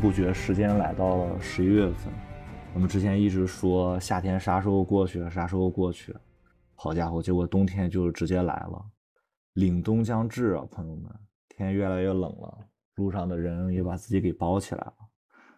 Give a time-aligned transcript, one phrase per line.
[0.00, 2.12] 不觉时间来到了十一月份，
[2.72, 6.14] 我们之前一直说夏天啥时候过去，啥时候过去，
[6.76, 8.80] 好家伙，结果冬天就直接来了，
[9.56, 11.12] 凛冬将至啊，朋友们，
[11.48, 12.58] 天越来越冷了，
[12.94, 14.94] 路上的人也把自己给包起来了。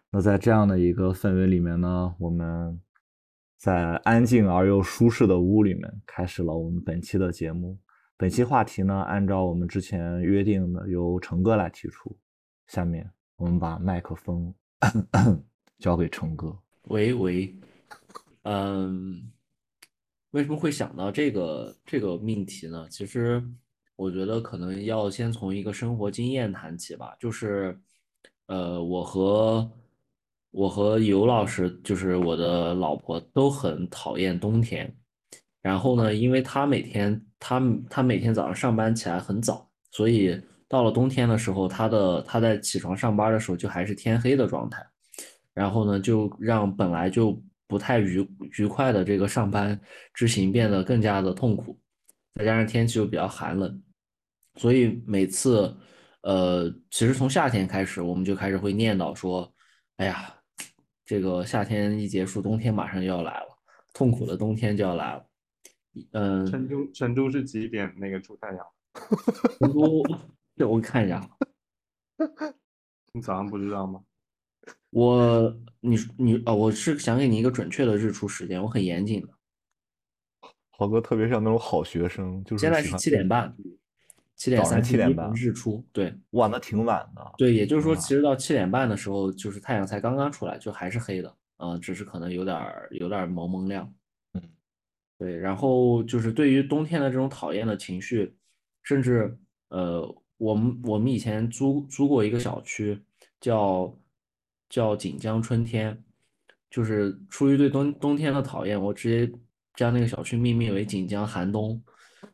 [0.09, 2.81] 那在这样的一个氛围里面呢，我们
[3.57, 7.77] 在安静而又舒适的屋里面开始了我们本期的节目。
[8.17, 12.17] 本期话题呢，按照我们之前约定的，由成哥来提出。
[12.65, 14.53] 下面我们把麦克风
[15.79, 16.55] 交给成哥。
[16.83, 17.59] 喂喂，
[18.43, 19.31] 嗯，
[20.29, 22.87] 为什么会想到这个这个命题呢？
[22.87, 23.43] 其实
[23.95, 27.15] 我觉得可能要先从一个生活经验谈起吧。
[27.19, 27.75] 就是，
[28.45, 29.67] 呃，我和
[30.51, 34.95] 我和尤老师，就是我的老婆，都很讨厌冬天。
[35.63, 40.39] 然后呢，因为他每天他他每天早上上班起来很早，所以
[40.71, 44.81] 到了冬天的时候，他的他在起床上班的时候就还是天黑的状态。
[45.53, 48.25] 然后呢，就让本来就不太愉
[48.57, 49.77] 愉快的这个上班
[50.13, 51.77] 之行变得更加的痛苦。
[52.35, 53.83] 再加上天气又比较寒冷，
[54.55, 55.75] 所以每次，
[56.21, 59.53] 呃，其实从夏天开始，我们就开始会念叨说
[59.97, 60.33] ：“哎呀，
[61.05, 63.47] 这个夏天一结束，冬天马上就要来了，
[63.93, 65.25] 痛苦的冬天就要来了。”
[66.13, 68.65] 嗯，成都成都是几点那个出太阳？
[69.59, 70.01] 成都，
[70.61, 71.27] 这我看一下。
[73.13, 74.03] 你早上不知道吗？
[74.91, 79.29] 我，你你哦，我是想给你一个准确的日出时间，我很严谨的。
[80.69, 83.51] 豪哥特别像那种好学生，就是现在是七点半，
[84.35, 87.33] 七点三七点半日出，对，晚的挺晚的。
[87.39, 92.55] 对，也就是说，其实到七点半的时候，就是太阳才刚刚出来，就还是黑的，嗯，只是可能有点
[92.91, 93.91] 有点蒙蒙亮。
[95.17, 98.35] 对，然后就是对于冬天的这种讨厌的情绪，
[98.83, 99.35] 甚至
[99.69, 102.99] 呃，我们我们以前租租过一个小区，
[103.39, 103.95] 叫
[104.67, 105.95] 叫锦江春天，
[106.67, 109.31] 就是出于对冬冬天的讨厌，我直接
[109.75, 111.79] 将那个小区命名为锦江寒冬，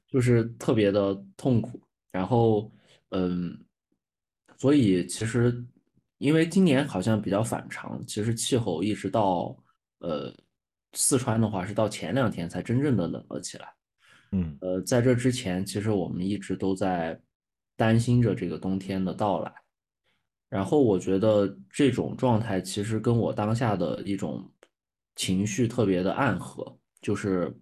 [0.07, 1.81] 就是特别的痛苦。
[2.09, 2.71] 然后
[3.09, 3.59] 嗯，
[4.57, 5.61] 所以其实
[6.17, 9.55] 因为今年好像比较反常，其实气候一直到
[9.99, 10.33] 呃。
[10.93, 13.67] 四川的话是到前两天才真正的冷了起来，
[14.31, 17.19] 嗯，呃，在这之前，其实我们一直都在
[17.77, 19.53] 担心着这个冬天的到来。
[20.49, 24.51] 然后我觉得这种状态其实跟我当下的一种
[25.15, 27.55] 情绪特别的暗合，就是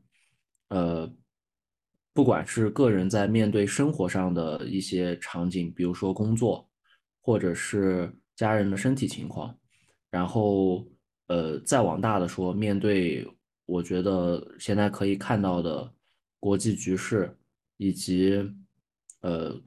[0.69, 1.07] 呃，
[2.13, 6.67] 不管是个人在面对生活上的一些场景，比如说工作，
[7.21, 9.55] 或者是家人的身体情况，
[10.09, 10.83] 然后。
[11.27, 13.27] 呃，再往大的说，面对
[13.65, 15.91] 我觉得现在可以看到的
[16.39, 17.35] 国际局势，
[17.77, 18.47] 以及
[19.21, 19.59] 呃，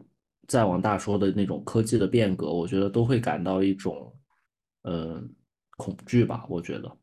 [0.49, 4.13] 再往大说的那种科技的变革，我觉得都会感到一种
[4.83, 5.23] 呃
[5.77, 6.45] 恐惧吧。
[6.49, 6.99] 我觉得，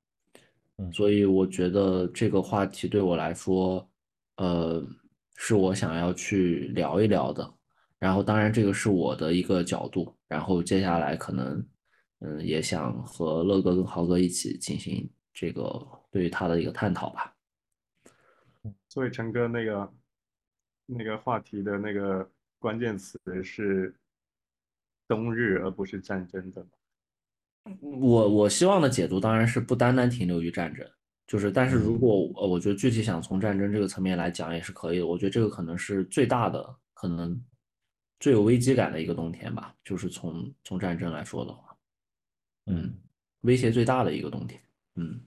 [0.92, 3.90] 所以我觉得这个话题对我来说，
[4.36, 4.86] 呃，
[5.36, 7.50] 是我想要去聊一聊的。
[7.98, 10.14] 然后，当然这个是我的一个角度。
[10.28, 11.66] 然后接下来可能。
[12.20, 17.36] 嗯，也想和乐哥跟豪哥一起进行这个对于他的一个探讨吧。
[18.88, 19.94] 所以陈哥那个
[20.86, 22.28] 那个话题的那个
[22.60, 23.96] 关键词是
[25.08, 26.66] 冬日，而不是战争的。
[27.82, 30.88] 我我希望的解读当然是不单单停留于战争，
[31.26, 35.08] 就是但是如果呃，我觉得具体想从战争这个层面来讲也是可以的。
[35.08, 37.44] 我觉得这个可能是最大的，可能
[38.20, 41.76] 最有危机感的一个冬天吧，就是从从战争来说的话。
[42.68, 42.96] 嗯，
[43.42, 44.62] 威胁最大的一个冬天，
[44.96, 45.20] 嗯，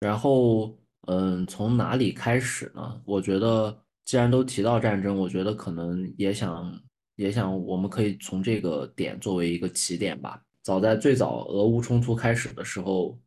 [0.00, 0.76] 然后
[1.06, 3.02] 嗯，从哪里开始呢？
[3.04, 6.72] 我觉得既然都提到战争，我觉得可能也想
[7.16, 10.40] 也想，我们可以从这个点作为一个起点吧。
[10.62, 13.18] 早在最早俄乌冲突开始的时候，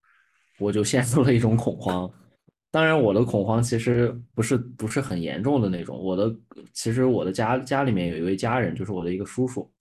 [0.58, 2.12] 我就陷入了一种恐慌。
[2.72, 5.96] 当然，我的恐慌其实不是不是很严重的那种。
[5.96, 6.36] 我的
[6.74, 9.72] 其实我的家家里面有一位家人，就是我的一个叔叔。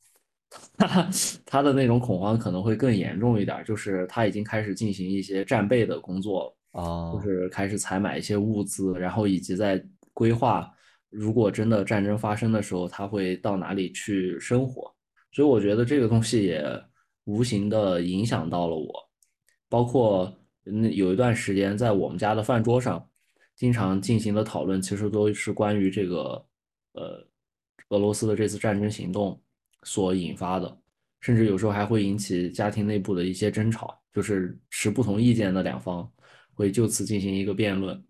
[0.77, 1.09] 他
[1.47, 9.83] 他的那种恐慌可能会更严重一点，就是他已经开始进行一些战备的工作啊，就是开始采买一些物资，然后以及在
[10.13, 10.71] 规划，
[11.11, 14.95] 如果真的战争发生的时候，他会到哪里去生活。
[15.33, 16.65] 所以我觉得这个东西也
[17.25, 18.93] 无形的影响到了我，
[19.69, 23.07] 包括那有一段时间在我们家的饭桌上，
[23.55, 26.45] 经常进行的讨论，其实都是关于这个
[26.93, 27.27] 呃
[27.91, 29.41] 俄罗斯的这次战争行动。
[29.83, 30.79] 所引发的，
[31.23, 36.07] 甚至有时候还会引起家庭内部的一些争吵，就是持不同意见的两方
[36.53, 38.05] 会就此进行一个辩论。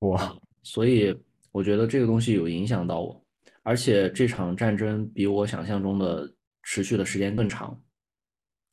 [0.00, 1.18] 哇，所以
[1.52, 3.24] 我觉得这个东西有影响到我，
[3.62, 6.32] 而且这场战争比我想象中的
[6.62, 7.80] 持续的时间更长，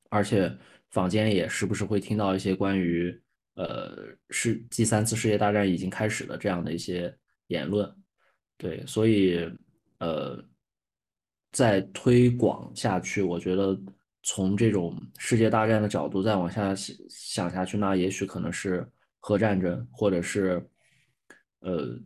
[0.10, 0.56] 而且
[0.92, 3.20] 坊间也时不时会听到一些关于
[3.56, 3.98] 呃
[4.30, 7.14] 是第三次世界大战已经开始的这样的一些
[7.48, 7.92] 言论，
[8.58, 9.40] 对，所以
[10.00, 10.44] 呃
[11.52, 13.80] 再推广下去，我觉得
[14.24, 18.88] 从这种世界大战的角度再往下想想下去，那也许可能是
[19.20, 20.64] 核战争，或者是
[21.62, 22.00] 呃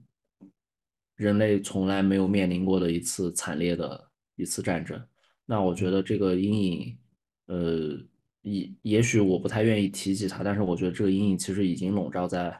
[1.22, 5.00] 人类从来没有面临过的一次惨烈的一次战争。
[5.46, 6.98] 那我觉得这个阴影，
[7.46, 7.96] 呃，
[8.42, 12.60] 也也许我不太愿意提起它，但是我觉得这个阴影其实已经笼罩在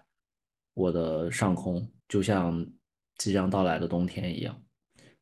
[0.76, 2.64] 我的上空，就像
[3.18, 4.56] 即将到来的冬天一样。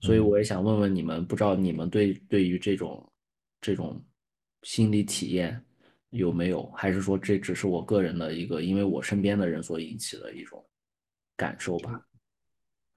[0.01, 3.09] 所以我也想问问你们，不知道你们对对于这种
[3.61, 4.03] 这种
[4.63, 5.63] 心理体验
[6.09, 10.61] 有没有，还是说这只是我个人的一个，因为我身边的人所引起的一种
[11.37, 12.05] 感受吧？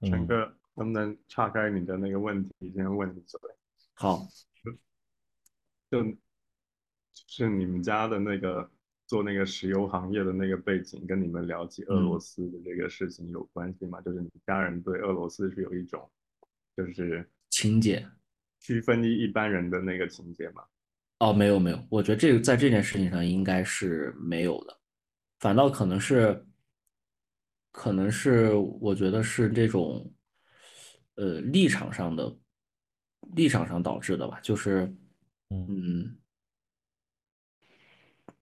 [0.09, 3.39] 陈哥，能不能岔开你的那个问题，先问你嘴？
[3.93, 4.27] 好，
[5.91, 6.15] 就就
[7.27, 8.69] 是你们家的那个
[9.07, 14.01] 做那个石油行业的那个背景，跟你们了解俄罗斯的这个事情有关系吗？
[14.01, 16.09] 就是你家人对俄罗斯是有一种。
[16.75, 18.03] 就是情节，
[18.59, 20.63] 区分一一般人的那个情节吗？
[21.19, 24.75] 哦，没有没有，我觉得这个在这件事情上应该是没有的，
[25.37, 26.43] 反倒可能是，
[27.73, 30.09] 可能是我觉得是这种，
[31.15, 32.33] 呃，立场上的，
[33.35, 34.95] 立场上导致的吧，就是，
[35.49, 36.15] 嗯，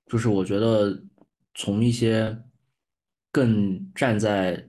[0.05, 1.03] 就是我觉得
[1.55, 2.37] 从一些
[3.31, 4.67] 更站在。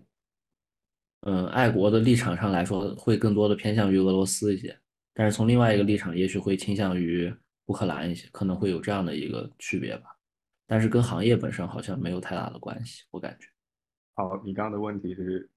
[1.24, 4.76] 嗯，爱国的立场上来说，会更多的偏向于俄罗斯一些，
[5.14, 7.32] 但是从另外一个立场，也许会倾向于
[7.66, 10.06] 乌克兰一些，可能会有这样的一个区别吧。
[10.66, 13.51] 但是跟行业本身好像没有太大的关系，我感觉。
[14.14, 15.48] 好，你刚刚的问题是？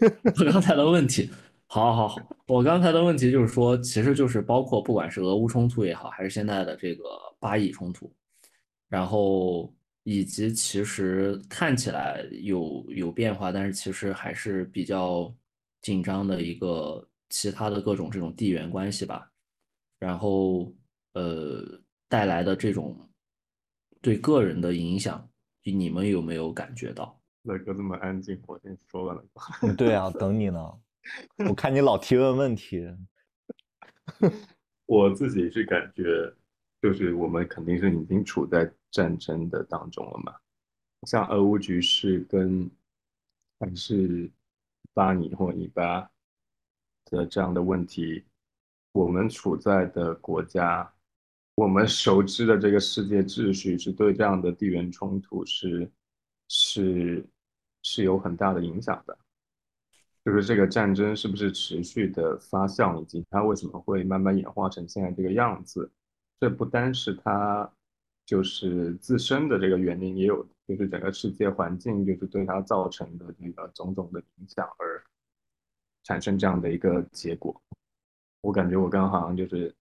[0.00, 1.30] 我刚才的问题，
[1.66, 7.04] 好，好，好，我刚才的问题就是说，其实就是包括不管是俄乌冲突也好，还是现在的这个
[7.38, 8.12] 巴以冲突，
[8.88, 9.72] 然后。
[10.04, 15.30] 以及其实看起来有有变化，但是其实还是比较
[15.82, 19.30] 紧张的一个其他的各种这种地缘关系吧。
[19.98, 20.72] 然后
[21.12, 21.78] 呃
[22.08, 22.96] 带来的这种
[24.00, 25.27] 对个人的影响，
[25.72, 27.20] 你们有没有感觉到？
[27.42, 29.24] 乐哥这么安静，我先说完了。
[29.76, 30.60] 对啊， 等你呢。
[31.48, 32.86] 我看你老提问问题。
[34.86, 36.34] 我自己是感觉。
[36.80, 40.32] 就是我们肯定是已经处在战争的当中了嘛，
[41.08, 42.70] 像俄乌局势跟
[43.58, 44.30] 还是
[44.94, 46.08] 巴尼或以巴
[47.06, 48.24] 的这样的问题，
[48.92, 50.88] 我们处在的国家，
[51.58, 55.90] 我们熟知的这个世界秩序是对这样的地缘冲突是
[56.46, 57.28] 是
[57.82, 59.18] 是有很大的影响的，
[60.24, 65.90] 就是这个战争是不是持续的发酵，以及它为什么会慢慢演化成现在这个样子。
[66.38, 67.68] 这不单是它
[68.24, 75.02] 就是自身的这个原因，也有就是整个世界环境就是对它造成的这个种种的影响而
[76.04, 77.60] 产生这样的一个结果。
[78.42, 79.74] 我感觉我刚刚好像就是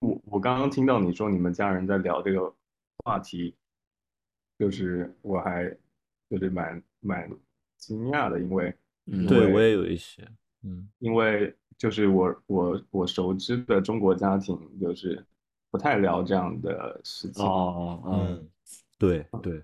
[0.00, 2.54] 我我刚刚听到你说你们家人在聊这个
[3.04, 3.54] 话题，
[4.58, 5.68] 就是我还
[6.28, 7.30] 就是蛮蛮
[7.76, 8.76] 惊讶的，因为
[9.26, 10.26] 对我也有一些
[10.62, 15.24] 嗯，因为就是我我我熟知的中国家庭就是。
[15.70, 17.44] 不太聊这样的事情。
[17.44, 18.50] 哦，嗯，
[18.98, 19.62] 对对。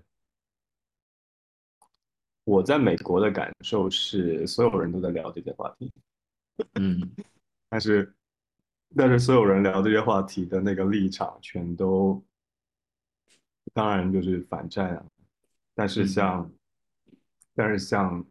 [2.43, 5.91] 我在美国的感受是，所有人都在聊这些话题，
[6.75, 7.01] 嗯，
[7.69, 8.13] 但是
[8.93, 12.21] 但是所有人聊这些话题的那个立场，全都
[13.73, 15.05] 当然就是反战啊。
[15.73, 16.51] 但是像
[17.53, 18.25] 但是像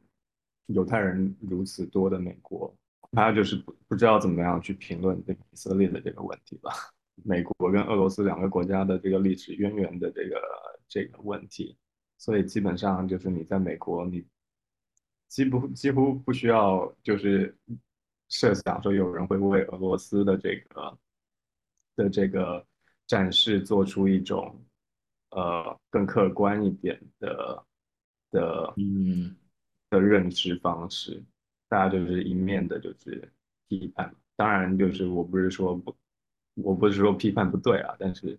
[0.66, 2.74] 犹太人如此多的美国，
[3.12, 6.72] 他就是不不知道怎么样去评论这个以色列的这个问题吧。
[7.22, 10.40] 美国跟俄罗斯两个国家的这个历史渊源的这个
[10.88, 11.76] 这个问题，
[12.18, 14.26] 所以基本上就是你在美国，你
[15.28, 17.56] 几乎几乎不需要就是
[18.34, 20.98] 设想说有人会为俄罗斯的这个
[21.94, 22.66] 的这个
[23.06, 24.60] 战事做出一种
[25.30, 27.64] 呃更客观一点的
[28.30, 29.36] 的嗯
[29.88, 31.22] 的认知方式，
[31.68, 33.32] 大家就是一面的就是
[33.68, 35.94] 批判，当然就是我不是说不。
[36.56, 38.38] 我不是说批判不对啊，但是，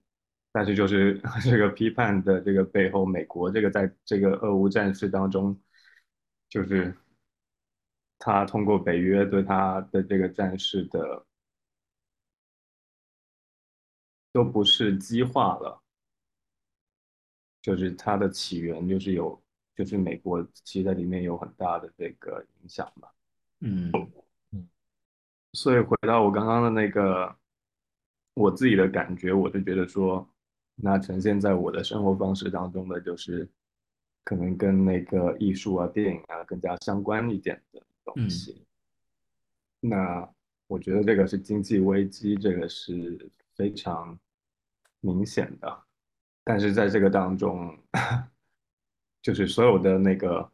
[0.53, 5.59] 但是就是 这个批判的这个背后，美国这个在这个俄乌战事当中，
[6.47, 6.95] 就是
[8.17, 11.25] 他通过北约对他的这个战事的，
[14.31, 15.81] 都不是激化了，
[17.61, 19.41] 就是它的起源就是有，
[19.75, 23.07] 就是美国其实在里面有很大的这个影响嘛，
[23.59, 23.91] 嗯
[24.51, 24.67] 嗯，
[25.53, 27.35] 所以回到我刚刚的那个。
[28.37, 30.29] 我自己的感觉，我就觉得说，
[30.75, 33.49] 那呈现在我的生活方式当中的就是
[34.25, 38.65] 可能跟那个艺术啊、电影啊更加相关一点的东西。
[39.81, 40.33] 那
[40.67, 44.17] 我觉得这个是经济危机，这个是非常
[45.01, 45.83] 明显的。
[46.43, 47.77] 但是在这个当中，
[49.21, 50.51] 就是所有的那个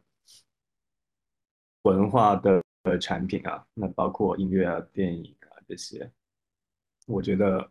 [1.82, 2.62] 文化的
[3.00, 6.10] 产品啊，那包括音乐啊、电影啊这些，
[7.06, 7.70] 我觉得，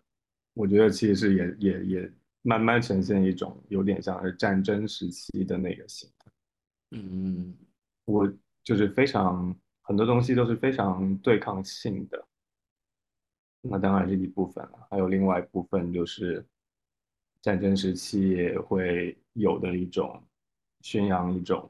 [0.54, 6.32] 我觉得其实是也也也慢慢呈现一种有点像是战争时期的那个形态。
[6.92, 7.56] 嗯，
[8.06, 8.32] 我
[8.64, 9.56] 就是非常
[9.92, 12.26] 很多东西都是非常对抗性的。
[13.60, 16.46] 那当然是一部分了，还有另外一部分就是
[17.42, 20.24] 战争时期也会有的一种
[20.80, 21.70] 宣扬一种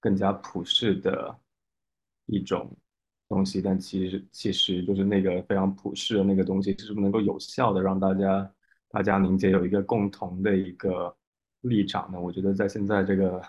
[0.00, 1.38] 更加普世的
[2.24, 2.74] 一种
[3.28, 8.50] 东西，但其实其实就是那个非常普世的那个东西，是不是能够有效的让大家
[8.88, 11.14] 大家凝结有一个共同的一个
[11.60, 12.18] 立场呢？
[12.18, 13.42] 我觉得在现在这个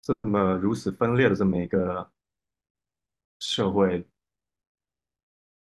[0.00, 2.10] 这么如此分裂的这么一个
[3.38, 4.06] 社会。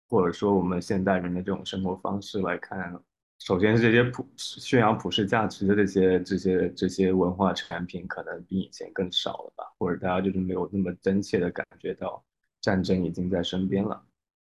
[0.10, 3.02] 或者说我们现代人的这种生活方式来看，
[3.40, 9.64] 首先是这些普宣扬普世价值的这些这些这些文化产品，可能比以前更少了吧？
[9.78, 12.22] 或者大家就是没有那么真切的感觉到
[12.60, 14.06] 战争已经在身边了。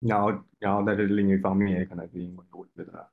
[0.00, 3.10] 然后，然后但是另一方面也可能是因为我觉得，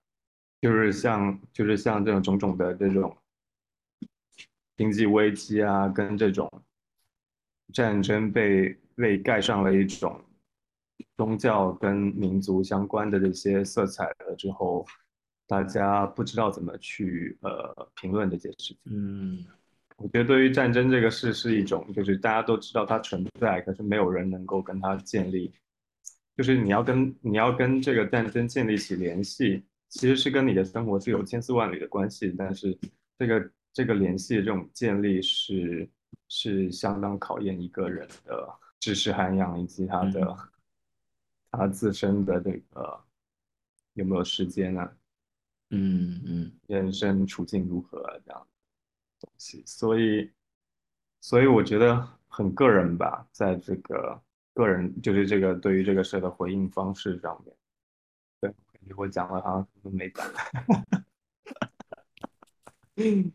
[0.62, 3.18] 就是像就是像这种种种的这种
[4.78, 6.50] 经济危机啊，跟这种
[7.74, 10.20] 战争被被盖上了一种。
[11.16, 14.86] 宗教跟民族相关的这些色彩了之后，
[15.48, 18.78] 大家不知道怎么去呃评论这件事情。
[18.86, 19.46] 嗯，
[19.98, 25.52] 我觉得对于战争这个事是一种，就是大家都知道它存在，可是没有人能够跟它建立，
[26.38, 32.78] 就是你要跟你要跟这个战争建立起联系，其实是跟你的生活是有千丝万缕的关系，但是
[33.18, 35.90] 这个这个联系这种建立是
[36.30, 38.48] 是相当考验一个人的
[38.80, 40.38] 知识涵养以及他的。
[41.52, 43.04] 他自身的这个
[43.94, 44.88] 有没有时间呢？
[45.72, 48.48] 嗯嗯，人生处境如何这样
[49.20, 50.30] 东西，所以
[51.20, 54.22] 所以我觉得很个人吧，在这个
[54.54, 57.56] 个人就是这个对于这个事的回应方式上面，
[58.40, 58.54] 对，
[58.96, 60.24] 我讲了好像没讲。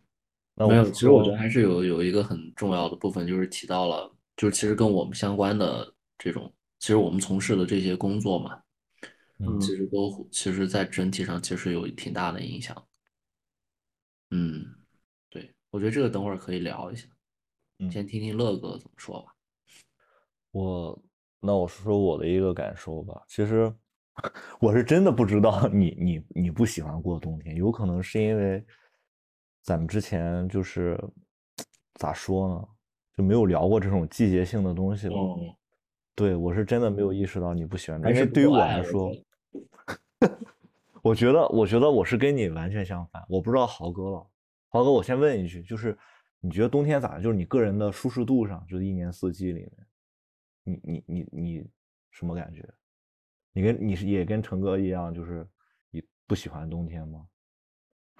[0.54, 6.52] 没有，其实我觉得还是有有一个很重要的部分，就是提到了，就是其实跟我们相关的这种。
[6.80, 8.60] 其实我们从事的这些工作嘛，
[9.38, 12.86] 嗯，其实都其实，在整体上其实有挺大的影响。
[14.30, 14.66] 嗯，
[15.30, 17.08] 对，我觉得这个等会儿可以聊一下。
[17.78, 19.34] 嗯，先听听乐哥怎么说吧。
[20.50, 21.02] 我
[21.40, 23.24] 那我说说我的一个感受吧。
[23.28, 23.74] 其实
[24.60, 28.62] 我是真的不知道你你你不喜欢过冬天，有可能是因为
[29.62, 31.02] 咱们之前就是
[31.94, 32.68] 咋说呢，
[33.16, 35.16] 就没有聊过这种季节性的东西了。
[36.14, 39.10] 对，我是真的没有意识到你不喜欢，因为对于我来说，
[41.02, 43.24] 我觉得，我觉得我是跟你完全相反。
[43.28, 44.26] 我不知道豪哥了，
[44.68, 45.96] 豪哥，我先问一句，就是
[46.40, 47.18] 你觉得冬天咋？
[47.18, 49.72] 就是你个人的舒适度上，就是一年四季里面，
[50.64, 51.66] 你你你你
[52.10, 52.68] 什么感觉？
[53.52, 55.46] 你跟你是也跟成哥一样，就是
[55.90, 57.26] 你不喜欢冬天吗？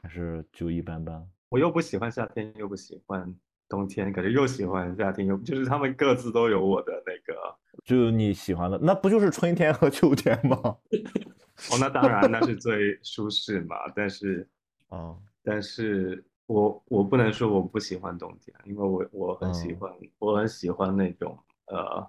[0.02, 1.26] 还是就一般般？
[1.48, 3.34] 我又不喜欢夏天，又不喜欢
[3.68, 7.56] 冬天，可是又喜欢夏天，又就是他们各自都有我的那个。
[7.84, 10.56] 就你喜欢的，那不就是春天和秋天吗？
[11.70, 13.76] 哦，那当然，那是最舒适嘛。
[13.94, 14.48] 但是，
[14.88, 22.08] 啊，但是我我不能说我不喜欢冬天，因为我我很喜欢，我很喜欢那种呃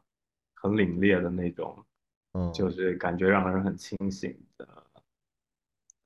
[0.54, 1.86] 很凛冽的那种，
[2.34, 4.68] 嗯，就是感觉让人很清醒的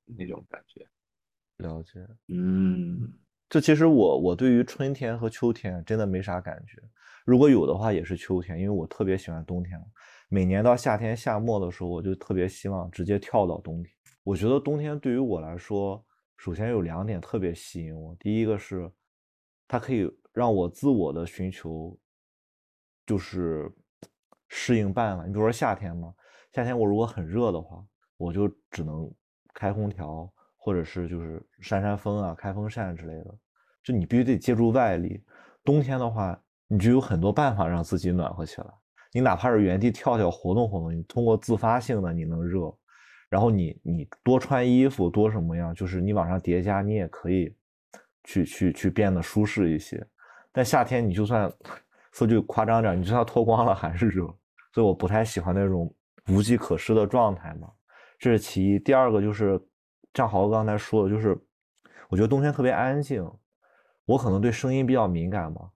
[0.04, 0.86] 那种感觉。
[1.58, 3.12] 了解，嗯，
[3.50, 6.80] 这其实我我对于春天和秋天真的没啥感觉。
[7.26, 9.76] 如果有的话，也是秋天，因为我特别喜欢冬天。
[10.28, 13.92] 每年到夏天夏末的时候，我就特别希望直接跳到冬天。
[14.22, 16.02] 我觉得冬天对于我来说，
[16.36, 18.14] 首先有两点特别吸引我。
[18.20, 18.88] 第一个是，
[19.66, 21.98] 它可以让我自我的寻求，
[23.04, 23.68] 就是
[24.46, 25.26] 适应办法。
[25.26, 26.14] 你比如说夏天嘛，
[26.52, 27.84] 夏天我如果很热的话，
[28.16, 29.12] 我就只能
[29.52, 33.34] 开空调，或者是就是扇扇风啊，开风扇之类的。
[33.82, 35.24] 就你必须得借助外力。
[35.64, 36.38] 冬天的话，
[36.68, 38.66] 你就有很多办法让自己暖和起来。
[39.12, 42.72] 你哪怕是原地跳跳、活动活动，你通过自发性的你能热，
[43.30, 47.56] 然后你你多穿衣服多什么样，就是你往上叠加，你也可以
[48.24, 50.06] 去去去变得舒适一些。
[50.52, 51.50] 但夏天你就算
[52.12, 54.26] 说句夸张点，你就算脱光了还是热，
[54.74, 55.92] 所以我不太喜欢那种
[56.28, 57.68] 无计可施的状态嘛。
[58.18, 58.78] 这是其一。
[58.78, 59.58] 第二个就是，
[60.14, 61.38] 像豪刚才说的，就是
[62.08, 63.24] 我觉得冬天特别安静，
[64.04, 65.70] 我可能对声音比较敏感吧，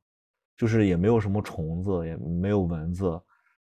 [0.57, 3.21] 就是也没有什么虫子，也没有蚊子，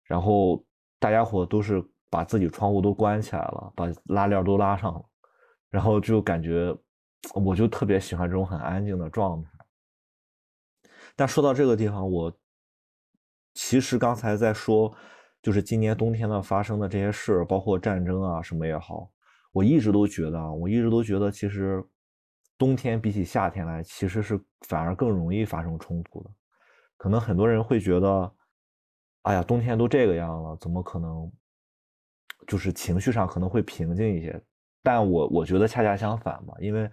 [0.04, 0.64] 然后
[0.98, 5.04] 大家伙都是把自己窗户都关起来了，把拉链都拉上了，
[5.70, 6.76] 然后就感觉
[7.34, 9.50] 我就特别喜欢这种很安静的状态。
[11.14, 12.32] 但说到这个地方，我
[13.54, 14.94] 其实刚才在说，
[15.40, 19.10] 就是今年冬天的发生的这些事，包括战争啊什么也好，
[19.56, 21.82] 我一直都觉得啊，我一直都觉得，其实
[22.58, 26.30] 冬天比起夏天来，其实是反而更容易发生冲突的。
[26.98, 28.30] 可能很多人会觉得，
[29.22, 31.32] 哎呀，冬天都这个样了，怎么可能？
[32.46, 34.38] 就是情绪上可能会平静一些。
[34.82, 36.90] 但我我觉得恰恰相反吧，因为。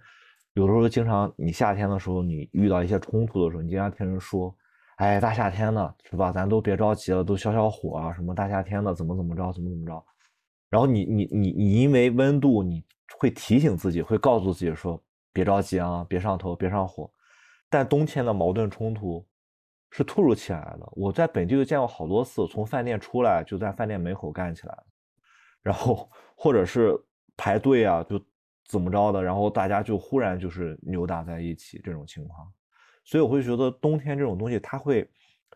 [0.54, 4.56] 有的时候，经常你夏天的时候，你遇到一些冲突的时候，你经常听人说
[4.96, 6.30] ：“哎，大夏天的，是吧？
[6.30, 10.04] 咱都别着急了，都消消火啊，什么大夏天的，怎么怎么着，怎么怎么着。”
[10.70, 12.84] 然后你你你你因为温度，你
[13.18, 15.02] 会提醒自己，会告诉自己说
[15.32, 17.10] ：“别着急啊，别上头，别上火。”
[17.70, 19.26] 但冬天的矛盾冲突
[19.90, 20.88] 是突如其来的。
[20.92, 24.82] 我在本地就见过好多次，从饭店出来就在饭店门口干起来，
[25.62, 26.98] 然后或者是
[27.36, 28.20] 排队啊，就。
[28.66, 32.50] 怎么着的，然后大家就忽然就是扭打在一起这种情况，
[33.04, 35.06] 所以我会觉得冬天这种东西它会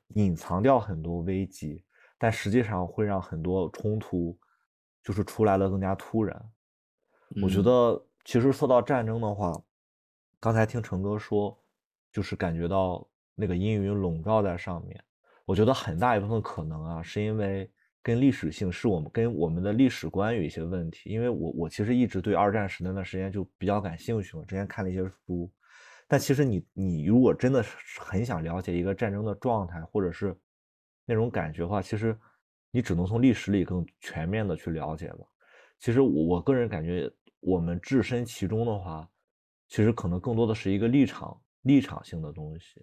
[0.08, 1.82] 隐藏掉很多危机，
[2.18, 4.38] 但实际上会让很多冲突
[5.08, 6.52] 就是出来的更加突然。
[7.42, 9.58] 我觉得其实说到战争的话，
[10.38, 11.58] 刚才听成哥说，
[12.12, 15.02] 就是感觉到那个阴云笼罩在上面，
[15.46, 17.72] 我觉得很大一部分可能啊是因为。
[18.00, 25.52] 跟历史性是我们跟我们的历史观有一些问题，因为我我其实一直对二战时那段时间就比较感兴趣嘛，之前看了一些书，
[26.06, 30.34] 但其实你你如果真的是很想了解一个战争的状态或者是
[31.04, 32.18] 那种感觉的话，其实
[32.78, 35.28] 你只能从历史里更全面的去了解了。
[35.80, 37.10] 其实我个人感觉，
[37.40, 39.10] 我们置身其中的话，
[39.66, 42.80] 其实可能更多的是一个立场立场性的东西。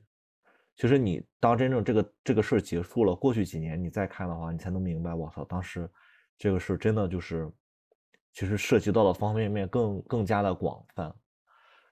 [0.76, 5.90] 其实你当真正这个这个事儿结束了，过去几年你再看的话，你才能明白，我操，当时
[6.38, 7.50] 这个事真的就是，
[8.34, 11.16] 其实涉及到的方方面面更更加的广泛。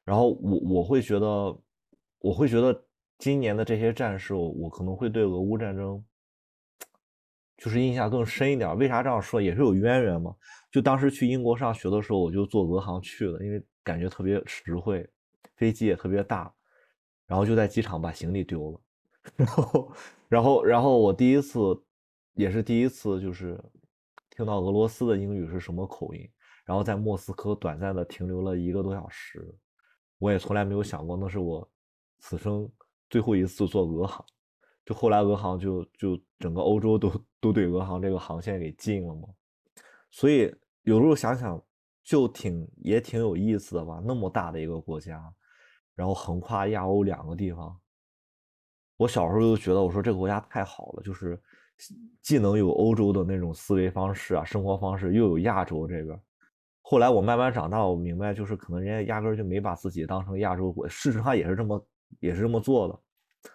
[0.03, 1.57] 然后我我会觉得，
[2.19, 2.85] 我会觉得
[3.17, 6.03] 今年的这些战事，我可能会对俄乌战争
[7.57, 8.77] 就是印象更深一点。
[8.77, 9.41] 为啥这样说？
[9.41, 10.35] 也是有渊源嘛。
[10.71, 15.07] 就当时去英国上学的时候，我就坐俄航去了，因为感觉特别实惠，
[15.55, 16.53] 飞机也特别大。
[17.25, 18.81] 然后就在机场把行李丢了，
[19.37, 19.93] 然后，
[20.27, 21.59] 然后，然后我第一次，
[22.33, 23.57] 也是第一次，就是
[24.29, 26.29] 听到俄罗斯的英语是什么口音。
[26.65, 29.55] 然后在莫斯科短暂的停留了一个多小时，
[30.19, 31.67] 我也从来没有想过那是我
[32.19, 32.69] 此生
[33.09, 34.23] 最后一次坐俄航。
[34.85, 39.27] 就后来俄航就就整个欧洲都都对俄航这个航线给禁了嘛。
[40.11, 41.61] 所以有时候想想
[42.03, 45.21] 就挺也挺有意思的吧，那么大的一个国家。
[45.95, 47.79] 然后横跨亚欧两个地方，
[48.97, 51.39] 我小时候就觉得，我说这个国家太好了，就是
[52.19, 56.19] 既能有欧洲的那种思维方式啊、生活方式，又有亚洲这个。
[56.81, 61.87] 后来我慢慢长大，我明白，就是可能人家压根就没把自己当成亚洲国，事实上也是这么
[62.19, 62.99] 也是这么做的。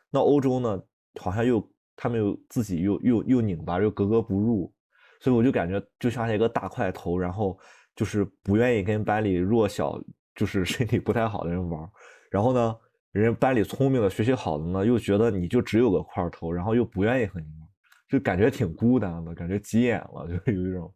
[0.08, 0.80] 那欧洲呢，
[1.18, 1.62] 好像又
[1.96, 4.72] 他们又自己又又又拧巴，又格格不入，
[5.20, 7.58] 所以我就感觉就像一个大块头，然后
[7.94, 10.00] 就是不愿意跟班里弱小，
[10.34, 11.90] 就是身体不太好的人玩。
[12.30, 12.76] 然后呢，
[13.12, 17.68] 人家班里聪明的、学习好的呢，又觉得你就只有个块头，然后又不愿意和你玩，
[18.08, 20.94] 就感觉挺孤单的，感觉急眼了， 就有一种。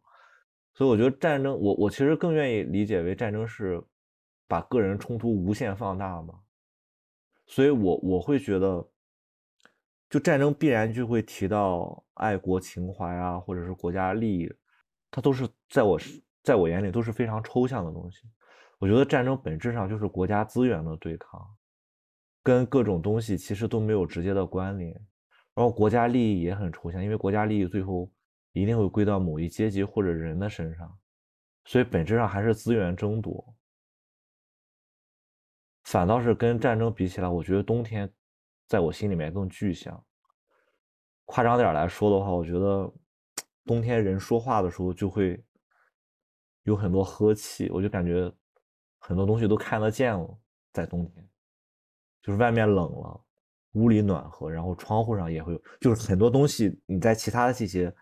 [0.75, 3.83] 所以我觉得战争，我我其实更愿意理解为战争是
[4.47, 6.33] 把个人冲突无限放大嘛。
[7.45, 8.87] 所以我我会觉得，
[10.13, 14.53] 就战争必然就会提到爱国情怀啊，或者是国家利益，
[15.09, 15.99] 它都是在我
[16.43, 18.19] 在我眼里都是非常抽象的东西。
[18.77, 21.41] 我觉得战争本质上就是国家资源的对抗，
[22.43, 24.91] 跟各种东西其实都没有直接的关联。
[25.55, 28.07] 然后国家利益也很抽象，因为国家利益最后
[28.51, 30.95] 一定会归到某一阶级或者人的身上，
[31.65, 33.55] 所以本质上还是资源争夺。
[35.85, 38.07] 反倒是跟战争比起来，我觉得冬天
[38.67, 40.03] 在我心里面更具象。
[41.25, 42.93] 夸张点来说的话，我觉得
[43.65, 45.43] 冬天人说话的时候就会
[46.63, 48.31] 有很多呵气，我就感觉。
[49.05, 50.39] 很多东西都看得见了，
[50.71, 51.29] 在冬天，
[52.21, 53.21] 就是外面冷了，
[53.73, 57.93] 屋里暖和，然后窗户上也会有，就是很多东西你在其他的季节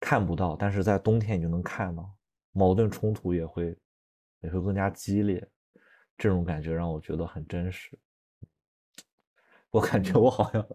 [0.00, 2.10] 看不到，但是在冬天你就能看到，
[2.52, 3.78] 矛盾冲突也会
[4.40, 5.46] 也会更加激烈，
[6.16, 7.98] 这种感觉让我觉得很真实。
[9.70, 10.66] 我感觉我好像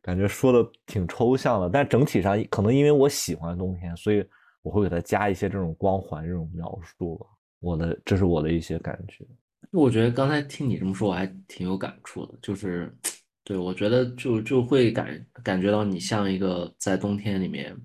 [0.00, 4.26] 感觉说的挺抽象的，但整体上可能因为我喜欢冬天，所以
[4.62, 7.26] 我会给它加一些这种光环这种描述吧。
[7.60, 9.24] 我的这是我的一些感觉，
[9.70, 12.92] 我觉得刚才听你这么说，我还挺有感触的，就是
[13.44, 17.76] 对我觉得就就会感感觉到你像一个在冬天里面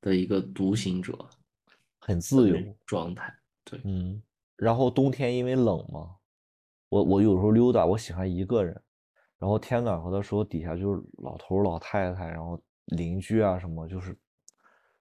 [0.00, 1.16] 的一个独行者
[2.00, 3.32] 很自由状态。
[3.62, 4.20] 对，嗯，
[4.56, 6.16] 然后冬天因为冷嘛，
[6.88, 8.82] 我我有时候溜达，我喜欢一个人，
[9.38, 14.18] 然后天暖和的时候，底下就是老头老太太，然后邻居啊什么，就是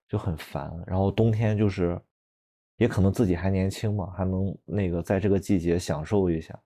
[0.07, 0.71] 就很烦。
[0.85, 1.99] 然后冬天就是，
[2.77, 6.57] 也可能自己还年轻嘛，还能那个在这个季节享受一下，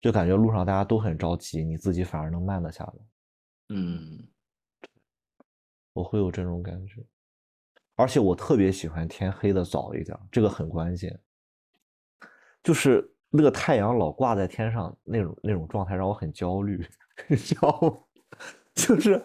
[0.00, 2.94] 就感觉路上大家都很着急，你自己反而能慢得下来。
[3.68, 4.26] 嗯
[5.92, 7.04] 我会有这种感觉，
[7.94, 11.18] 而且我特别喜欢天黑的早一点，这个很关键。
[12.62, 16.84] 就是那个太阳老挂在天上那种那种状态让我很焦虑，
[17.28, 17.98] 你知道吗？
[18.74, 19.22] 就是，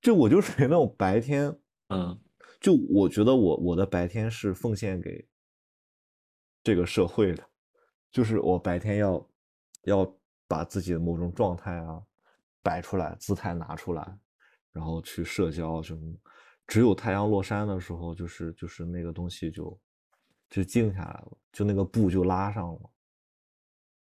[0.00, 1.54] 就我就属于那种白天，
[1.88, 2.18] 嗯
[2.60, 5.26] 就我觉得我我的白天是奉献给
[6.62, 7.42] 这个社会的，
[8.12, 9.28] 就是我白天要
[9.84, 12.02] 要把自己的某种状态啊
[12.62, 14.18] 摆出来，姿态拿出来，
[14.72, 16.14] 然后去社交什么。
[16.66, 19.80] 只有太阳落山的时候，就是就是那个东西就
[20.50, 22.89] 就静下来了，就那个布就拉上了。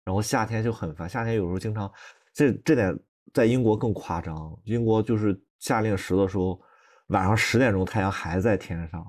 [0.05, 1.91] 然后夏天就很烦，夏天有时候经常，
[2.33, 2.97] 这这点
[3.33, 4.57] 在英国更夸张。
[4.65, 6.59] 英国就是夏令时的时候，
[7.07, 9.05] 晚上十点钟太阳还在天上，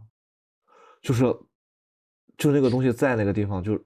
[1.02, 1.24] 就是
[2.36, 3.76] 就那个东西在那个地方就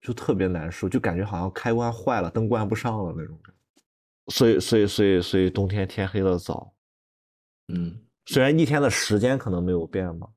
[0.00, 3.38] 就特别难受，就感觉好像开关坏了，灯关不上了那种。
[4.28, 6.72] 所以所以所以所以冬天天黑的早，
[7.68, 10.28] 嗯虽然一天的时间可能没有变嘛，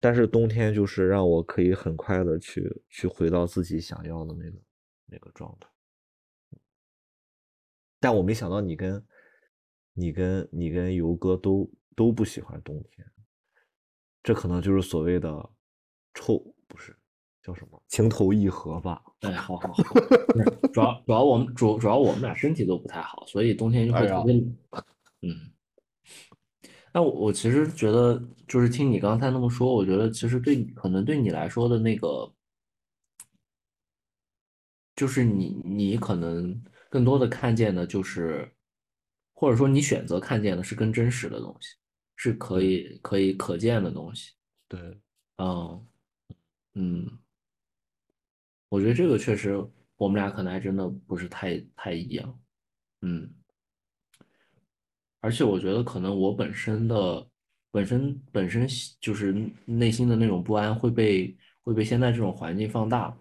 [0.00, 4.58] 但是冬天就是让我可以很快的去去回到自己想要的那个
[5.10, 5.68] 那个状态。
[7.98, 9.04] 但我没想到你跟
[9.92, 13.06] 你跟你跟游哥都都不喜欢冬天，
[14.22, 15.50] 这可能就是所谓的
[16.14, 16.96] 臭不是
[17.42, 19.02] 叫什么情投意合吧？
[19.20, 19.84] 哎，好好好，
[20.72, 24.56] 主要主要我们主主要我们俩身体都不太好，所以冬天就会特别冷。
[25.22, 25.52] 嗯，
[26.94, 28.18] 那我我其实觉得，
[28.48, 32.32] 就是听你刚才那么说，我觉得其实对你可能对你来说的那个，
[35.00, 38.46] 就是你你可能更多的看见的就是，
[39.32, 41.74] 或者说你选择看见的是更真实的东西，
[42.16, 44.32] 是可以可以可见的东西。
[44.68, 44.78] 对，
[45.38, 45.86] 嗯
[46.74, 47.18] 嗯，
[48.68, 49.56] 我觉得这个确实，
[49.96, 52.40] 我们俩可能还真的不是太太一样。
[53.00, 53.34] 嗯，
[55.22, 57.26] 而且我觉得可能我本身的
[57.70, 58.68] 本身本身
[59.00, 63.16] 就是内心的那种不安会被会被现在这种环境放大。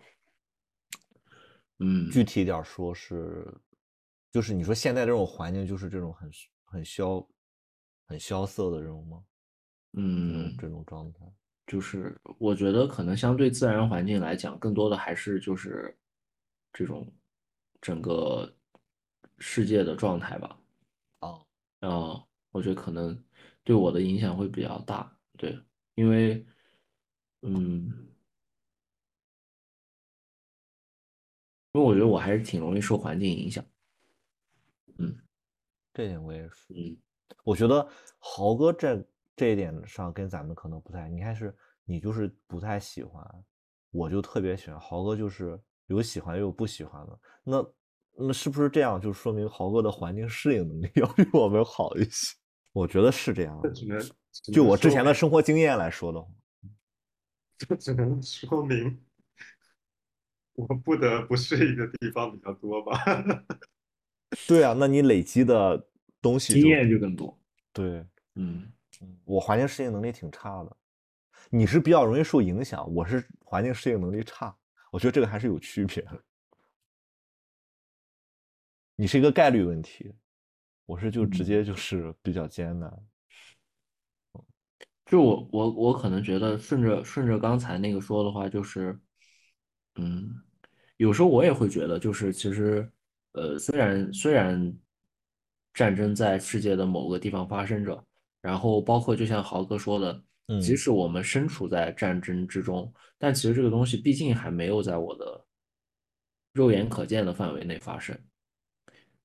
[1.79, 3.45] 嗯，具体点说是，
[4.31, 6.29] 就是你说现在这种环境就是这种很
[6.65, 7.25] 很萧
[8.05, 9.23] 很萧瑟的这种吗？
[9.93, 11.19] 嗯，这种状态。
[11.67, 15.95] 就是我觉得可能相对自然环境来讲，更多的还是就是
[16.73, 17.11] 这种
[17.79, 18.51] 整个
[19.37, 20.59] 世界的状态吧。
[21.19, 21.39] 啊，
[21.81, 23.23] 嗯，我觉得可能
[23.63, 25.59] 对我的影响会比较大，对，
[25.95, 26.43] 因为，
[27.43, 28.08] 嗯，
[31.79, 33.63] 因为我觉得我还是挺容易受环境影响，
[34.97, 35.17] 嗯
[35.93, 36.73] 这点我也是。
[36.73, 36.97] 嗯
[37.43, 37.87] 我觉得
[38.17, 43.23] 豪哥这这一点上跟咱们可能不太，你看是你就是不太喜欢，
[43.91, 47.19] 我就特别喜欢，豪哥就是有喜欢又有不喜欢的。
[47.43, 47.65] 那
[48.27, 52.35] 那是不是这样就说明豪哥的环境适应能力 要比我们好一些？
[52.73, 53.61] 我觉得是这样
[54.51, 56.27] 就我之前的生活经验来说的话，
[57.57, 59.01] 这 只能说明
[60.67, 63.01] 我不得不适应的地方比较多吧。
[64.47, 65.87] 对啊，那你累积的
[66.21, 67.39] 东西经验就更多，
[67.71, 70.77] 对，嗯嗯我环境适应能力挺差的，
[71.49, 74.55] 你是比较容易受影响，我是环境适应能力差，
[74.91, 76.23] 我觉得这个还是有区别的。
[78.95, 80.13] 你是一个概率问题，
[80.85, 82.93] 我是就直接就是 比较艰难。
[85.05, 88.99] 就我我我可能觉得顺着顺着刚才那个说的话，就是，
[89.95, 90.29] 嗯，
[90.99, 92.85] 有时候我也会觉得，就是其实，
[93.31, 94.77] 呃，虽然虽然
[95.73, 98.05] 战争在世界的某个地方发生着，
[98.41, 100.13] 然后包括就像豪哥说的，
[100.59, 105.45] 即嗯使我们身处在战争之中，但其实这个东西毕竟还没有在我的
[106.51, 108.17] 肉眼可见的范围内发生。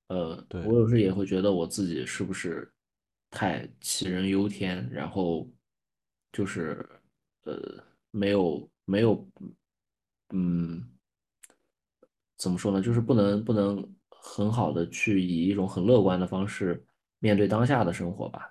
[0.07, 2.71] 呃，我有时也会觉得我自己是不是
[3.31, 5.45] 太杞人忧天，然后
[6.31, 6.87] 就是
[7.43, 9.27] 呃没有没有，
[10.29, 10.87] 嗯，
[12.37, 12.81] 怎么说呢？
[12.81, 16.83] 就是不能不能很好的去以一种很乐观的方式
[17.19, 18.49] 面对当下的生活吧，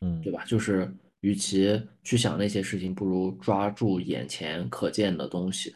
[0.00, 0.44] 嗯，对吧？
[0.44, 5.74] 就是与其去想那些事情，不如抓住眼前可见的东西。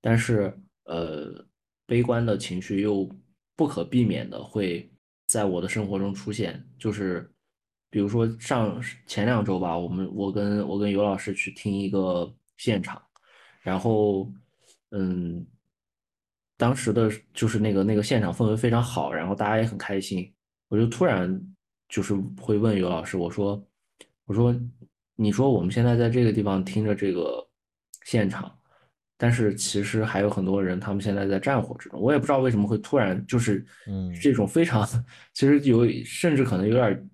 [0.00, 0.52] 但是
[0.84, 1.44] 呃
[1.86, 3.08] 悲观的情绪又
[3.54, 4.90] 不可避免的会
[5.26, 7.30] 在我的生活中出现，就是
[7.88, 13.00] 比如说上前两周吧，我们我跟我跟尤老师去听一个现场，
[13.60, 14.30] 然后
[14.90, 15.46] 嗯，
[16.62, 20.32] 当时的就是那个那个现场氛围非常好，然后大家也很开心，
[20.68, 21.28] 我就突然
[21.88, 23.60] 就是会问尤老师，我说
[24.26, 24.54] 我说
[25.16, 27.44] 你说我们现在在这个地方听着这个
[28.04, 28.56] 现场。
[29.16, 32.00] 但是其实还有很多人，他们现在在战火之中。
[32.00, 34.86] 我也不知道为什么会突然就是嗯这种非常，
[35.34, 37.10] 其实有甚至可能有点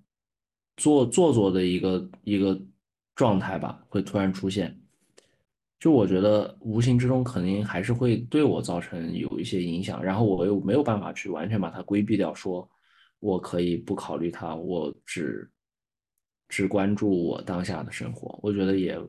[0.77, 2.59] 做做作的一个一个
[3.15, 4.78] 状态吧，会突然出现。
[5.79, 12.69] 就我觉得无形之中肯定还是会对我造成有一些影响，然后我又没有办法去完全把它规避掉，说
[13.19, 15.49] 我可以不考虑它，我只
[16.47, 18.37] 只关注我当下的生活。
[18.43, 18.99] 我觉得也。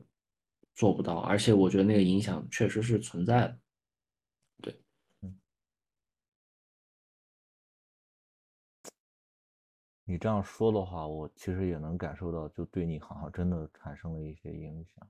[0.73, 3.59] 做不到，而且我觉得那个影响确实是存在的。
[4.61, 4.81] 对，
[10.05, 15.07] 你这样说的话，我其实也能感受到，就对你好像真的产生了一些影响。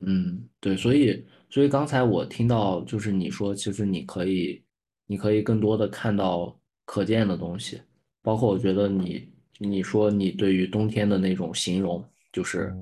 [0.00, 4.62] 嗯，对，所以，所以刚才我听到就是你说，其实你可以，
[5.06, 7.80] 你可以更多的看到可见的东西，
[8.22, 9.28] 包括我觉得你，
[9.58, 12.74] 你说你对于冬天的那种形容，就是。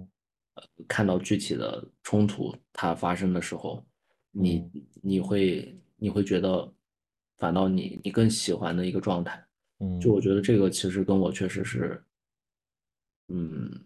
[0.87, 3.83] 看到具体的冲突它发生的时候，
[4.31, 4.63] 你
[5.01, 6.71] 你会你会觉得，
[7.39, 9.43] 反倒你你更喜欢的一个状态，
[9.81, 12.05] 嗯，就我觉得这个其实跟我确实是，
[13.29, 13.83] 嗯，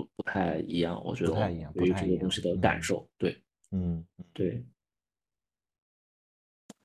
[0.00, 4.64] 不不太一样，我觉得不太一样对于这个东西的感受，对，嗯，对。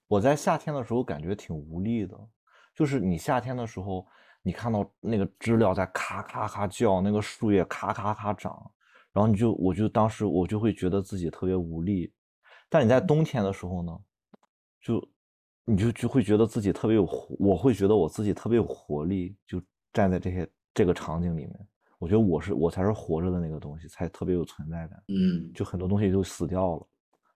[0.08, 2.18] 我在夏天的时候感觉挺无力的，
[2.74, 4.08] 就是你夏天的时候。
[4.48, 8.72] 你看到那个知了在咔咔咔叫，那个树叶咔咔咔长，
[9.12, 12.14] 然后你就，我就当时我就会觉得自己特别无力。
[12.70, 14.00] 但你在冬天的时候呢，
[14.80, 15.10] 就
[15.66, 19.60] 你就就会觉得自己特别有活，我会觉得我自己特别有活力，就
[19.92, 21.68] 站在这些这个场景里面，
[22.00, 25.04] 我觉得我是我才是活着的那个东西，才特别有存在感。
[25.08, 26.88] 嗯，就很多东西就死掉了，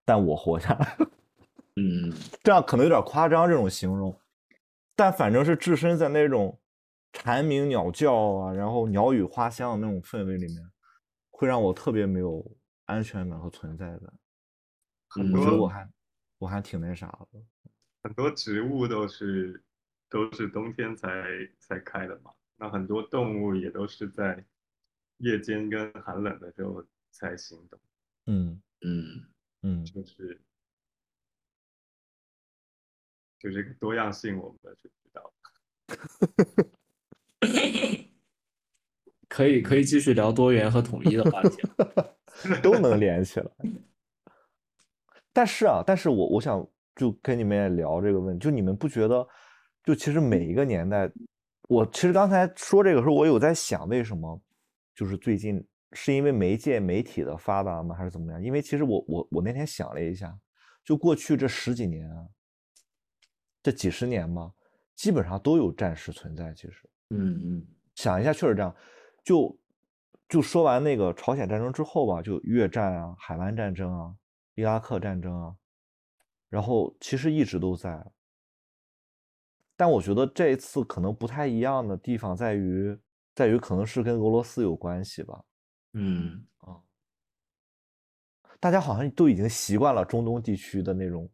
[0.05, 0.97] 但我活下来。
[1.77, 2.11] 嗯，
[2.43, 4.19] 这样可能有点夸张这种形容，
[4.95, 6.59] 但反正是置身在那种。
[7.11, 10.57] 蝉鸣鸟叫啊，然后鸟语花香的那种氛围里面，
[11.31, 12.45] 会让我特别没有
[12.85, 14.13] 安全感和存在感。
[15.07, 15.89] 很多我还
[16.37, 17.39] 我还挺那啥的。
[18.03, 19.59] 很多植物都是
[20.07, 21.09] 都是冬天才
[21.57, 24.43] 才开的嘛，那很多动物也都是在
[25.17, 27.79] 夜间跟寒冷的时候才行动。
[28.25, 29.25] 嗯嗯
[29.61, 30.41] 嗯，就是
[33.39, 35.33] 就这个多样性，我们是知道。
[39.29, 41.61] 可以可以继续聊多元和统一的话题，
[42.61, 43.49] 都能连起来。
[45.31, 49.25] 但是啊，但是我我想就跟你们也聊这个问题，就你们不觉得，
[49.83, 51.09] 就其实每一个年代，
[51.69, 54.41] 我其实刚才说这个时候，我有在想，为什么
[54.95, 58.41] 就是最近是因为媒介媒体的发达吗，还是怎么样？
[58.41, 60.35] 因为其实我我我那天想了一下，
[60.83, 62.27] 就过去这十几年啊，
[63.61, 64.51] 这几十年嘛。
[64.95, 68.75] 基本上都有战事存在，其实，嗯嗯，想一下，确实这样。
[69.23, 69.57] 就
[70.27, 74.13] 就说完那个朝鲜战争之后吧，就越战啊、海湾战争啊、
[74.55, 75.55] 伊拉克战争啊，
[76.49, 78.05] 然后其实一直都在。
[79.79, 82.99] 但我觉得这一次可能不太一样的地方在于，
[83.33, 85.41] 在于可能是跟俄罗斯有关系吧。
[85.93, 86.83] 嗯啊，
[88.59, 91.31] 大家好像都已经习惯了中东地区的那种，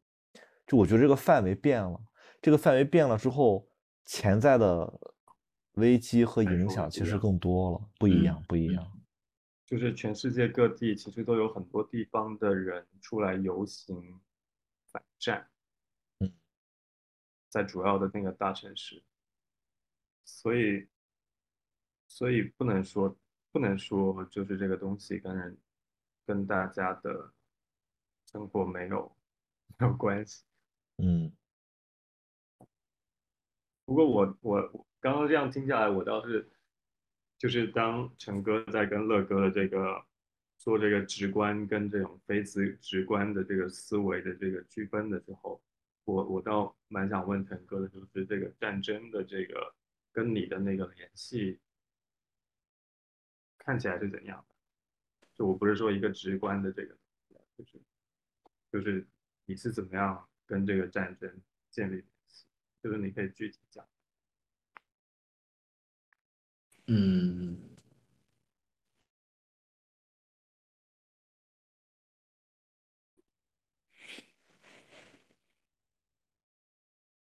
[0.68, 2.00] 就我觉得这个范围变了。
[2.40, 3.68] 这个范围变了之后，
[4.06, 4.94] 潜在的
[5.72, 8.92] 危机和影响其实更多了，不一样，不一样。
[9.66, 14.22] 就是全世界各地其实都有很多地方的人出来游行
[14.92, 15.55] 反战，嗯，
[17.56, 19.02] 在主要的那个大城市，
[20.26, 20.90] 所以，
[22.10, 23.18] 所以不能说
[23.50, 25.58] 不能说就是这个东西跟人
[26.26, 27.32] 跟大家的
[28.30, 29.16] 生活没有
[29.78, 30.44] 没有关系，
[30.98, 31.32] 嗯。
[33.86, 36.52] 不过我我刚刚这样听下来，我倒是
[37.38, 40.06] 就是当陈哥在跟乐哥的这个
[40.58, 45.62] 做这个直观跟这种非直直观的这个思维的这个区分的时候，
[46.06, 49.76] 我我倒蛮想问腾哥的，就是这个战争的这个
[50.12, 51.60] 跟你的那个联系
[53.58, 54.56] 看起来是怎样的？
[55.34, 56.98] 就我不是说一个直观的这个，
[57.58, 57.82] 就是
[58.72, 59.06] 就是
[59.46, 62.46] 你是怎么样跟这个战争建立联系？
[62.82, 63.86] 就是你可以具体讲。
[66.88, 67.75] 嗯，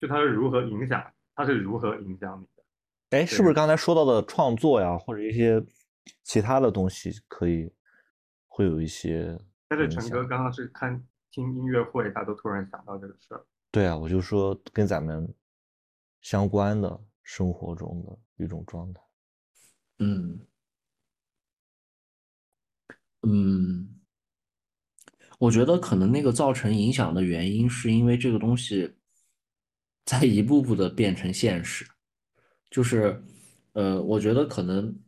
[0.00, 3.18] 就它是如何影响，它是如何影响你的？
[3.18, 5.64] 哎，是不是刚才说到的创作呀，或者一些
[6.22, 7.72] 其他的东西，可以
[8.46, 9.38] 会有一些？
[9.68, 13.44] 但是陈哥刚刚是看听音乐会，他都突然想到这个事儿。
[13.70, 15.34] 对啊，我就说跟咱们
[16.22, 19.02] 相关的生活中的一种状态。
[19.98, 20.40] 嗯
[23.22, 24.00] 嗯，
[25.38, 28.96] 我觉得可能那个造成影响的原因，是因为这个东西
[30.09, 31.87] 在一步步的变成现实。
[32.71, 33.23] 就是，
[33.75, 34.99] 呃，我觉得可能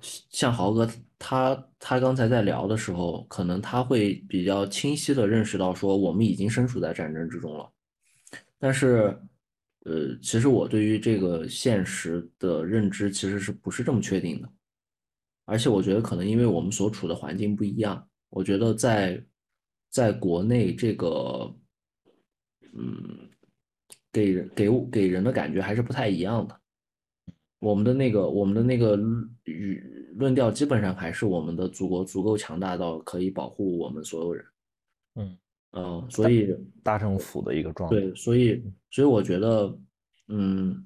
[0.00, 7.70] 像豪哥他他刚才在聊的时候，可能他会比较清晰的认识到说，我们已经身处在战争之中了。
[8.58, 9.14] 但是，
[9.84, 14.48] 呃，其实我对于这个现实的认知其实是不是这么确定的？
[15.44, 19.22] 而且我觉得可能因为我们所处的环境不一样，我觉得在
[19.90, 21.54] 在国内这个，
[22.72, 23.27] 嗯。
[24.12, 26.60] 给人给给人的感觉还是不太一样的。
[27.60, 28.96] 我们的那个我们的那个
[29.44, 29.82] 语
[30.14, 34.44] 论调基本上还是我们的祖国足够强大到可以保护我们所有人。
[35.16, 35.38] 嗯
[35.72, 37.96] 嗯，所以大政府的一个状态。
[37.96, 39.78] 对，所以所以我觉得，
[40.28, 40.84] 嗯，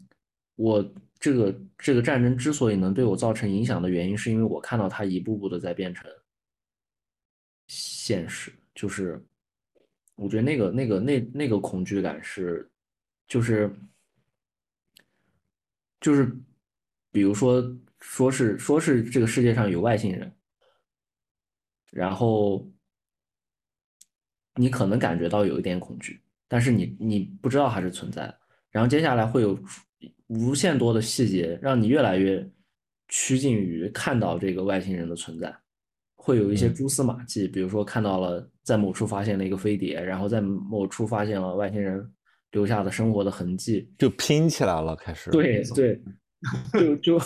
[0.56, 0.82] 我
[1.20, 6.10] 这个这个战争之所以能对我造成影响的原因，是因为我看到它一步步的在变成
[7.68, 8.50] 现实。
[8.74, 9.22] 就是
[10.16, 12.66] 我觉得那个那个那那个恐惧感是。
[13.32, 13.74] 就是
[16.02, 16.30] 就是，
[17.10, 17.64] 比如说，
[17.98, 20.30] 说是说是这个世界上有外星人，
[21.90, 22.70] 然后
[24.56, 28.38] 你可能感觉到有一点恐惧，但是你你不知道它是存在的。
[28.70, 29.58] 然后接下来会有
[30.26, 32.46] 无限多的细节，让你越来越
[33.08, 35.56] 趋近于看到这个外星人的存在。
[36.16, 42.12] 会有一些蛛丝马迹，比如说看到了在某处发现了一个飞碟，然后在某处发现了外星人。
[42.52, 46.00] 留下的生活的痕迹就拼起来了，开始对对，
[46.72, 47.18] 就就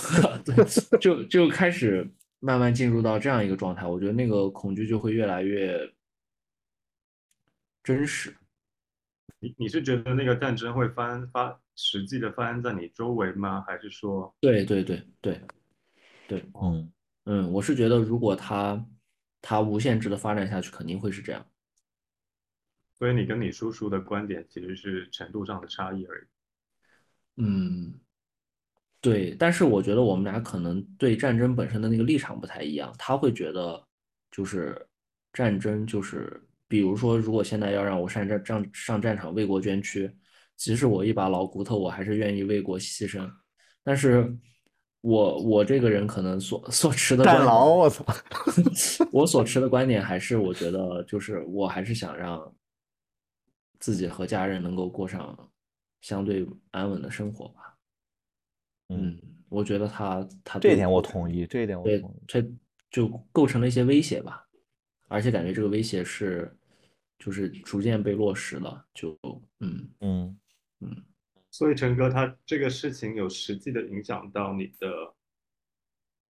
[0.45, 2.09] 对就就开始
[2.41, 3.87] 慢慢进入到这样一个状态。
[3.87, 5.79] 我觉得那个恐惧就会越来越
[7.83, 8.35] 真实。
[9.39, 13.62] 你你是觉得那个战争会发发实际的发生在你周围吗？
[13.67, 14.35] 还是说？
[14.41, 15.41] 对对对对
[16.27, 16.93] 对，嗯
[17.25, 18.83] 嗯，我是觉得如果它
[19.43, 21.45] 它无限制的发展下去，肯定会是这样。
[22.99, 26.25] 所以你跟你叔叔的观点其实是程度上的差异而已。
[27.43, 27.93] 嗯，
[29.03, 32.95] 对，但是我觉得我们俩可能对战争本身的那个立场不太一样。
[32.99, 33.87] 他会觉得，
[34.31, 34.87] 就是
[35.35, 40.11] 战争就是，比如说，如果现在要让我上战上上战场为国捐躯，
[40.57, 43.31] 即使我一把老骨头，我还是愿意为国牺牲。
[43.85, 44.35] 但是，
[45.03, 48.03] 我我这个人可能所所持的战狼，我操，
[49.13, 52.51] 我所持的观点还是，我觉得就是我还是想让。
[53.79, 55.53] 自己和家人能够过上
[56.01, 57.79] 相对安稳的生活吧。
[58.89, 62.23] 嗯，我觉得他他这一点我同意，这一点我同意。
[62.27, 62.45] 这
[62.91, 64.47] 就构成了一些威胁吧，
[65.09, 66.57] 而且感觉这个威胁是
[67.19, 68.87] 就是逐渐被落实了。
[68.95, 69.19] 就
[69.61, 70.39] 嗯嗯
[70.81, 71.05] 嗯。
[71.51, 74.89] 所以陈哥，他这个事情有实际的影响到你的，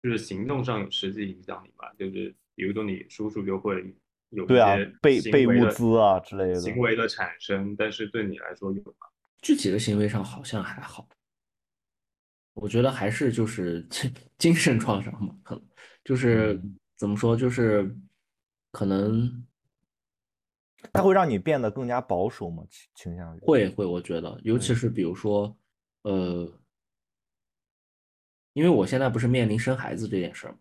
[0.02, 1.94] 就是行动上有实际影响你吧？
[1.98, 3.96] 就是比如说你叔叔就会。
[4.32, 9.08] 有对啊，备备物资啊之类的行为的产生，但是对你来说有吗？
[9.42, 11.08] 具体的行为上好像还好，
[12.54, 13.86] 我觉得还是就是
[14.38, 15.64] 精 神创伤嘛，可能
[16.04, 16.62] 就是
[16.96, 17.96] 怎么说，就是
[18.72, 19.46] 可能
[20.94, 25.58] 它会让你变得更加保守嘛，倾倾向于会会，我觉得，尤其是比如说，
[26.04, 26.52] 呃，
[28.54, 30.60] 因为我现在不是面临生孩子这件事儿吗？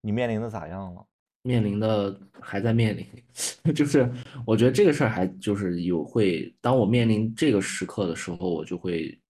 [0.00, 1.06] 你面临的咋样了？
[1.44, 3.04] 面临的还在面临，
[3.74, 4.08] 就是
[4.46, 9.20] 我觉得这个事儿还就是有会，当我面临这个时刻的时候，我就会，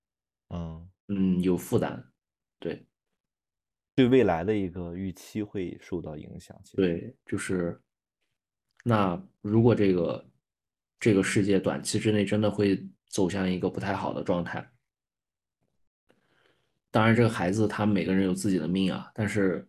[0.51, 2.05] 嗯嗯有负担，
[2.59, 2.85] 对，
[3.95, 6.55] 对未来的一个预期会受到影响。
[6.75, 7.81] 对，就是，
[8.85, 10.31] 那如果这个
[11.01, 14.71] 这个世界短期之内真的会走向一个不太好的状态，
[16.91, 19.67] 当然这个孩子他每个人有自己的命啊，但是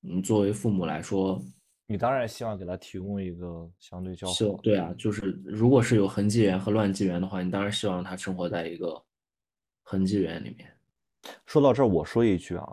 [0.00, 1.40] 你作为父母来说。
[1.86, 4.34] 你当然希望给他提供一个相对较好。
[4.62, 9.04] 对啊，就是如果是有痕迹源和乱纪元的话，你当然希望他生活在一个
[9.82, 10.66] 痕迹源里面。
[11.44, 12.66] 说到这儿，我说一句啊，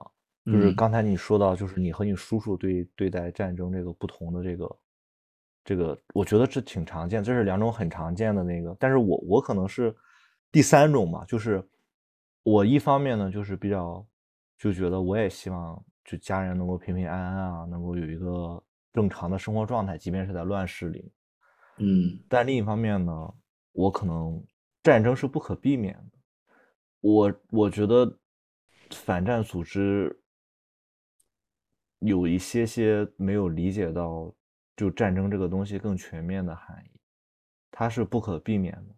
[0.45, 4.77] 就是刚才你说到，就是你和你叔叔对对待战争这个不同的这个
[5.65, 8.73] 这个，我觉得这挺常见，这是两种很常见的那个。
[8.79, 9.93] 但是我我可能是
[10.53, 11.61] 第三种嘛，就是
[12.43, 14.05] 我一方面呢，就是比较
[14.57, 18.63] 就觉得我也希望就家人能够平平安安啊，能够有一个。
[18.93, 21.11] 正常的生活状态，即便是在乱世里，
[21.77, 23.33] 嗯，但另一方面呢，
[23.71, 24.43] 我可能
[24.83, 26.19] 战争是不可避免的。
[26.99, 28.19] 我我觉得
[28.91, 30.21] 反战组织
[31.99, 34.33] 有一些些没有理解到，
[34.75, 36.99] 就战争这个东西更全面的含义，
[37.71, 38.95] 它是不可避免的，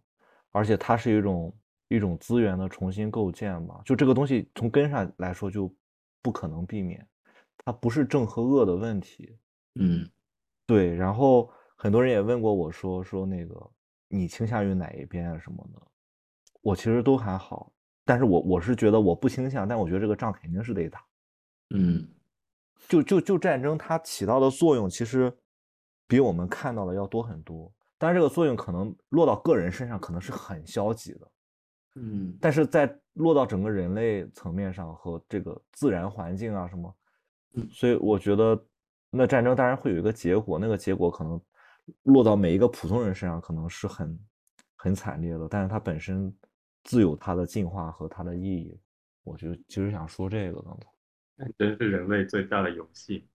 [0.52, 1.56] 而且它是一种
[1.88, 3.82] 一种资源的重新构建吧。
[3.86, 5.74] 就这个东西从根上来说就
[6.22, 7.08] 不可能避免，
[7.58, 9.38] 它不是正和恶的问题。
[9.76, 10.10] 嗯，
[10.66, 10.94] 对。
[10.96, 13.72] 然后很多人也问过我说说那个
[14.08, 15.82] 你倾向于哪一边啊什么的，
[16.62, 17.72] 我其实都还好，
[18.06, 21.04] 但是我我是觉得我不倾向，但我觉得这个仗肯定是得打。
[21.72, 22.08] 嗯，
[22.88, 25.36] 就就就战争它起到的作用，其实
[26.08, 27.74] 比我们看到的要多很多。
[27.98, 31.32] 但是这个作用可能落到个人身上，可能是很消极的。
[31.96, 36.96] 嗯，但是在落到整个人类层面上和这个自然环境啊什么，
[37.72, 38.62] 所以我觉得
[39.16, 41.40] 那战争当然会有一个结果，那个结果可能
[42.04, 44.20] 落到每一个普通人身上，可能是很
[44.76, 45.48] 很惨烈的。
[45.48, 46.36] 但是它本身
[46.84, 48.76] 自有它的进化和它的意义。
[49.24, 50.88] 我就其实想说这个刚才。
[51.38, 53.28] 战争是人类最大的游戏。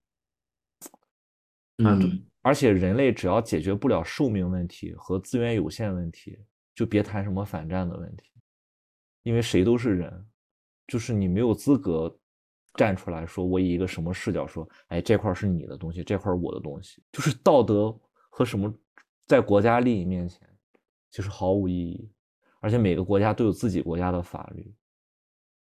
[1.79, 6.39] 嗯，而且人类只要解决不了寿命问题和资源有限问题，
[6.75, 8.33] 就别谈什么反战的问题，
[9.23, 10.27] 因为谁都是人，
[10.89, 12.19] 就是你没有资格
[12.79, 17.95] 站出来说，我以一个什么视角说，哎，这块是你的东西，这块我的东西，就是道德
[18.31, 18.73] 和什么，
[19.27, 20.49] 在国家利益面前，
[21.11, 22.09] 就是毫无意义。
[22.61, 24.73] 而且每个国家都有自己国家的法律，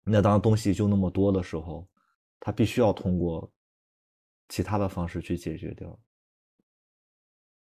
[0.03, 1.87] 那当东西就那么多的时候，
[2.39, 3.51] 他必须要通过
[4.49, 5.99] 其他的方式去解决掉。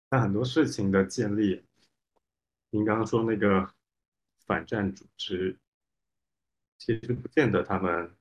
[0.09, 1.63] 那很多事情的建立，
[2.69, 3.69] 您刚刚说那个
[4.45, 5.57] 反战组织，
[6.77, 8.13] 其实不见得他们，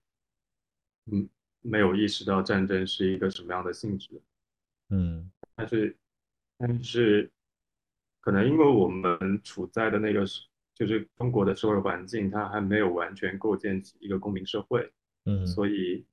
[1.11, 1.29] 嗯，
[1.61, 4.21] 没有意识到战争是一个什么样的性质，
[4.91, 5.97] 嗯，但是，
[6.57, 7.31] 但是，
[8.21, 14.93] 可能因为我们处在的那个是，就是中国的社会环境，它还没有完全构建起一个公民社会，
[15.25, 16.05] 嗯，所以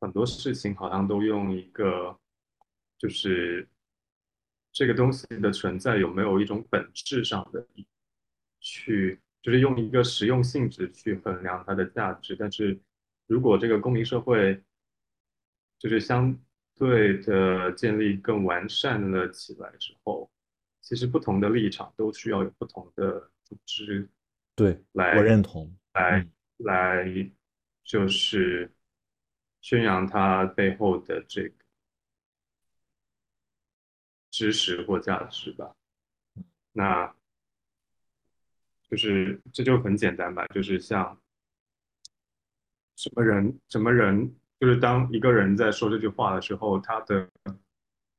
[0.00, 2.18] 很多事情好像都用一个，
[2.96, 3.68] 就是
[4.72, 7.66] 这个东西的存在有没有一种本质上的
[8.60, 12.36] 去，就是用一个实用性质去衡量它的价值。
[12.36, 12.78] 但是
[13.30, 14.60] 如果这个公民社会
[15.78, 16.36] 就是相
[16.74, 20.28] 对的建立更完善了起来之后，
[20.80, 24.10] 其实不同的立场都需要有不同的组织，
[24.56, 27.30] 对，来我认同，来嗯来
[27.84, 28.68] 就是
[29.60, 31.54] 宣扬它背后的这个
[34.32, 35.72] 知识或价值吧。
[36.72, 37.14] 那
[38.88, 41.16] 就是这就很简单吧，就是像
[43.00, 44.30] 什么人什么人，
[44.60, 47.26] 就是当一个人在说这句话的时候，他的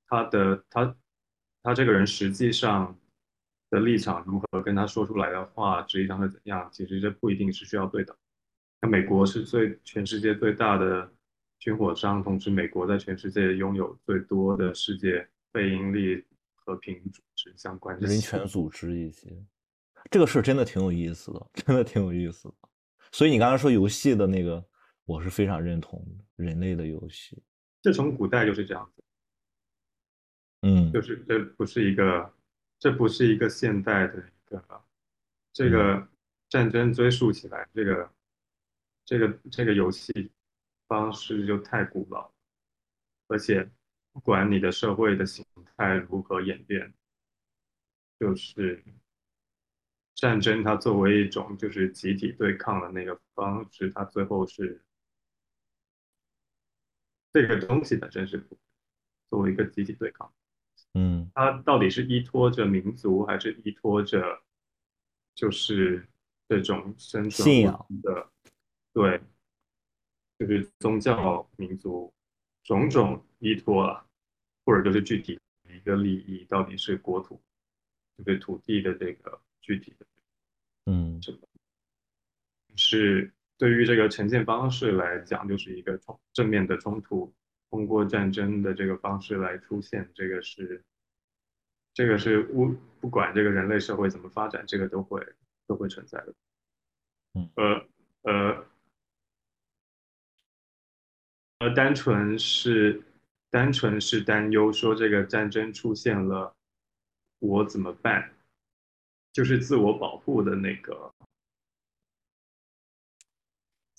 [0.07, 0.95] 他的他
[1.61, 2.97] 他这个人实际上
[3.69, 8.17] 的立场如何，跟他说出来的话实际上是怎样，其实这不一定是需要对等。
[8.81, 11.07] 那美国是最全世界最大的
[11.59, 16.25] 军火商，同时美国在全世界拥有最多的世界非营利
[16.55, 19.29] 和平组织相关的人权组织一些，
[20.09, 22.55] 这个事真的挺有意思的，真的挺有意思的。
[23.11, 24.65] 所以你刚才说游戏的那个，
[25.11, 27.37] 我是非常认同的，人类的游戏，
[27.81, 29.03] 这从古代就是这样子，
[30.61, 32.33] 嗯，就是这不是一个，
[32.79, 34.83] 这不是一个现代的一个，
[35.51, 36.07] 这个
[36.47, 38.09] 战争追溯起来，这个
[39.03, 40.31] 这个这个游戏
[40.87, 42.31] 方式就太古老，
[43.27, 43.69] 而且
[44.13, 45.45] 不管你的社会的形
[45.75, 46.93] 态如何演变，
[48.17, 48.81] 就是
[50.15, 54.81] 战争它作为一种就是集体对抗的那个方式，它最后是
[57.33, 58.45] 这个东西本身是
[59.29, 60.33] 作为一个集体对抗。
[60.93, 64.41] 嗯它到底是依托着民族，还是依托着
[65.33, 66.05] 就是
[66.49, 68.29] 这种生存信仰的，
[68.91, 69.21] 对，
[70.37, 72.13] 就是宗教、民族
[72.63, 74.05] 种种依托啊，
[74.65, 77.41] 或者就是具体的一个利益，到底是国土，
[78.17, 80.05] 就是土地的这个具体的
[80.87, 81.21] 嗯
[82.75, 83.31] 是
[83.61, 87.31] 对于这个呈现方式来讲，就是一个冲正面的冲突，
[87.69, 90.83] 通过战争的这个方式来出现，这个是
[91.93, 95.23] 这个是无不管这个人类社会怎么发展，这个都会
[95.67, 96.33] 都会存在的。
[97.35, 97.85] 嗯呃
[98.23, 98.65] 呃
[101.59, 103.03] 呃，单纯是
[103.51, 106.55] 单纯是担忧说这个战争出现了，
[107.37, 108.33] 我怎么办？
[109.31, 111.10] 就是自我保护的那个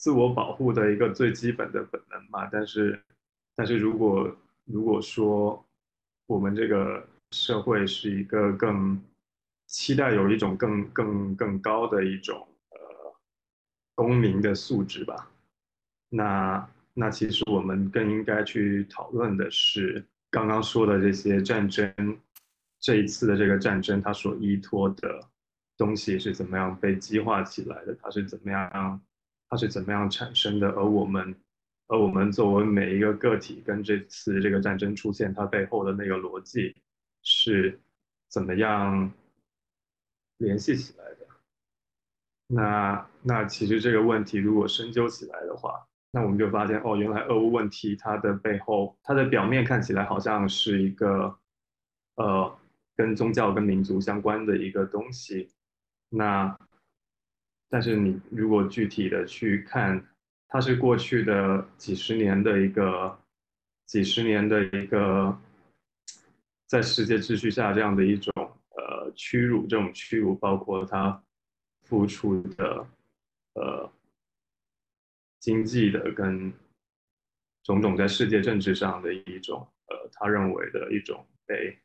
[0.02, 2.48] 自我保护的一个最基本的本能嘛。
[2.50, 3.00] 但是，
[3.54, 5.64] 但是如果如果说
[6.26, 9.00] 我们这个社会是一个更
[9.68, 13.14] 期待有一种更更更高的一种呃
[13.94, 15.30] 公民的素质吧。
[16.08, 22.18] 那那其实我们更应该去讨论的是刚刚说的这些战争，
[22.80, 25.20] 这一次的这个战争它所依托的
[25.76, 27.96] 东西是怎么样被激化起来的？
[28.02, 29.00] 它是怎么样？
[29.52, 30.70] 它是怎么样产生的？
[30.70, 31.36] 而我们，
[31.86, 36.74] 而我们作为每一个个体，跟这次这个战争出现它背后的那个逻辑
[37.22, 37.78] 是
[38.30, 39.12] 怎么样
[40.38, 41.26] 联系起来的？
[42.46, 51.38] 那那其实这个问题如果深究起来的话，那我们就发现，哦，原来俄乌问题它的背后，它的表面看起来好像是一个，
[52.14, 52.58] 呃，
[52.96, 55.50] 跟宗教跟民族相关的一个东西。
[56.08, 56.58] 那，
[57.72, 60.06] 但是你如果具体的去看，
[60.48, 63.18] 它是过去的几十年的一个，
[63.86, 65.34] 几十年的一个，
[66.66, 68.30] 在世界秩序下这样的一种
[68.76, 71.24] 呃屈辱，这种屈辱包括它
[71.80, 72.86] 付出的，
[73.54, 73.90] 呃。
[75.40, 76.52] 经济的跟
[77.64, 81.76] 种种在世界政治上的一种呃，他认为的一种被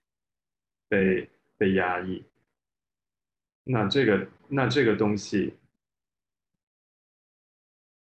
[0.87, 1.27] 被
[1.57, 2.23] 被压抑。
[3.63, 5.55] 那这个那这个东西，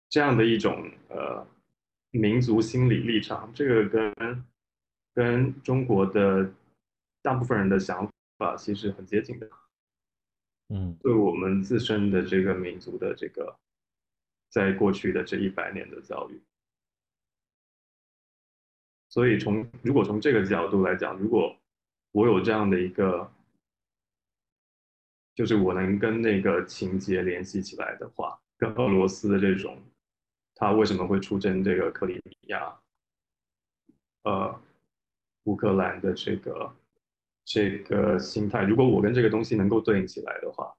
[0.09, 1.47] 这样的一种呃
[2.11, 4.45] 民族心理立场，这个跟
[5.15, 6.53] 跟中国的
[7.23, 9.49] 大部分人的想法其实很接近的。
[10.69, 13.59] 嗯，对我们自身的这个民族的这个。
[14.51, 16.41] 在过去的这一百年的遭遇，
[19.11, 21.55] 所以从如果从这个角度来讲，如果
[22.13, 23.31] 我有这样的一个，
[25.35, 29.79] 就是我能跟那个情节联系起来的话，跟俄罗斯的这种，
[30.59, 32.77] 他为什么会出征这个克里米亚，
[34.25, 34.61] 呃，
[35.45, 36.75] 乌克兰的这个
[37.45, 40.75] 这个心态，如果我跟这个东西能够对应起来的话。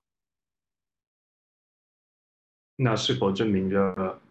[2.75, 4.21] 那是否证明着，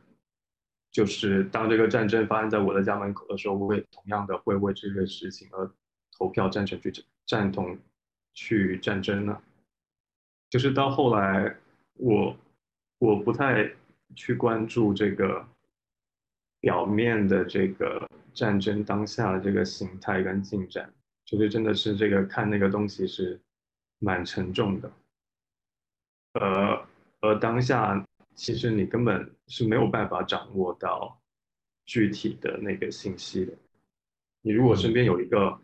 [0.90, 5.70] 就是当这个战争发生在我的家门口的时候，我也同样的会为这个事情而
[6.12, 6.92] 投票赞成去
[7.26, 7.78] 赞同
[8.32, 9.42] 去战争呢？
[10.48, 11.56] 就是到后来，
[11.94, 12.34] 我
[12.98, 13.70] 我不太
[14.14, 15.46] 去关注这个
[16.60, 20.92] 表面的这个战争当下的这个形态跟进展，
[21.24, 23.40] 就是真的是这个看那个东西是
[23.98, 24.92] 蛮沉重的，
[26.34, 26.86] 呃，
[27.20, 28.04] 而当下。
[28.34, 31.20] 其实你根本是没有办法掌握到
[31.84, 33.52] 具体的那个信息的。
[34.42, 35.60] 你如果身边有一个，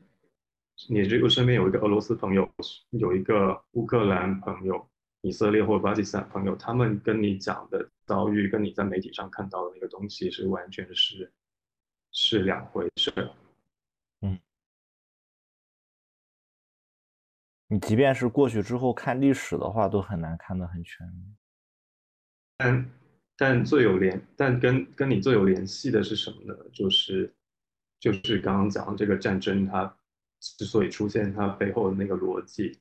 [0.89, 2.51] 你如果身边有一个俄罗斯朋友，
[2.91, 4.85] 有一个乌克兰朋友、
[5.25, 11.33] 以色列或巴基斯坦朋友，他们跟你讲的遭遇，跟你在媒体上看到的那个东西是完全是
[12.13, 13.11] 是两回事。
[14.21, 14.39] 嗯，
[17.69, 21.37] 你即便是过去之后看历史的话，都很难看得很全面。
[22.59, 22.91] 但
[23.35, 26.55] 但最有联，但跟跟你最有联系的是什么呢？
[26.71, 27.35] 就是
[27.99, 29.97] 就是刚刚讲的这个战争，它
[30.39, 32.79] 之所以出现，它背后的那个逻辑，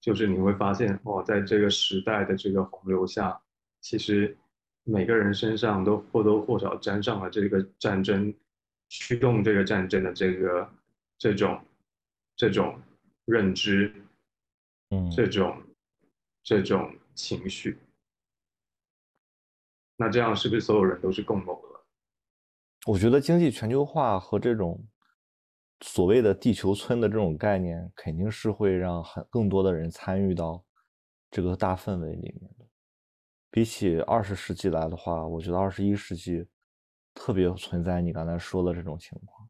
[0.00, 3.38] 就是你会发现，哦，在这个时代的这个洪流下，
[3.80, 4.36] 其实
[4.84, 8.34] 每个人身上都或多或少沾上了这个战争
[8.88, 10.70] 驱动这个战争的这个
[11.18, 11.62] 这种
[12.34, 12.80] 这种
[13.26, 13.92] 认知，
[14.88, 15.62] 嗯，这种
[16.42, 17.78] 这种情绪。
[19.96, 21.84] 那这样是不是所有人都是共谋了？
[22.86, 24.82] 我觉得经济全球化和这种
[25.80, 30.64] 所谓的地球村的这种概念，肯定是会让很更多的人参与到
[31.30, 32.66] 这个大氛围里面的。
[33.50, 36.46] 比起二十世纪来的话，我觉得二十一世纪
[37.14, 39.48] 特别存在你刚才说的这种情况，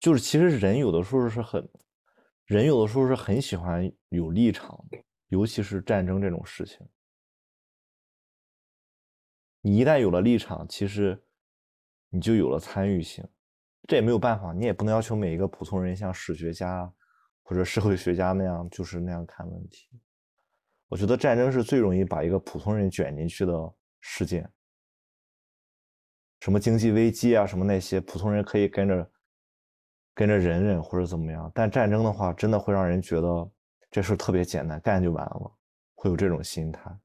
[0.00, 1.68] 就是其实人有的时候是很，
[2.44, 4.98] 人有的时候是很喜欢有立场的，
[5.28, 6.86] 尤其是战争这种事情。
[9.60, 11.22] 你一旦有了立场，其实
[12.08, 13.28] 你就有了参与性，
[13.86, 16.92] 这也没有办法，你也不能要求每一个普通人像史学家
[17.42, 19.88] 或者社会学家那样就是那样看问题。
[20.88, 24.48] 我觉得战争是最容易把一个普通人卷进去的事件，
[26.40, 29.10] 什么经济危机啊，什么那些普通人可以跟着
[30.14, 33.50] 跟着忍忍或者怎么样，但战争的话，真的会让人觉得
[33.90, 35.52] 这事特别简单，干就完了，
[35.94, 36.96] 会有这种心态。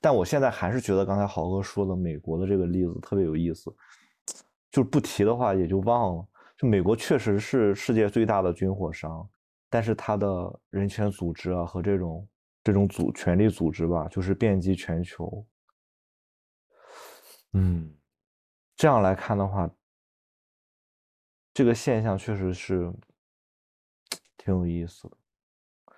[0.00, 3.74] 但我现在还是觉得刚才豪哥说的美国的这个例子特别有意思，
[4.72, 6.26] 就不提的话也就忘了。
[6.56, 9.28] 就美国确实是世界最大的军火商，
[9.68, 12.28] 但是它的人权组织啊和这种
[12.64, 15.46] 这种组权力组织吧，就是遍及全球。
[17.52, 17.94] 嗯，
[18.76, 19.70] 这样来看的话，
[21.52, 22.92] 这个现象确实是
[24.38, 25.16] 挺有意思的。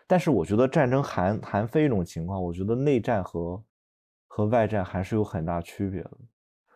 [0.06, 3.62] 但是我觉得战争韩韩非一种情况，我觉得内战和
[4.26, 6.18] 和外战还是有很大区别的。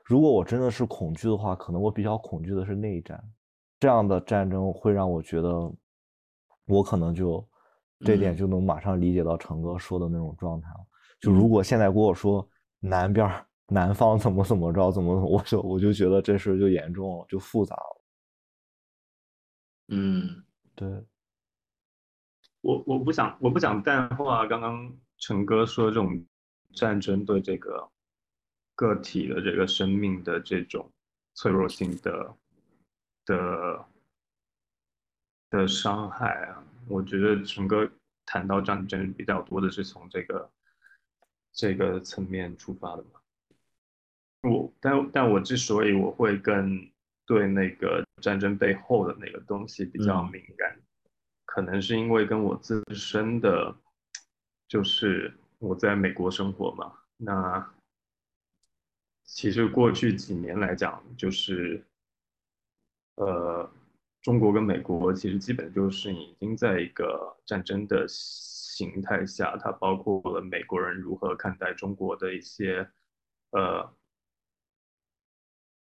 [0.08, 3.22] 如果我真的是恐惧的话，可能我比较恐惧的是内战，
[3.78, 5.70] 这样的战争会让我觉得，
[6.66, 7.46] 我可能就
[8.00, 10.86] 这点就能马上理解到成哥说的那种状态了。
[11.20, 12.48] 就如果现在跟我说
[12.80, 13.30] 南边
[13.66, 18.02] 南方怎么怎么着，怎么怎么我就我就觉得这事就严重了，就复杂了。
[19.88, 20.42] 嗯，
[20.74, 21.04] 对。
[22.62, 26.24] 我我不想我不想淡化刚刚陈哥说这种
[26.72, 27.86] 战争对这个
[28.78, 30.88] 个体的这个生命的这种
[31.34, 32.36] 脆弱性的
[33.24, 33.84] 的
[35.50, 37.90] 的伤害啊，我觉得陈哥
[38.24, 40.48] 谈到战争比较多的是从这个
[41.52, 43.20] 这个层面出发的嘛。
[44.42, 46.88] 我但但我之所以我会更
[47.26, 50.78] 对那个战争背后的那个东西比较敏感。
[51.46, 53.74] 可能是因为跟我自身的，
[54.68, 56.92] 就是我在美国生活嘛。
[57.16, 57.74] 那
[59.28, 61.84] 其实过去几年来讲，就是
[63.16, 63.70] 呃，
[64.22, 69.56] 中国跟美国其实基本就是已经在一个战争的形态下。
[69.58, 72.88] 它包括了美国人如何看待中国的一些
[73.50, 73.92] 呃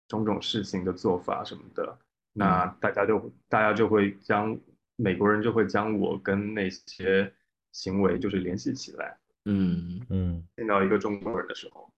[0.07, 1.99] 种种事情的做法什么的。
[2.31, 4.57] 那大家就大家就会将。
[4.97, 7.33] 美国人就会将我跟那些
[7.73, 11.91] 行为就是联系起来，嗯嗯，见到一个中国人的时候，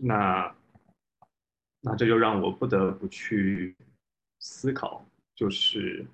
[0.00, 0.56] 那
[1.80, 3.76] 那这就让我不得不去
[4.38, 6.06] 思考，就是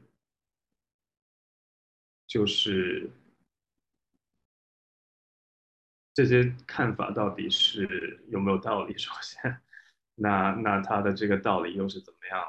[2.27, 3.11] 就是
[6.13, 8.97] 这些看法到底是有没有道理？
[8.97, 9.61] 首先，
[10.15, 12.47] 那那他的这个道理又是怎么样？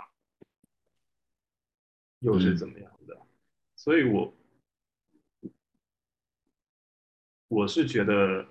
[2.20, 3.20] 又是怎么样的？
[3.76, 4.34] 所以，我
[7.48, 8.48] 我是觉得，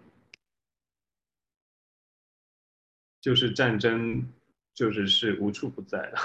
[3.25, 4.23] 就是战争，
[4.75, 6.19] 就是是无处不在的，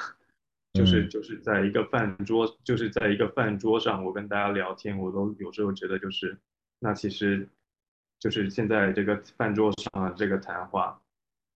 [0.74, 6.38] 就是就是在一个饭桌，就是在一个饭桌上，我跟大家聊天，我都有时候觉得，就是
[6.78, 7.48] 那其实
[8.20, 11.02] 就是现在这个饭桌上的这个谈话，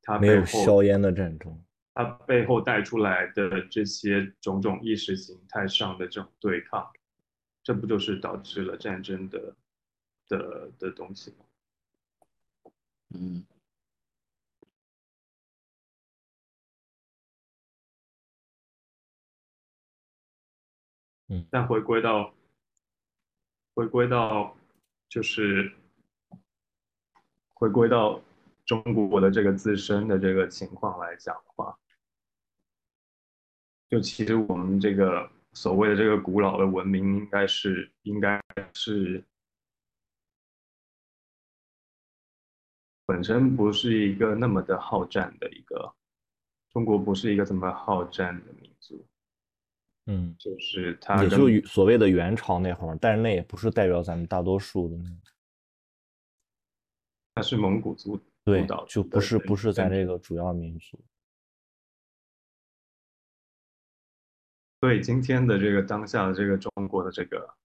[0.01, 1.61] 它没有硝烟的战争。
[1.93, 6.89] 它背后带出来的这些种种意识形态上的这种对抗，
[7.61, 9.53] 这不就是导致了战争的
[10.29, 12.71] 的的东西吗？
[13.13, 13.45] 嗯，
[21.49, 22.33] 但回归到
[23.73, 24.55] 回归到
[25.07, 25.71] 就是
[27.53, 28.21] 回归到
[28.65, 31.77] 中国的这个自身的这个情况来讲的话。
[33.89, 38.41] 就其实我们这个所谓的这个古老的文明，应该是应该
[38.73, 39.23] 是
[43.05, 45.93] 本身不是一个那么的好战的一个，
[46.71, 49.05] 中国不是一个这么好战的民族，
[50.05, 55.31] 嗯，就是他也就所谓的元朝那会儿，但是那也不是代表咱们大多数的那个，
[57.35, 60.99] 他是蒙古族对，就不是不是咱这个主要民族。
[64.81, 67.55] 所以今天的这个当下的这个中国的这个，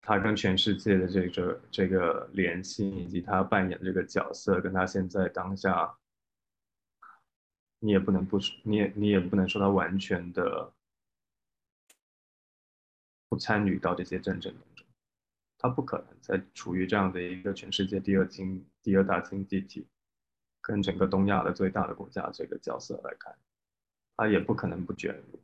[0.00, 5.96] 他跟全世界的这个这个联系，以及他扮演的这个角色，跟他现在当下，
[7.78, 10.72] 你也不能不，你也你也不能说他完全的
[13.30, 14.86] 不参与到这些战争当中，
[15.56, 19.86] 他不可能在处于这样的一个全世界第二经第二大经济体，
[20.60, 23.38] 跟整个东亚的最大的国家这个角色来看，
[24.16, 25.40] 他也不可能不卷入。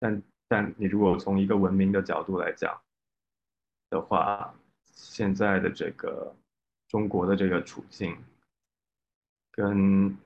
[0.00, 2.82] 但但你如果从一个文明的角度来讲
[3.90, 4.52] 的话，
[4.90, 6.34] 现在的这个
[6.88, 8.16] 中国的这个处境，
[9.52, 10.18] 跟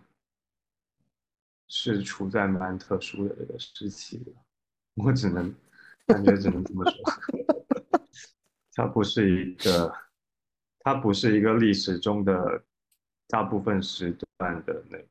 [1.68, 4.32] 是处在蛮特殊的这个时期的，
[4.94, 5.54] 我只能
[6.06, 6.94] 感觉只能这么说，
[8.74, 9.92] 它不是一个，
[10.80, 12.64] 它不是一个历史中的
[13.28, 15.06] 大部分时段的那个。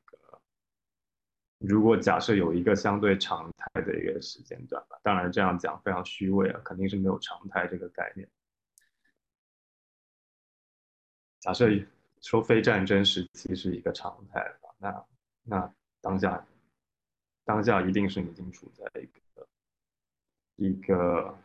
[1.58, 8.28] 如果假设有一个相对常态的一个时间段吧，当然这样讲非常虚伪啊，肯定是没有常态这个概念。
[11.38, 11.68] 假设
[12.20, 15.04] 说非战争时期是一个常态的话，那
[15.44, 16.46] 那当下
[17.44, 19.20] 当下一定是已经处在一个
[20.56, 21.38] 一个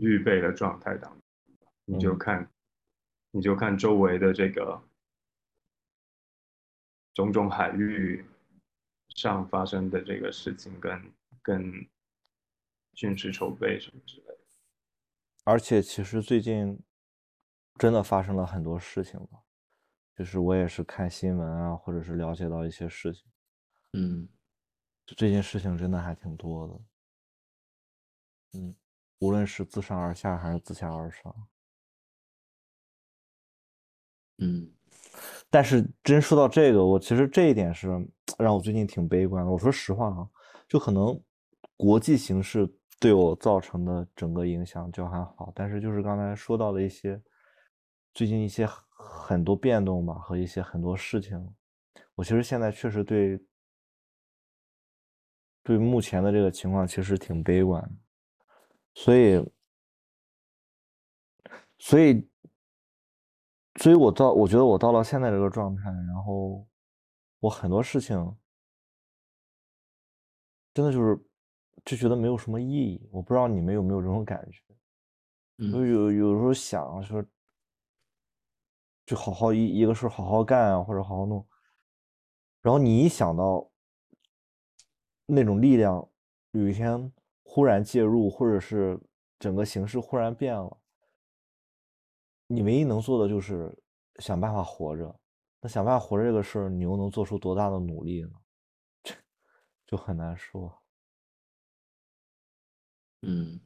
[0.00, 1.22] 预备的状态当中，
[1.84, 2.50] 你就看。
[3.30, 4.82] 你就看周围的这个
[7.12, 8.24] 种种海域
[9.10, 11.86] 上发生的这个事情跟跟
[12.94, 14.38] 军事筹备什么之类的。
[15.44, 16.82] 而且其实最近
[17.74, 19.42] 真的发生了很多事情吧，
[20.18, 23.24] 就是我也是看新闻啊，或者是了解到一些事情，
[23.92, 24.28] 嗯
[25.06, 26.80] 这件事情真的还挺多的。
[28.54, 28.74] 嗯，
[29.20, 31.32] 无论是自上而下还是自下而上。
[34.38, 34.72] 嗯
[35.50, 37.88] 但是真说到这个，我其实这一点是
[38.38, 39.50] 让我最近挺悲观的。
[39.52, 40.28] 我说实话啊，
[40.68, 41.20] 就可能
[41.76, 47.22] 国际形势对我造成的整个影响就还好，但是就是刚才说到的一些
[48.18, 51.54] 最近一些很很多变动吧，和一些很多事情，
[52.16, 53.40] 我其实现在确实对
[55.62, 57.96] 对目前的这个情况其实挺悲观，
[58.92, 59.48] 所以
[61.78, 62.28] 所以
[63.76, 66.66] 所以我到我觉得我到了现在这个状态，然后
[67.38, 68.16] 我很多事情
[70.74, 71.16] 真的就是
[71.84, 73.08] 就觉得没有什么意义。
[73.12, 74.60] 我不知道你们有没有这种感觉？
[75.70, 77.24] 就嗯有有时候想说，
[79.08, 81.46] 就好好一一个事好好干啊，或者好好弄，
[82.60, 83.70] 然后你一想到
[85.24, 86.06] 那种力量
[86.50, 87.10] 有一天
[87.42, 89.00] 忽然介入，或者是
[89.38, 90.76] 整个形势忽然变了，
[92.48, 93.82] 你唯一能做的就是
[94.18, 95.18] 想办法活着。
[95.62, 98.30] 那想办法活着这个事儿，你又能做出多大的努力呢？
[99.86, 100.82] 这就很难说。
[103.22, 103.60] 嗯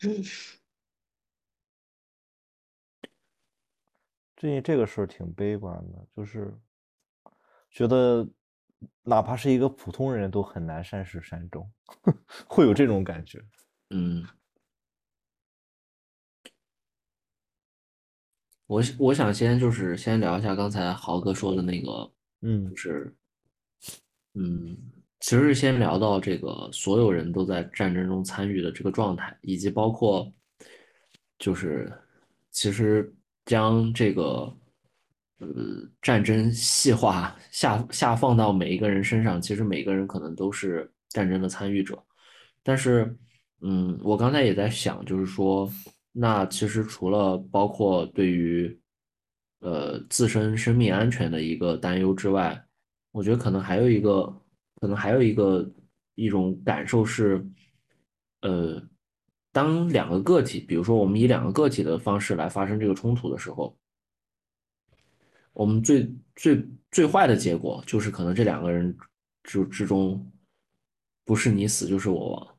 [4.40, 6.58] 最近这个事儿挺悲观的，就是
[7.70, 8.26] 觉得
[9.02, 11.70] 哪怕是一个普通人都很难善始善终，
[12.48, 13.38] 会有这种感觉。
[13.90, 14.26] 嗯，
[18.66, 22.10] 我我想先就是先聊一下刚才豪哥说的那个，
[22.40, 23.14] 嗯就是
[24.32, 24.74] 嗯，
[25.20, 30.32] 其实是先聊到这个所有人都在战争中参与的这个状态，以及包括
[31.38, 31.92] 就是
[32.50, 33.14] 其实
[33.50, 34.22] 将这个
[35.38, 35.48] 呃
[36.00, 42.00] 战争细化下下放到每一个人身上，其实每个人可能都是战争的参与者。
[42.62, 43.12] 但是，
[43.60, 45.68] 嗯，我刚才也在想，就是说，
[46.12, 48.80] 那其实除了包括对于
[49.58, 52.64] 呃自身生命安全的一个担忧之外，
[53.10, 54.32] 我觉得可能还有一个，
[54.80, 55.68] 可能还有一个
[56.14, 57.44] 一种感受是，
[58.42, 58.80] 呃，
[59.52, 63.76] 当两个个体，比如说我们以两个个体的方式来发生这个冲突的时候，
[65.52, 68.96] 我们最最最坏的结果就是可能这两个人
[69.42, 70.30] 之之中，
[71.24, 72.56] 不是你死就是我亡。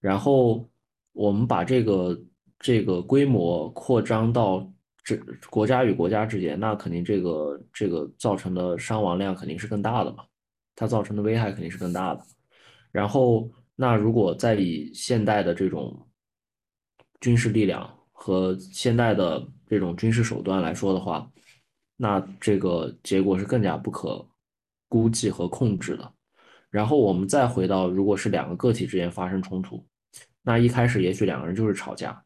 [0.00, 0.68] 然后
[1.12, 2.24] 我们把这个
[2.58, 4.72] 这个规模扩张到
[5.04, 5.16] 这
[5.50, 10.24] 国家与国家之间，那肯定这个这个造成的伤亡量肯定是更大的嘛，
[10.76, 12.24] 它造成的危害肯定是更大的。
[12.92, 16.06] 然后，那如果再以现代的这种
[17.22, 21.26] 军事力量和现代的这种军事手段来说的话，
[21.96, 24.28] 那这个结果是更加不可
[24.88, 26.12] 估计和控制的。
[26.68, 29.86] 然后我们再回到，如果是两个个体之间发生冲突，
[30.42, 32.22] 那一开始也许两个人就是吵架，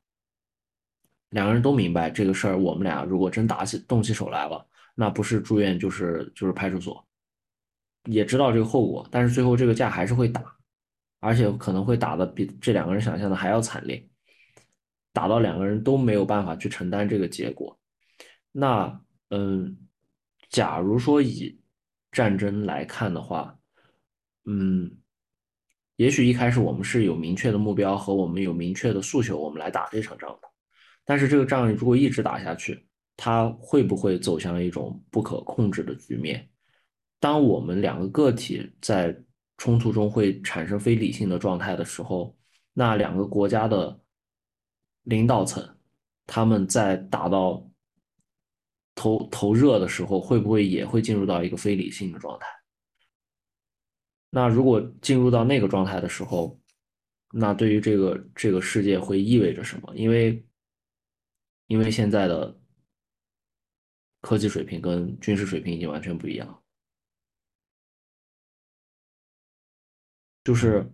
[1.31, 7.07] 两个人都明白这个事儿，我们俩如果真打起动起手来了，那不是住院就是就是派出所，
[8.05, 10.43] 也知道这个后果，但是最后这个架还是会打，
[11.21, 14.09] 而且可能会打的比这两个人想象的还要惨烈，
[15.17, 17.81] 打到两个人都没有办法去承担这个结果。
[18.53, 19.01] 那
[19.31, 19.75] 嗯，
[20.51, 21.59] 假如说以
[22.13, 23.59] 战争来看的话，
[24.45, 24.91] 嗯，
[25.97, 30.49] 也许一开始我们是有明确的目标和我们有明确的诉求，我们来打这场仗的。
[31.03, 32.87] 但是这个仗如果一直打下去，
[33.17, 36.47] 它会不会走向一种不可控制的局面？
[37.19, 39.19] 当我们两个个体在
[39.57, 42.37] 冲突中会产生非理性的状态的时候，
[42.75, 43.99] 那两个国家的
[45.07, 45.79] 领导层，
[46.27, 47.69] 他们在打到
[48.95, 52.47] 头头热的时候，会不会也会进入到一个非理性的状态？
[54.31, 56.61] 那如果进入到那个状态的时候，
[57.31, 59.95] 那对于这个这个世界会意味着什么？
[59.95, 60.45] 因为
[61.69, 62.59] 因为现在的
[64.21, 66.63] 科技水平跟军事水平已经完全不一样，
[70.43, 70.93] 就是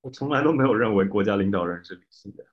[0.00, 2.49] 我从来都没有认为国家领导人是理性的。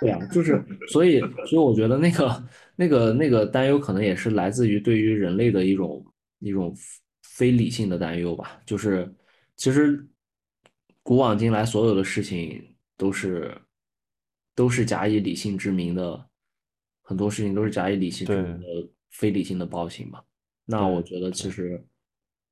[0.00, 6.04] 对啊，就是所以所以我觉得那个那个那个担忧可能也是来自于对于人类的一种
[6.38, 6.74] 一种
[7.22, 8.60] 非理性的担忧吧。
[8.64, 9.12] 就是
[9.56, 10.06] 其实
[11.02, 13.54] 古往今来所有的事情都是
[14.54, 16.26] 都是假以理性之名的，
[17.02, 18.66] 很多事情都是假以理性之名的
[19.10, 20.22] 非理性的暴行嘛。
[20.64, 21.84] 那我觉得其实，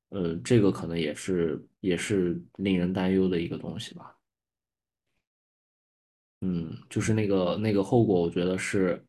[0.09, 4.15] 呃，这个可能也是也是令人担忧的一个东西吧。
[6.41, 9.05] 嗯，就是那个那个后果，我觉得是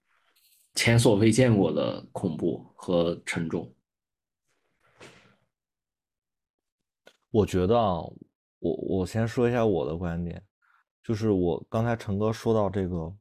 [0.74, 3.72] 前所未见过的恐怖和沉重。
[7.30, 8.00] 我觉得啊，
[8.58, 10.42] 我我先说一下我的观点，
[11.04, 13.16] 就是我刚才陈哥说到这个，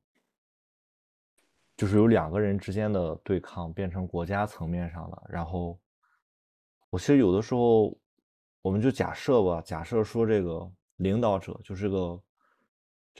[1.78, 5.80] 就是有两个人之间的对抗变成国家层面上了，然后
[6.90, 7.96] 我其实有的时候，
[8.64, 12.20] 我们就假设吧，假设说这个领导者就是个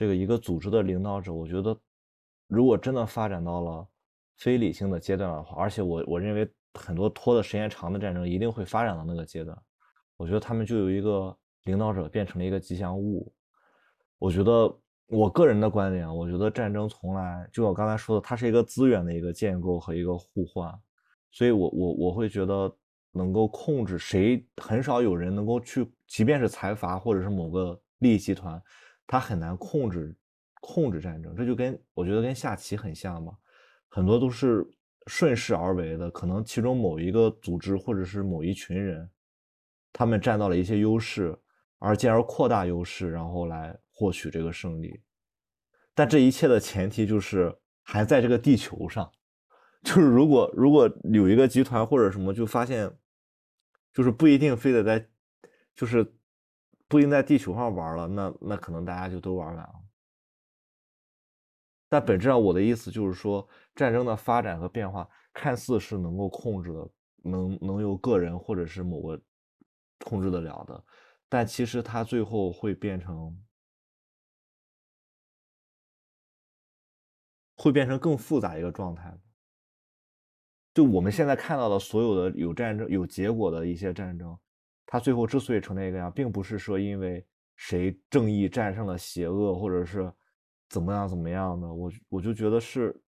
[0.00, 1.78] 这个一个组织的领导者，我觉得
[2.48, 3.86] 如果真的发展到了
[4.38, 9.54] 非理性的阶段的话，而且我我认为很多拖的时间长的战争一定会发展到那个阶段。
[10.16, 13.30] 我觉得他们就有一个领导者变成了一个吉祥物。
[14.18, 14.74] 我觉得
[15.08, 20.72] 我个人的观点，我觉得战争从来就我刚才说的，它是一个资源的一个建构和一个互换。
[21.30, 22.74] 所以，我我我会觉得
[23.12, 28.58] 能够控制谁，很少有人能够去，即便是财阀或者是某个利益集团，
[29.10, 30.16] 他很难控制
[30.60, 31.34] 控制战争。
[31.34, 33.36] 这就跟我觉得跟下棋很像嘛，
[33.88, 34.64] 很多都是
[35.08, 39.10] 顺势而为的，可能其中某一个组织或者是某一群人。
[39.92, 41.36] 他们占到了一些优势，
[41.80, 45.02] 而进而扩大优势，然后来获取这个胜利。
[45.92, 47.52] 但这一切的前提就是
[47.82, 49.10] 还在这个地球上。
[49.82, 52.88] 就是如果如果有一个集团或者什么，就发现，
[53.92, 55.08] 就是不一定非得在，
[55.74, 56.04] 就是
[56.90, 59.74] 不应在地球上玩了，那那可能大家就都玩完了。
[61.88, 66.90] 但本质上，我的意思就是说，战争的发展和变化看似是能够控制的，
[67.22, 69.18] 能能由个人或者是某个。
[70.02, 70.82] 控制得了的，
[71.28, 73.38] 但其实它最后会变成，
[77.54, 79.20] 会变成更复杂一个状态。
[80.72, 84.38] 就我们现在看到的所有的有战争有结果的一些战争，
[84.92, 87.24] 它最后之所以成那个样，并不是说因为
[87.54, 90.12] 谁正义战胜了邪恶，或者是
[90.68, 91.72] 怎么样怎么样的。
[91.72, 93.00] 我我就觉得是，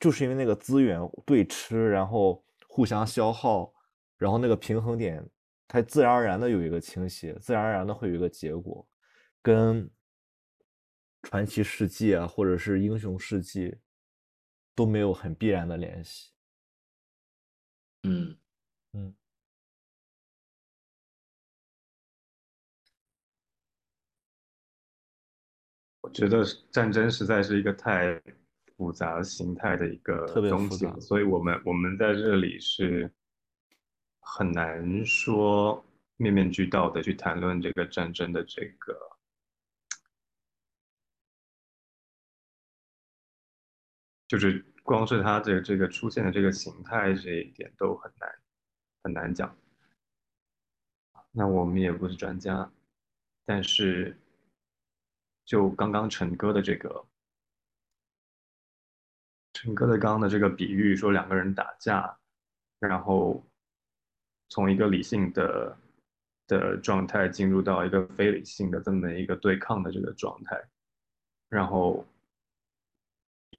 [0.00, 3.70] 就是因为那个资源对吃，然后互相消耗，
[4.16, 5.22] 然后那个平衡点。
[5.68, 8.86] 它自然而然的有一个倾斜，自然而然的会有一个结果，
[9.42, 9.90] 跟
[11.22, 13.78] 传奇世纪啊，或者是英雄世纪
[14.74, 16.30] 都没有很必然的联系。
[18.02, 18.36] 嗯
[18.92, 19.14] 嗯，
[26.02, 28.20] 我觉得战争实在是一个太
[28.76, 33.10] 复杂形态的一个东西，所以我们我们在这里是。
[34.24, 35.84] 很难说
[36.16, 38.96] 面面俱到的去谈论这个战争的这个，
[44.28, 48.30] 就是光是它的这个出现的这个形态这一点都很难
[49.02, 49.58] 很难讲。
[51.32, 52.72] 那我们也不是专家，
[53.44, 54.16] 但是
[55.52, 57.04] 就刚刚陈哥的这个，
[59.52, 62.18] 陈哥的刚刚的这个比喻，说两个人打架，
[62.78, 63.44] 然后。
[64.54, 65.74] 从一个理性的
[66.46, 70.62] 的状态进入到一个非理性的这么一个对抗的这个状态，
[71.48, 72.06] 然后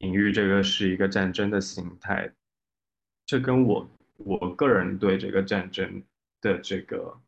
[0.02, 2.32] 隐喻这个是一个战争的形态，
[3.26, 6.04] 这跟我我个人对这个战争
[6.42, 7.20] 的这个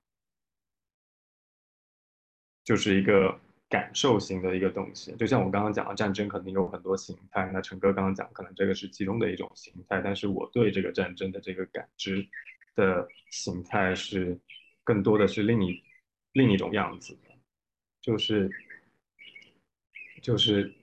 [2.63, 3.39] 就是一个
[3.69, 12.27] 感受型的一个东西，就像我刚刚讲的，战争肯定有很多形态，那陈哥刚刚讲可能这个是其中的一种形态，但是我对这个战争的这个感知。
[12.77, 14.37] 的形态是
[14.83, 15.81] 更多的是另一
[16.33, 17.17] 另一种样子，
[18.01, 18.51] 就是
[20.21, 20.75] 就是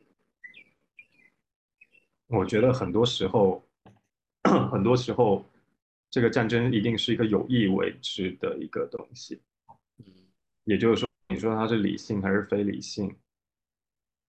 [2.29, 3.63] 我觉得很多时候
[4.73, 5.45] 很多时候
[6.11, 9.43] 这个战争一定是一个有意为之的一个东西，
[10.65, 13.17] 也就是说，你说它是理性还是非理性，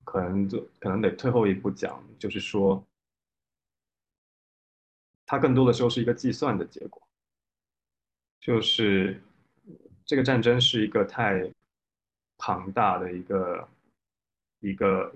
[0.04, 2.86] 可能就可能得退后一步讲，就是说
[5.26, 7.02] 它更多的时候是一个计算的结果。
[8.40, 9.22] 就是
[10.06, 11.50] 这个战争是一个太
[12.38, 13.70] 庞大的一个
[14.60, 15.14] 一个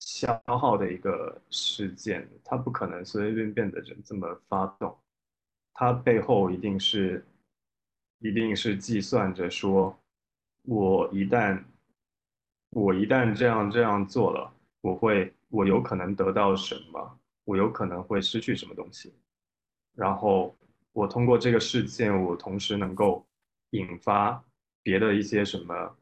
[0.00, 4.96] 消耗的一个事件，它不可能随随便便的人这么发动，
[5.72, 7.24] 它背后一定是
[8.18, 9.98] 一定是计算着说，
[10.66, 11.64] 我一旦
[12.70, 14.52] 我一旦这样这样做了，
[14.82, 19.14] 我会我有可能得到什么，我有可能会失去什么东西，
[19.94, 20.54] 然后。
[20.96, 23.22] 我通过这个事件，我同时能够
[23.72, 24.42] 引发
[24.82, 25.94] 别的一些什么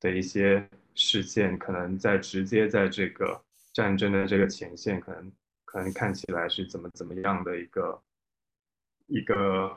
[0.00, 3.42] 的一些事件，可能在直接在这个
[3.72, 5.32] 战争的这个前线，可能
[5.64, 8.02] 可能看起来是怎么怎么样的一个
[9.06, 9.74] 一个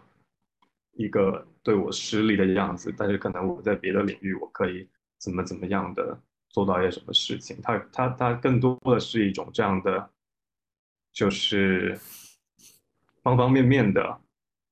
[0.98, 6.20] 一个对我失利的样子，但是可能我在别的领域我可以怎么怎么样的
[6.50, 7.58] 做到一些什么事情。
[7.62, 10.10] 它它它更多的是一种这样的，
[11.14, 11.98] 就是
[13.24, 14.20] 方方面面的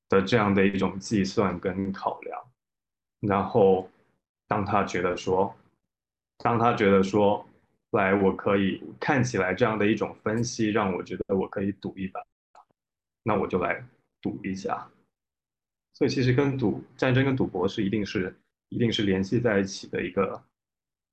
[0.10, 2.42] 的这样的一种计算跟考量。
[3.22, 3.90] 然后
[4.48, 5.56] 当他觉得说，
[6.40, 7.48] 当他觉得说。
[7.92, 12.20] 来，我可以看起来这样的一种分析，让我觉得我可以赌一把，
[13.24, 13.82] 那我就来
[14.22, 14.86] 赌一下。
[15.96, 18.38] 所以其实跟赌战争跟赌博是一定是
[18.70, 20.44] 一定是联系在一起的一个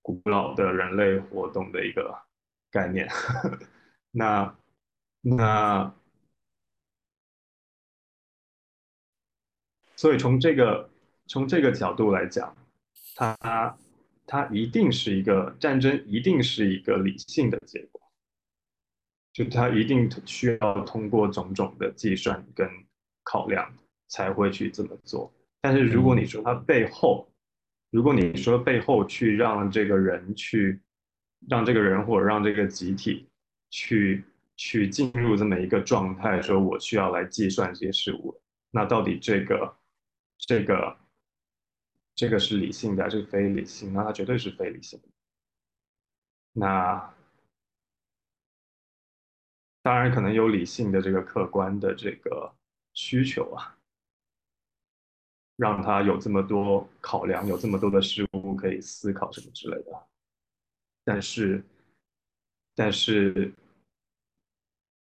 [0.03, 2.15] 古老的人类活动的一个
[2.71, 3.09] 概念。
[4.13, 4.55] 那
[5.23, 5.95] 那
[9.97, 10.91] 所以从这个
[11.27, 12.55] 从这个角度来讲，
[13.17, 13.79] 它。
[14.25, 18.01] 它一定是一个战争，一定是一个理性的结果，
[19.33, 22.67] 就它一定需要通过种种的计算跟
[23.25, 23.75] 考量
[24.13, 25.33] 才会去这么做。
[25.61, 27.27] 但是如果你说他背后，
[27.91, 30.81] 如果你说背后去让这个人去，
[31.49, 33.27] 让这个人或者让这个集体
[33.71, 34.23] 去
[34.57, 38.41] 去进入这么一个状态，说我需要来计算这些事物，
[38.71, 39.77] 那到底这个
[40.39, 40.97] 这个？
[42.15, 45.09] 这个是理性的，还是非理性，那它绝对是非理性的。
[46.53, 47.15] 那
[49.81, 52.55] 当然可能有理性的这个客观的这个
[52.93, 53.79] 需求啊，
[55.57, 60.07] 让他有这么多考量，有这么多的事物可以思考什么之类的。
[61.05, 61.65] 但是，
[62.75, 63.53] 但是，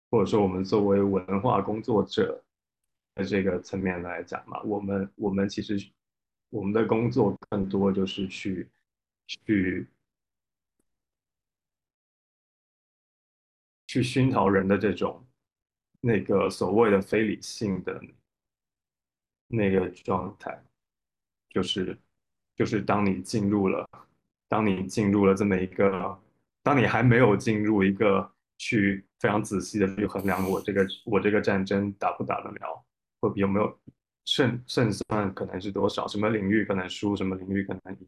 [0.10, 2.44] 或者说我们作为文化工作者
[3.16, 5.78] 的这个层面来讲嘛，我们我们其实。
[6.50, 8.70] 我们的工作更多就是去
[9.28, 9.86] 去
[13.86, 15.28] 去熏陶人的这种
[16.00, 18.02] 那个所谓的非理性的
[19.48, 20.58] 那个状态，
[21.50, 21.98] 就是
[22.56, 23.90] 就是当你进入了，
[24.48, 26.18] 当你进入了这么一个，
[26.64, 32.86] 当你还没有进入一个去非常仔细的去衡量我这个我这个战争打不打得了，
[33.22, 33.80] 或有没有。
[34.30, 36.06] 胜胜算可能是多少？
[36.06, 37.16] 什么领域可能输？
[37.16, 38.06] 什么领域可能赢？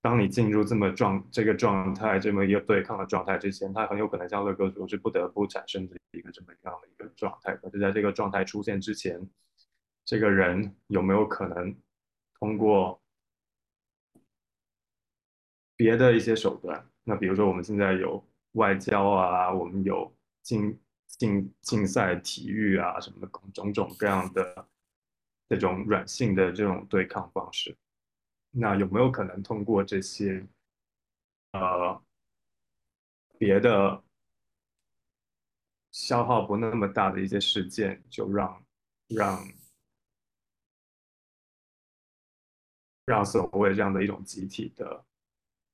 [0.00, 7.56] 当你进入这么状这个状态，这么一个对抗的状态之前，它很有可能像乐哥说，是不得不产生的一个这么样的一个状态。
[7.56, 9.20] 可是在这个状态出现之前，
[10.06, 11.76] 这个人有没有可能
[12.40, 12.98] 通过
[15.76, 16.88] 别的一些手段？
[17.04, 24.66] 那比如说我们现在有外交啊，我们有竞竞竞赛体育啊，什么的种种各样的。
[25.48, 27.78] 这种软性的这种对抗方式，
[28.50, 30.44] 那有没有可能通过这些
[31.52, 32.02] 呃
[33.38, 34.02] 别的
[35.92, 38.66] 消耗不那么大的一些事件，就让
[39.06, 39.40] 让
[43.06, 45.04] 让所谓这样的一种集体的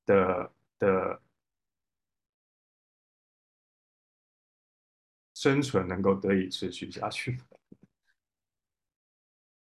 [0.05, 1.23] 的的
[5.35, 7.37] 生存能够得以持续下去？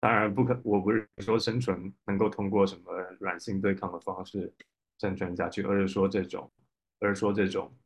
[0.01, 4.55] 当然不可，我不是说生存能够通过什么软性对抗的方式
[4.99, 6.51] 生存下去，而是说这种，
[7.01, 7.77] 而是说这种，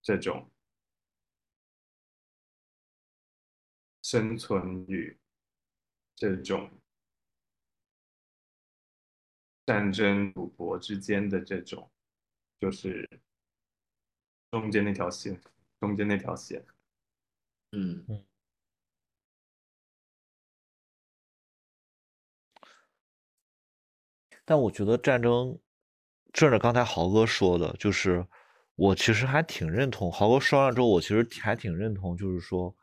[0.00, 0.48] 这种
[4.02, 5.18] 生存与
[6.14, 6.70] 这种
[9.66, 11.90] 战争赌博之间的这种，
[12.58, 13.08] 就是
[14.50, 15.40] 中间那条线，
[15.80, 16.64] 中间那条线，
[17.72, 18.24] 嗯嗯。
[24.44, 25.56] 但我觉得战争，
[26.32, 28.26] 正着刚才豪哥说的，就是
[28.74, 30.10] 我其实还挺认同。
[30.10, 32.74] 豪哥说完之后，我其实还挺认同，就是说，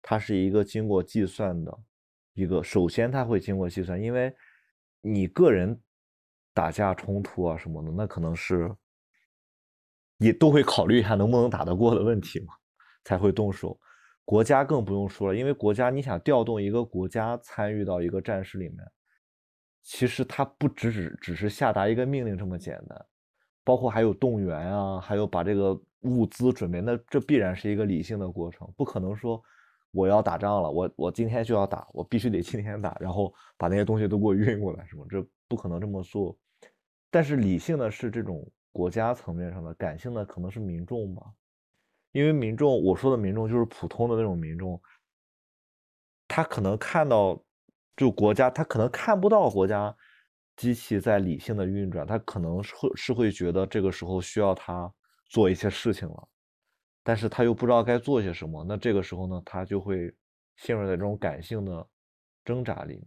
[0.00, 1.78] 它是一个经过计算的
[2.34, 2.64] 一个。
[2.64, 4.34] 首先，它会经过计算，因为
[5.00, 5.80] 你个人
[6.54, 8.74] 打架冲突啊什么的，那可能是
[10.18, 12.54] 也都会考虑一下能不能打得过的问题嘛，
[13.04, 13.78] 才会动手。
[14.24, 18.78] 国家更不用说了，因为国家你想调动一个国家参与到一个战事里面。
[19.84, 23.04] 其实它不只只只是下达一个命令这么简单，
[23.64, 29.42] 包括还有动员啊，还有把这个物资准备，那这必然是一个理性的过程，不可能说
[29.90, 35.04] 我要打仗了，我我今天就要打，我必须得今天打，然后把那些东西都给我运过来，是吗？
[35.10, 36.38] 这不可能这么做。
[37.12, 41.22] 但是理性的是这种国家层面上的，感性的可能是民众吧，
[42.10, 44.82] 因为民众，我说的民众就是普通的那种民众，
[46.26, 47.40] 他可能看到。
[47.94, 49.94] 就国家，他可能看不到国家
[50.56, 54.90] 机器在理性的运转，他可能是会是会觉得这个时候需要他
[55.26, 56.28] 做一些事情了。
[57.02, 60.12] 但是他又不知道该做些什么，那这个时候呢，他就会
[60.56, 61.86] 陷入在这种感性的
[62.46, 63.04] 挣扎里面。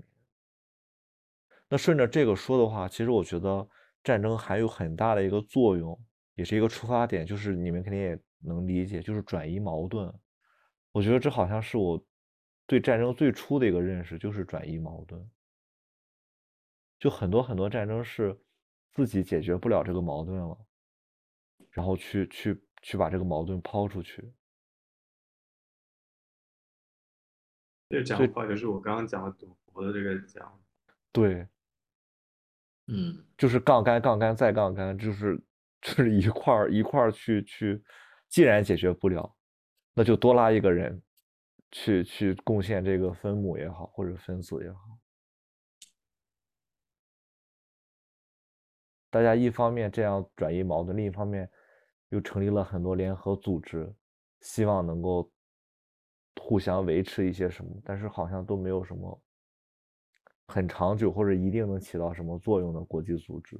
[1.68, 3.68] 那顺着这个说的话，其实我觉得
[4.06, 6.00] 战争还有很大的一个作用，
[6.36, 10.14] 也是一个出发点，就是你们肯定也能理解，就是转移矛盾。
[10.92, 12.06] 我觉得这好像是我
[12.68, 15.28] 对战争最初的一个认识，就是转移矛盾。
[17.00, 18.40] 就很多很多战争是
[18.92, 20.58] 自己解决不了这个矛盾了，
[21.72, 24.32] 然后去去去把这个矛盾抛出去。
[27.90, 30.62] 这讲话就是我刚刚讲的赌博的这个讲，
[31.12, 31.48] 对，
[32.88, 35.42] 嗯，就是杠杆杠杆再杠杆，就是
[35.82, 37.84] 就是一块儿一块儿去去，
[38.30, 39.36] 既然解决不了，
[39.94, 41.02] 那就多拉一个人
[41.72, 44.80] 去去贡献这个分母也好，或者分子也好。
[49.10, 51.50] 大家一方面这样转移矛盾，另一方面
[52.10, 53.92] 又成立了很多联合组织，
[54.42, 55.32] 希望能够
[56.40, 59.24] 互相维持一些什么，但是好像都没有什么
[60.48, 63.60] 很长久或者一定能起到什么作用的国际组织。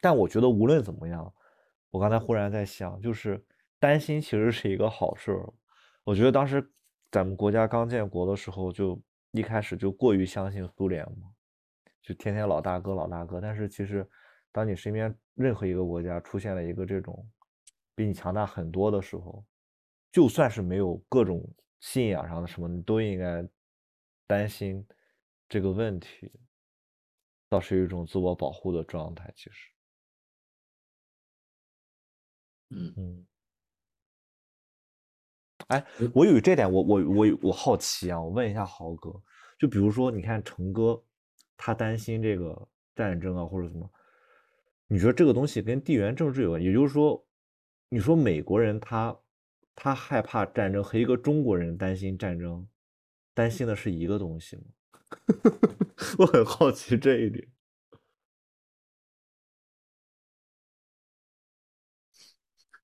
[0.00, 1.32] 但我觉得无论怎么样，
[1.90, 3.44] 我刚才忽然在想，就是
[3.78, 5.32] 担心其实是一个好事。
[6.04, 6.72] 我觉得当时
[7.10, 9.00] 咱们国家刚建国的时候就。
[9.32, 11.30] 一开始就过于相信苏联嘛，
[12.02, 13.42] 就天天老大哥老大哥。
[13.42, 14.08] 但是其实，
[14.50, 17.30] 当你身边任何一个国家出现了一个这种
[17.94, 19.44] 比你强大很多的时候，
[20.10, 21.42] 就算是没有各种
[21.80, 23.46] 信仰上的什么，你都应该
[24.26, 24.86] 担心
[25.48, 26.32] 这个问题，
[27.48, 29.32] 倒是一种自我保护的状态。
[29.36, 29.70] 其实，
[32.70, 33.26] 嗯嗯。
[35.68, 39.12] 哎，我有这点，我我我我好奇啊，我问一下豪哥，
[39.58, 41.04] 就比如说，你看成哥，
[41.58, 43.90] 他担心这个战争啊，或者什么，
[44.86, 46.62] 你觉得这个东西跟地缘政治有关？
[46.62, 47.22] 也就是说，
[47.90, 49.14] 你说美国人他
[49.80, 52.66] 他害怕战争，和一个中国人担心战争，
[53.32, 54.62] 担心的是一个东西吗？
[56.18, 57.48] 我很好奇这一点。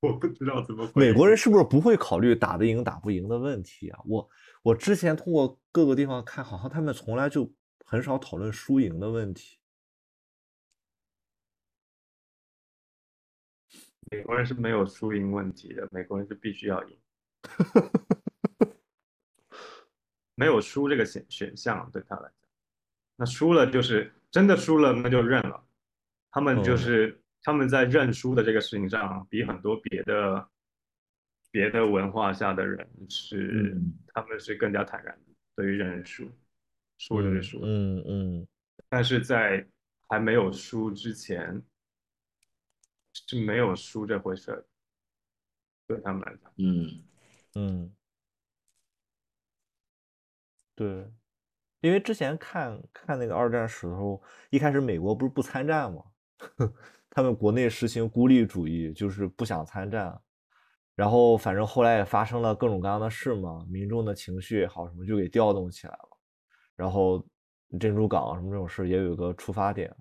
[0.00, 0.88] 我不知道怎么。
[0.94, 3.98] 美国人是不是不会考虑打得赢打不赢的问题啊？
[4.06, 4.30] 我
[4.62, 7.52] 我之前通过各个地方看，好像他们从来就
[7.84, 9.58] 很少讨论输赢的问题。
[14.10, 16.98] 美国人是没有输赢问题的，美国人是必须要赢，
[20.34, 22.48] 没有输这个选选项对他来讲，
[23.16, 25.64] 那输了就是真的输了，那就认了。
[26.30, 27.20] 他们就是。
[27.46, 30.48] 他们在认输的这个事情上，比很多别的
[31.50, 33.78] 别的文化下的人是，
[34.14, 36.26] 他们是更加坦然的对于认输，
[36.96, 38.48] 输就是输，嗯嗯。
[38.88, 39.62] 但是在
[40.08, 41.62] 还没有输之前，
[43.14, 44.66] 是没有输这回事
[45.86, 47.04] 对他们来讲，嗯。
[47.56, 47.94] 嗯，
[50.74, 51.08] 对，
[51.82, 54.20] 因为之前看看那个二战时候，
[54.50, 56.02] 一开始美国不是不参战吗？
[57.08, 60.20] 他们国内实行孤立主义，就是不想参战，
[60.96, 66.18] 然后反正后来也发生了各种各样的事嘛，民众的情绪也好什么就给调动起来了，
[66.74, 67.24] 然后
[67.78, 69.94] 珍珠港什么这种事也有个出发点，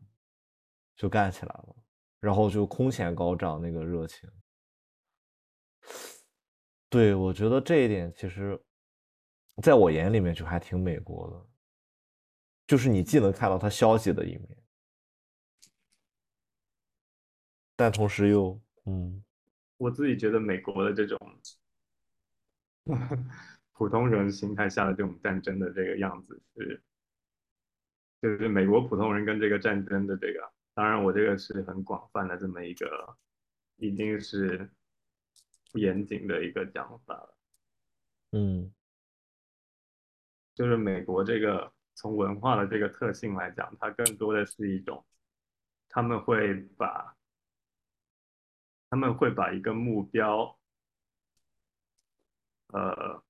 [0.96, 1.76] 就干起来了，
[2.24, 4.30] 然后就空前高涨那个热情。
[6.90, 8.58] 对，我觉得这一点其实，
[9.62, 11.46] 在我眼里面就还挺美国的，
[12.66, 14.58] 就是你既能看到他消极的一面。
[17.76, 19.22] 但同时又，嗯，
[19.76, 21.20] 我自己觉得美国的这种
[23.74, 26.82] 普通人心态下的这种战争的这个样子是，
[28.22, 33.18] 就是美国普通人跟这个战争的这个，当然我这个是很广泛的这么一个，
[33.78, 34.70] 已经是
[35.72, 37.38] 不严谨的一个讲法了，
[38.32, 38.74] 嗯，
[40.54, 45.06] 就是美国这个从文化的这个特性来讲，它更多的是一种，
[45.90, 47.16] 他们会把。
[48.90, 50.60] 他们会把一个目标，
[52.68, 53.24] 呃，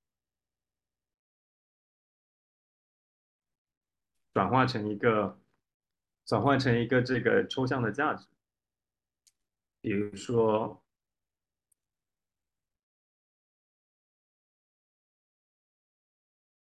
[4.34, 5.40] 转化成一个，
[6.26, 8.28] 转换成一个这个抽象的价值，
[9.82, 10.82] 比如说，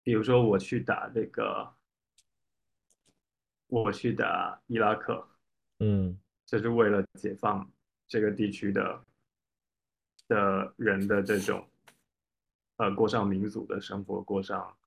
[0.03, 1.76] 比如说我去打那个，
[3.67, 5.27] 我去打伊拉克，
[5.80, 7.72] 嗯，这是为了解放。
[8.07, 9.03] 这个地区的
[10.27, 11.67] 的人的这种，
[12.77, 14.77] 呃，过上民主的生活，过上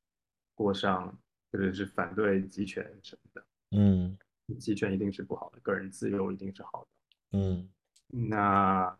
[0.54, 1.18] 过上，
[1.50, 3.44] 或者是反对集权什么的，
[3.76, 4.16] 嗯，
[4.56, 6.86] 集权一定是不好的，个人自由一定是好
[7.30, 7.68] 的，嗯。
[8.10, 8.98] 那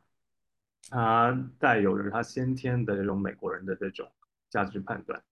[0.90, 4.10] 他带有着他先天的这种美国人的这种
[4.50, 5.22] 价值判断，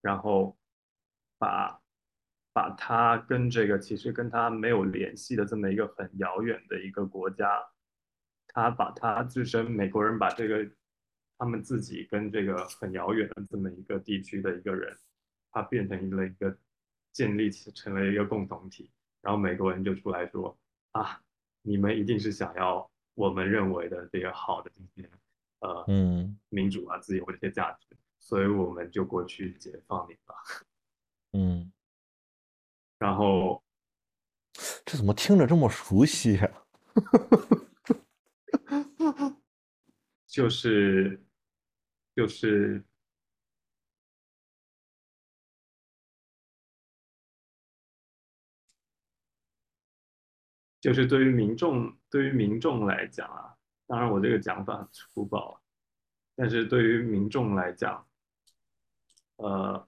[0.00, 0.58] 然后
[1.38, 1.80] 把
[2.52, 7.64] 把他跟这个其实跟他没有联系的这么一个很遥远的一个国家，
[8.48, 10.68] 他把他自身美国人把这个
[11.38, 14.98] 他们自己跟这个很遥远的这么一个地区的一个人，
[15.52, 16.58] 他变成一个一个
[17.12, 18.90] 建立起成为一个共同体，
[19.22, 20.56] 然后美国人就出来说
[20.92, 21.22] 啊，
[21.62, 22.90] 你们一定是想要。
[23.14, 25.10] 我们认为的这个好的这些
[25.58, 30.34] 呃嗯民主啊、自由这些价值，所以我们就过去解放你了。
[31.36, 31.70] 嗯，
[32.98, 33.62] 然后
[34.86, 36.64] 这怎么听着这么熟悉呀、
[40.26, 41.22] 就是
[42.14, 42.82] 就是
[50.80, 53.54] 就是对于民众对于民众来讲啊，
[53.86, 55.60] 当然我这个讲法很粗暴啊，
[56.34, 58.06] 但是对于民众来讲，
[59.36, 59.86] 呃，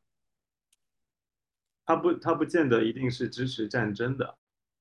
[1.84, 4.38] 他不他不见得一定是支持战争的，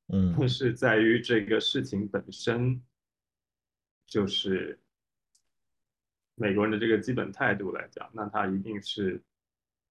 [0.10, 2.84] 嗯是在于这个事情本身，
[4.06, 4.80] 就是
[6.36, 9.22] 美国人的这个基本态度来讲，那他一定是，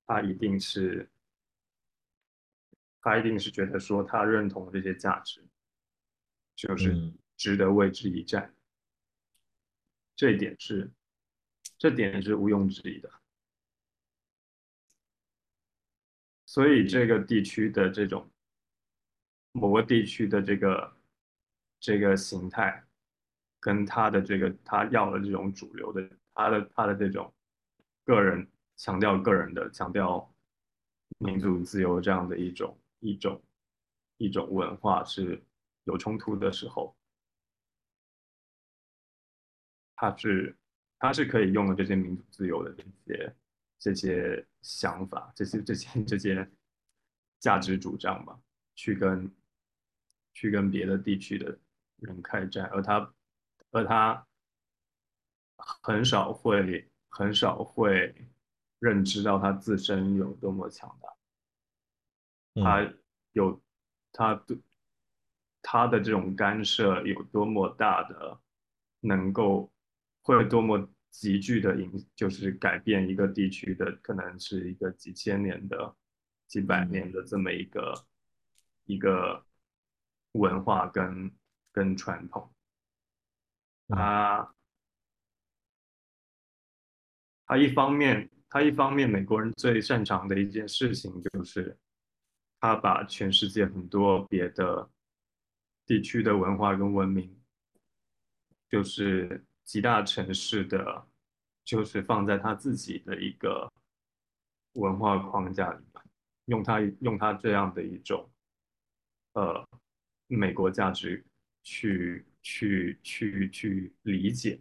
[0.07, 1.09] 他一定是，
[3.01, 5.43] 他一定是觉得说他认同这些价值，
[6.61, 8.55] 就是嗯值得为之一战，
[10.15, 10.93] 这一点是，
[11.79, 13.11] 这点是毋庸置疑的。
[16.45, 18.31] 所以这个地区的这种
[19.53, 20.95] 某个地区的这个
[21.79, 22.85] 这个形态，
[23.59, 27.33] 跟他的这个他要的这种主流的他的他的这种
[28.05, 28.47] 个人
[28.77, 30.31] 强调个人的强调
[31.17, 33.43] 民族自由这样的一种一种
[34.19, 35.43] 一种文化是
[35.85, 36.97] 有冲突的时候，
[39.97, 40.57] 他是
[40.99, 43.37] 他是可以用的这些民主自由的这些
[43.79, 46.51] 这些想法，这些这些这些
[47.39, 48.41] 价值主张吧，
[48.75, 49.35] 去跟
[50.35, 51.59] 去跟别的地区的
[51.97, 53.15] 人开战，而他
[53.71, 54.27] 而他
[55.57, 58.15] 很少会很少会
[58.79, 61.09] 认知到他自身有多么强大，
[62.55, 62.65] 嗯。
[62.65, 62.95] 他
[63.33, 63.63] 有
[64.13, 64.59] 他对
[65.63, 68.41] 他的这种干涉有多么大的
[69.01, 69.73] 能够
[70.23, 75.97] 会多么急剧的影，就是改变一个地区的，可能是一个几千年的、
[76.47, 78.07] 几百年的这么一个、
[78.85, 79.45] 一个
[80.33, 81.31] 文化跟
[81.73, 82.53] 跟传统。
[83.89, 84.55] 他
[87.47, 91.77] 他一方面，他一方面，美国人最擅长的一件事情就是，
[92.61, 94.89] 他把全世界很多别的
[95.91, 97.37] 地区的文化跟文明，
[98.69, 101.05] 就是极大城市的，
[101.65, 103.69] 就是放在他自己的一个
[104.75, 106.05] 文化框架里面，
[106.45, 108.31] 用他用他这样的一种，
[109.33, 109.69] 呃，
[110.29, 111.27] 美国价值
[111.65, 114.61] 去去去去理解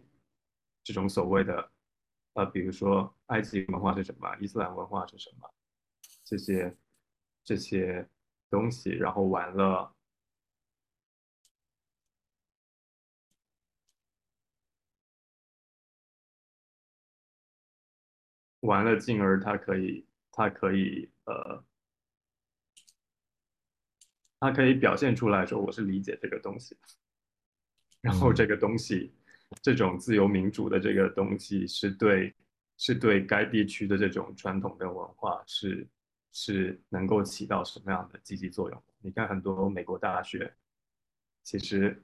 [0.82, 1.70] 这种所谓的。
[2.34, 5.48] 呃，比如说埃及文化是什么，伊斯兰文化是什么，
[6.24, 6.76] 这些
[7.44, 8.08] 这些
[8.50, 9.94] 东西，然后完了，
[18.60, 21.64] 完了，进而它可以，它可以，呃，
[24.38, 26.76] 它可以表现出来说我是理解这个东西，
[28.00, 29.14] 然后这个东西。
[29.62, 32.32] 这种自由民主的这个东西是对
[32.76, 35.84] 是对该地区的这种传统跟文化是
[36.30, 38.80] 是能够起到什么样的积极作用？
[39.00, 40.54] 你看很多美国大学，
[41.42, 42.00] 其实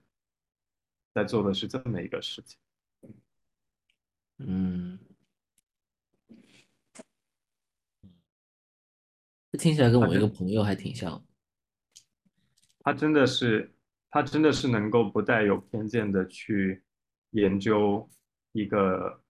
[1.12, 2.58] 在做的是这么一个事情。
[4.38, 4.98] 嗯，
[9.56, 11.24] 听起来跟我一个朋友还挺像。
[12.80, 13.74] 他真的是
[14.10, 16.82] 他真的是能够不带有偏见的去。
[17.32, 18.08] 研究
[18.52, 19.22] 一个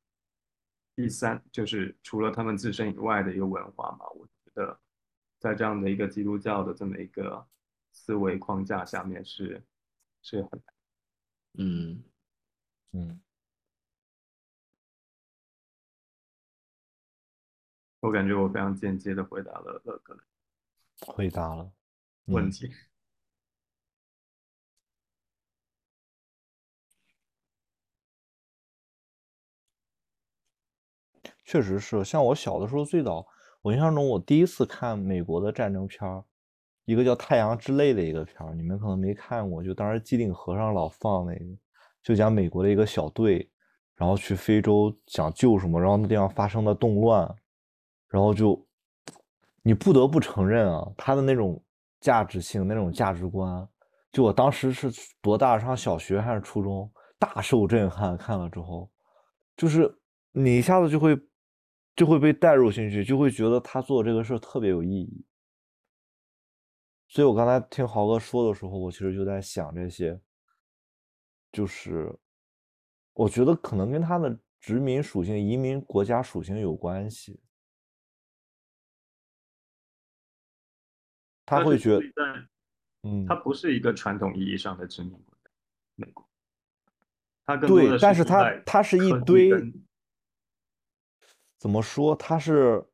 [0.94, 4.78] 第三，就是除了他们自身以外的一个文化嘛，我觉得
[5.40, 7.44] 在这样的一个基督教的这么一个
[7.90, 9.60] 思维框架下面是
[10.22, 10.62] 是很
[11.54, 12.04] 嗯
[12.92, 13.20] 嗯，
[18.06, 20.20] 我感觉我非常间接的回答了乐哥的
[21.08, 21.68] 回答了
[22.26, 22.70] 问题。
[31.44, 33.26] 确实是，像我小的时候，最早
[33.62, 36.24] 我印象中，我第一次看美国的战争片儿，
[36.84, 41.44] 一个叫《太阳之泪》的一个片儿，你们可能没看过，就当时机顶盒上老放那个，
[42.04, 43.50] 就讲美国的一个小队，
[43.96, 47.34] 然后去非洲想救什么，然后那地方发生了动乱，
[48.08, 48.66] 然后就
[49.62, 51.62] 你不得不承认啊，他的那种
[52.00, 53.68] 价值性、那种价值观，
[54.12, 58.16] 就我当时是多大上小学还是初中，大受震撼。
[58.16, 58.90] 看了之后，
[59.56, 59.92] 就是
[60.32, 61.18] 你一下子就会
[61.96, 65.26] 就会被带入进去，就会觉得他做这个事特别有意义。
[67.08, 70.20] 所以我刚才听豪哥说的时候，我其实就在想这些，
[71.52, 72.16] 就是
[73.14, 77.40] 我觉得可能跟他的殖民属性、移民国家属性有关系。
[81.46, 82.46] 他会觉得，
[83.04, 85.50] 嗯，他不是一个传统意义上的殖民国家，
[85.94, 86.28] 美国。
[87.46, 89.50] 他对，但是他他是一堆
[91.56, 92.14] 怎么说？
[92.16, 92.84] 他是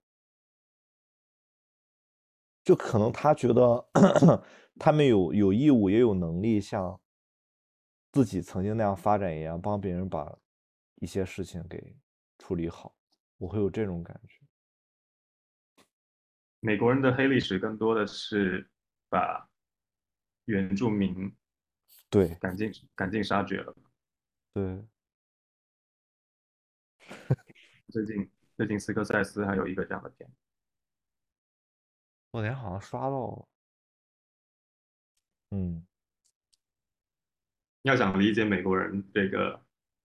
[2.63, 3.89] 就可能他觉得
[4.79, 7.01] 他们有有义务也有能力像
[8.13, 10.39] 自己曾经那样发展一样，帮别人把
[10.97, 11.97] 一些事情给
[12.39, 12.95] 处理好。
[13.39, 14.42] 我会有这种感觉。
[16.65, 18.71] 美国人的黑历史更多的是
[19.09, 19.51] 把
[20.45, 21.37] 原住民
[22.09, 23.75] 对赶尽赶尽杀绝了。
[24.53, 24.87] 对，
[27.91, 30.31] 最近最近斯科塞斯还有一个这样的片，
[32.31, 33.49] 我连好像刷到了。
[35.51, 35.85] 嗯，
[37.83, 39.61] 要想理解美国人这个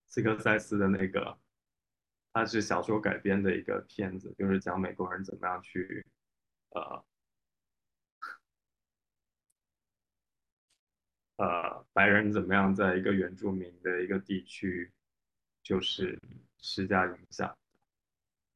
[0.07, 1.37] 斯科塞斯的那个，
[2.33, 6.03] 他是小说改编的一个片子，就是讲美国人怎么样去
[6.77, 7.05] 呃
[11.37, 14.91] 呃白人怎么样在一个原住民的一个地区
[15.61, 16.19] 就是
[16.59, 17.57] 施加影响。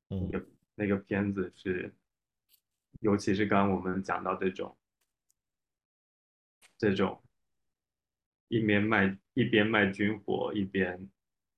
[0.09, 0.29] 嗯。
[0.31, 0.45] 那个
[0.75, 1.93] 那个片子是，
[3.01, 4.75] 尤其是刚刚我们讲到这种
[6.77, 7.21] 这种
[8.47, 11.09] 一边卖一边卖军火，一边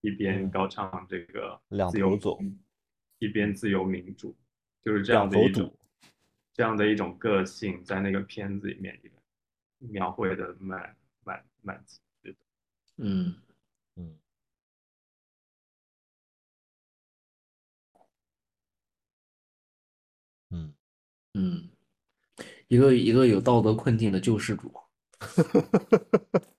[0.02, 0.52] 一边嗯。
[0.52, 2.40] 高唱这个两自由头走
[3.20, 4.36] 一边自由民主，
[4.82, 5.80] 就是这样的一种堵
[6.54, 9.12] 这样的一种个性，在那个片子里面也
[9.80, 12.38] 描绘的蛮蛮蛮极致的。
[12.98, 13.36] 嗯
[13.96, 14.20] 嗯
[20.52, 20.74] 嗯，
[21.34, 21.70] 嗯，
[22.68, 24.72] 一个一个有道德困境的救世主。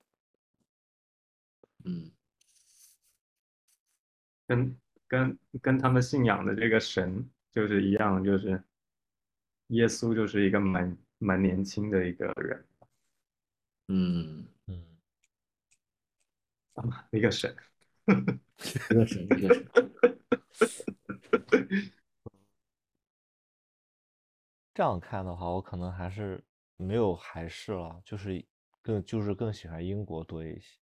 [1.86, 2.10] 嗯
[4.46, 4.76] 跟
[5.06, 8.62] 跟跟他们信仰的这个神就是一样，就是
[9.68, 12.66] 耶稣就是一个蛮蛮年轻的一个人，
[13.88, 14.84] 嗯， 嗯，
[17.10, 17.54] 一个神。
[18.06, 19.66] 一个神一个神。
[24.74, 26.44] 这样看的话，我可能还是
[26.76, 28.44] 没有还是了，就是
[28.82, 30.78] 更就是更喜欢英国多一些，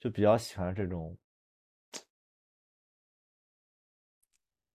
[0.00, 1.16] 就比较喜欢这种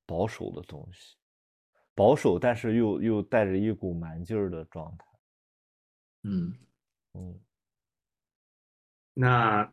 [0.06, 1.18] 保守的东西，
[2.00, 5.06] 保守但是又又带着一股蛮劲儿的状态。
[6.24, 6.54] 嗯
[7.14, 7.38] 嗯，
[9.14, 9.70] 那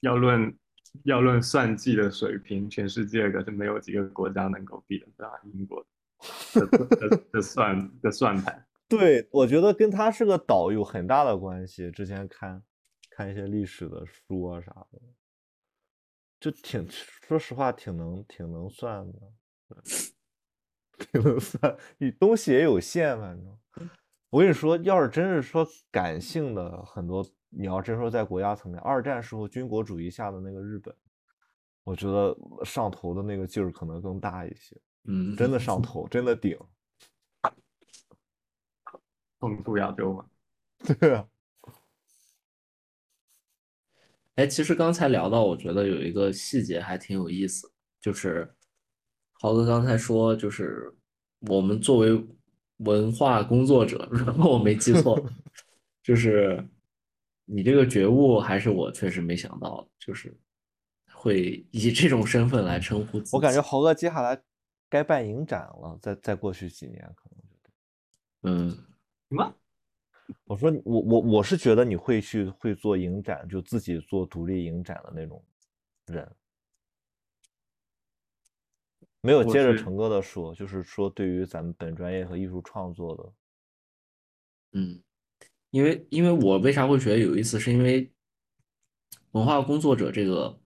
[0.00, 0.54] 要论
[1.04, 5.82] 要论算计的水平，全世界可是没有几个国家能够比得上英国
[6.52, 8.66] 的的的算的算盘。
[8.86, 11.90] 对，我觉得跟他是个岛有很大的关系。
[11.90, 12.62] 之前看
[13.08, 15.00] 看一些历史的书啊啥的，
[16.38, 19.18] 就挺说实话挺能挺能算的，
[19.68, 21.76] 对挺能算。
[21.98, 23.58] 你东西也有限，反正
[24.30, 30.94] 我跟你说，要是真是说感性的很多，你要真说在国家层面，二战时候军国主义下的那个日本，
[31.84, 36.58] 我觉得上头的那个劲儿可能更大一些，嗯，真的上头，真的顶。
[39.40, 40.26] 痛出亚洲嘛，
[40.78, 41.28] 对啊，
[44.36, 47.70] 哎，其实刚才聊到，我觉得有一个细节还挺有意思，
[48.00, 48.54] 就是
[49.44, 50.90] 豪哥刚才说，就是
[51.40, 52.26] 我们作为
[52.78, 55.22] 文化工作者， 如果我没记错，
[56.02, 56.66] 就是
[57.44, 60.34] 你这个觉悟，还是我确实没想到的，就是
[61.12, 63.36] 会以这种身份来称呼自己。
[63.36, 64.42] 我感觉豪哥接下来
[64.88, 67.44] 该办影展了，在在过去几年可能。
[68.46, 68.70] 嗯
[69.28, 69.54] 什么？
[70.44, 75.44] 我说我我我是觉得你会去会做影展，就自己做独立影展的那种
[76.06, 76.26] 人。
[79.24, 83.32] 没有接着是成哥的说，就是说对于咱们本专业和艺术创作的，
[84.78, 85.02] 嗯，
[85.70, 88.12] 因为因为我为啥会觉得有意思，是因为
[89.32, 90.60] 文化工作者这个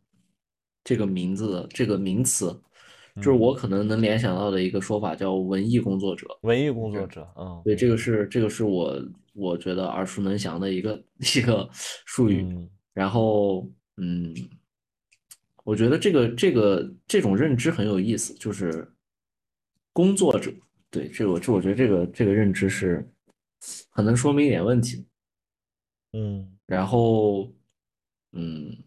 [0.82, 2.46] 这个名字的这个名词，
[3.16, 6.26] 就是嗯我可能能联想到的一个说法叫文艺工作者。
[6.42, 9.00] 文艺工作者，嗯，对，这个是这个是我
[9.34, 11.00] 我觉得耳熟能详的一个
[11.36, 12.42] 一个术语。
[12.42, 13.64] 嗯然后
[13.98, 14.34] 嗯，
[15.68, 18.90] 我觉得这个这个这种认知很有意思，就是
[19.92, 20.50] 工作者
[20.90, 23.06] 对这我这我觉得这个这个认知是
[23.90, 25.04] 很能说明一点问题的。
[26.14, 27.52] 嗯然后
[28.32, 28.82] 嗯，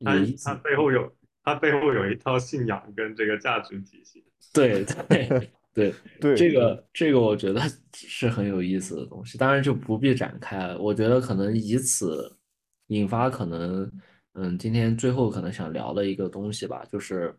[0.00, 4.22] 他有意思他背后有他背后有一套信仰跟这个价值体系。
[4.52, 7.62] 对 对对，对 这个这个我觉得
[7.94, 10.78] 是很有意思的东西，当然就不必展开了。
[10.78, 12.36] 我觉得可能以此
[12.88, 13.90] 引发可能，
[14.40, 17.36] 嗯，今天最后可能想聊的一个东西吧，就是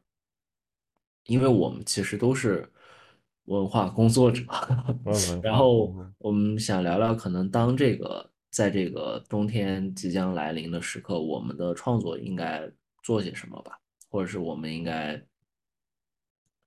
[1.27, 2.69] 因为我们其实都是
[3.45, 4.43] 文化工作者，
[5.41, 12.69] 然后我们想聊聊，可能当这个在这个冬天即将来临的时刻，我们的创作应该
[13.01, 15.25] 做些什么吧，或者是我们应该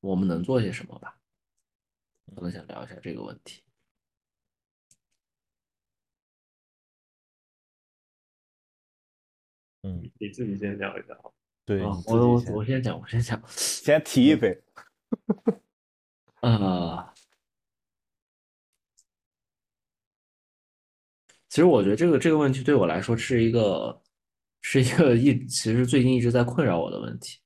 [0.01, 1.15] 我们能做些什么吧？
[2.35, 3.63] 可能想聊一下这个问题。
[9.83, 11.35] 嗯，你自己先聊一下好。
[11.65, 13.41] 对，我我我先讲，我先讲。
[13.49, 14.63] 先提一杯。
[16.41, 17.13] 呃，
[21.49, 24.03] 其实我觉得这个这个问题对我来说是一个
[24.61, 27.39] 是一个一其实最近一直在困扰我的问题，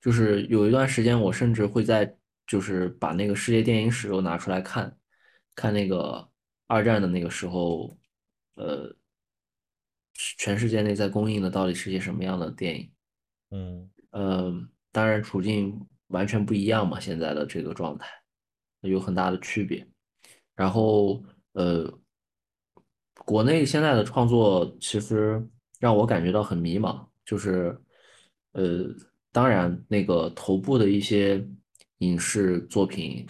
[0.00, 2.16] 就是有一段时间我甚至会在
[2.46, 4.96] 就是把那个世界电影史又拿出来看，
[5.54, 6.28] 看那个
[6.66, 7.96] 二战的那个时候，
[8.54, 8.92] 呃，
[10.38, 12.90] 全世界内在公映的到底是些什么样的电影。
[13.50, 14.52] 嗯呃，
[14.90, 15.78] 当然处境
[16.08, 18.08] 完全不一样嘛，现在的这个状态
[18.80, 19.86] 有很大的区别。
[20.54, 21.22] 然后
[21.52, 21.92] 呃，
[23.24, 25.46] 国内现在的创作其实
[25.78, 27.78] 让我感觉到很迷茫，就是
[28.52, 28.86] 呃，
[29.32, 31.46] 当然那个头部的一些
[31.98, 33.26] 影视作品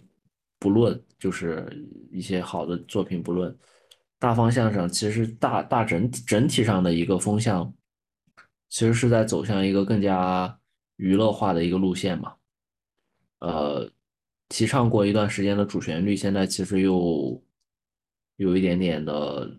[0.59, 1.69] 不论，就是
[2.13, 3.57] 一些好的作品不论，
[4.19, 7.73] 大方向上其实大大整体整体上的一个风向，
[8.69, 10.59] 其实是在走向一个更加
[10.97, 12.35] 娱乐化的一个路线嘛。
[13.41, 13.91] 呃，
[14.49, 17.43] 提倡过一段时间的主旋律，现在其实又
[18.37, 19.55] 有一点点的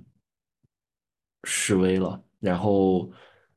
[1.44, 3.12] 示威了，然后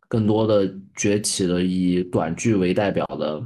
[0.07, 3.43] 更多的崛起了以短剧为代表的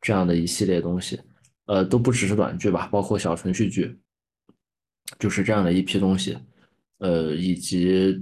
[0.00, 1.18] 这样的一系列东西，
[1.64, 3.98] 呃，都不只是短剧吧，包括小程序剧，
[5.18, 6.38] 就是这样的一批东西，
[7.00, 8.16] 呃，以及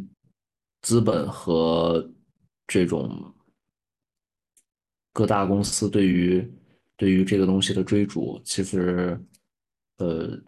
[0.82, 2.10] 资本和
[2.66, 3.34] 这种
[5.12, 6.52] 各大公司对于
[6.96, 9.20] 对于这个东西的追逐，其实
[9.96, 10.40] 呃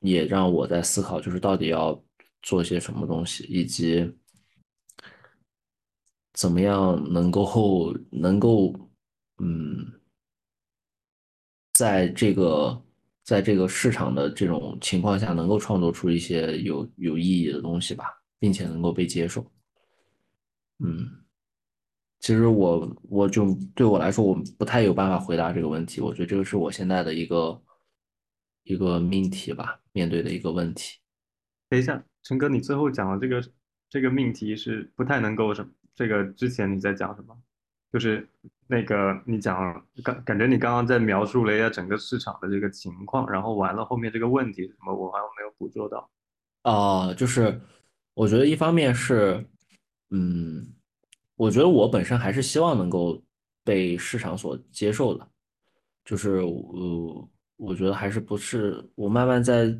[0.00, 2.00] 也让我在思考，就是到底要
[2.42, 4.12] 做些什么东西，以及
[6.32, 8.74] 怎么样能够后能够
[9.38, 10.00] 嗯，
[11.72, 12.84] 在这个
[13.22, 18.06] 在这个市场的这种情况下，能够创作出一些有有意义的东西吧，
[18.38, 19.44] 并且能够被接受。
[20.84, 21.08] 嗯，
[22.18, 26.00] 其实我我就对我来说，我不太有办法回答这个问题。
[26.00, 27.62] 我觉得这个是我现在的一个
[28.64, 30.98] 一个命题吧，面对的一个问题。
[31.68, 33.48] 等一下，陈哥，你最后讲的这个
[33.88, 35.70] 这个命题是不太能够什么？
[35.94, 37.36] 这个之前你在讲什么？
[37.92, 38.26] 就是
[38.66, 46.10] 那个你讲感感觉你刚刚在描述了一下整个市场的这个情况，然后完了后面这个问题什么，我好像没有捕捉到。
[46.62, 47.60] 啊、就是
[48.14, 49.44] 我觉得一方面是，
[50.10, 50.74] 嗯，
[51.36, 53.22] 我觉得我本身还是希望能够
[53.64, 55.28] 被市场所接受的，
[56.04, 59.76] 就是呃，我觉得还是不是我慢慢在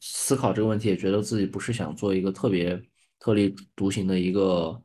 [0.00, 2.82] 思考这个问题，也觉得自己不是想做一个特别
[3.20, 4.82] 特立独行的一个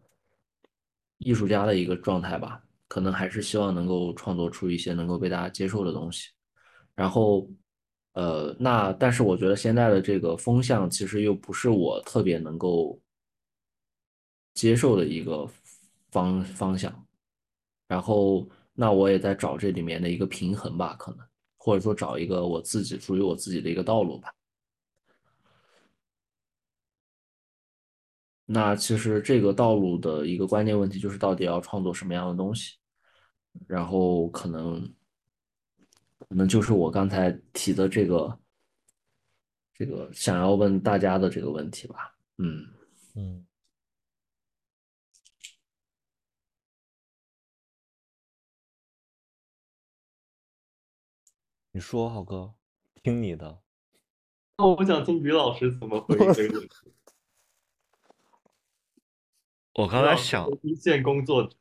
[1.17, 6.29] 艺术家的一个状态吧，可能还是希望能够创作出一些能够被大家接受的东西。
[6.95, 7.47] 然后，
[8.13, 12.99] 呃，那但是我觉得现在的这个风向其实又不是我特别能够
[14.53, 15.47] 接受的一个
[16.11, 16.91] 方方向。
[17.87, 21.25] 然后，那我也在找这里面的一个平衡吧，可能
[21.57, 24.33] 或者说找一个我自己属于我自己的一个道路吧。
[28.49, 32.77] 那其实这个道路的一个关键问题就是到底要创作什么样的东西，
[33.67, 34.81] 然后可能
[36.17, 38.39] 可能就是我刚才提的这个
[39.73, 42.15] 这个想要问大家的这个问题吧。
[42.37, 42.65] 嗯，
[43.15, 43.45] 嗯，
[51.73, 52.53] 你说，浩哥，
[53.03, 53.61] 听你的。
[54.57, 56.93] 那，我想听于老师怎么回应这个问题。
[59.77, 61.55] 我刚才想，一线工作者，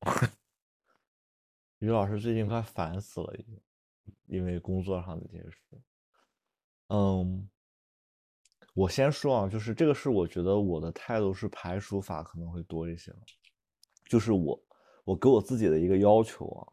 [1.80, 3.58] 于老师最近快烦死了，已经，
[4.26, 5.56] 因为工作上的这些事。
[6.88, 7.48] 嗯，
[8.74, 13.10] 我先说啊，就是这个是我觉得我的态度是排除法可能会多一些，
[14.10, 14.62] 就是我
[15.04, 16.68] 我给我自己的一个要求啊，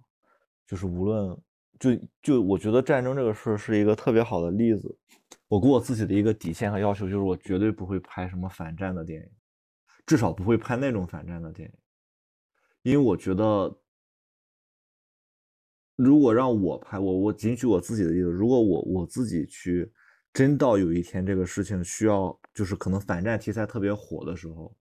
[0.67, 1.41] 就是无论
[1.79, 1.91] 就
[2.21, 4.93] 就我觉得战争这个事儿是一个特别好的例子，
[5.47, 9.29] 我给我自己的一个底线和要求就是我绝对不会拍什么反战的电影，
[10.05, 11.77] 至少不会拍那种反战的电影，
[12.83, 13.81] 因为我觉得
[15.95, 19.91] 如果让我拍，我我仅举我自己的例子，如果我我自己去。
[20.33, 24.73] 真到有一天这个事情需要，就是可能反战题材特别火的时候，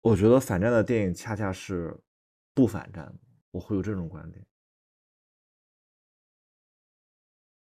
[0.00, 1.96] 我觉得反战的电影恰恰是
[2.52, 3.16] 不反战，
[3.52, 4.44] 我会有这种观点。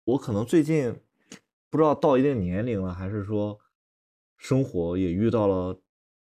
[0.05, 0.99] 我可能最近
[1.69, 3.61] 不知道到一定年龄了，还是说
[4.41, 5.79] 生活也遇到了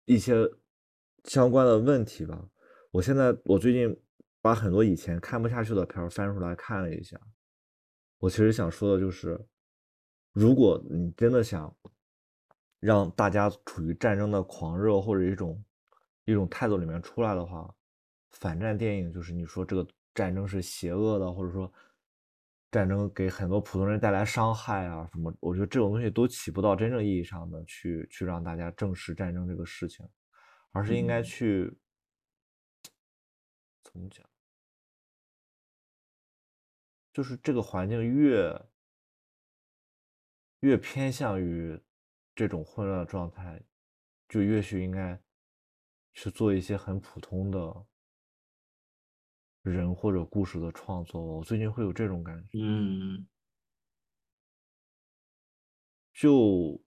[0.05, 0.35] 一些
[1.23, 2.47] 相关的问题吧。
[2.91, 3.99] 我现在我最近
[4.39, 7.19] 把很多以前看不下去的片翻出来看了一下。
[8.19, 9.43] 我其实想说的就是，
[10.31, 11.75] 如果你真的想
[12.79, 15.65] 让大家处于战争的狂热或者一种
[16.25, 17.73] 一种态度里面出来的话，
[18.29, 21.69] 反战电影就是你说这个战争是邪恶的，或者说
[22.73, 30.03] 战争给很多普通人带来伤害啊什么，我觉得这种东西都起不到真正意义上的去去让大家正视战争这个事情，
[30.71, 31.71] 而是应该去
[33.83, 34.27] 怎么讲？
[37.13, 38.59] 就是这个环境越
[40.61, 41.79] 越偏向于
[42.33, 43.63] 这种混乱的状态，
[44.27, 45.21] 就越是应该
[46.15, 47.85] 去做一些很普通的
[49.63, 51.19] 人或者故事的创作。
[51.39, 52.59] 我最近会有这种感觉。
[52.61, 53.25] 嗯，
[56.13, 56.79] 就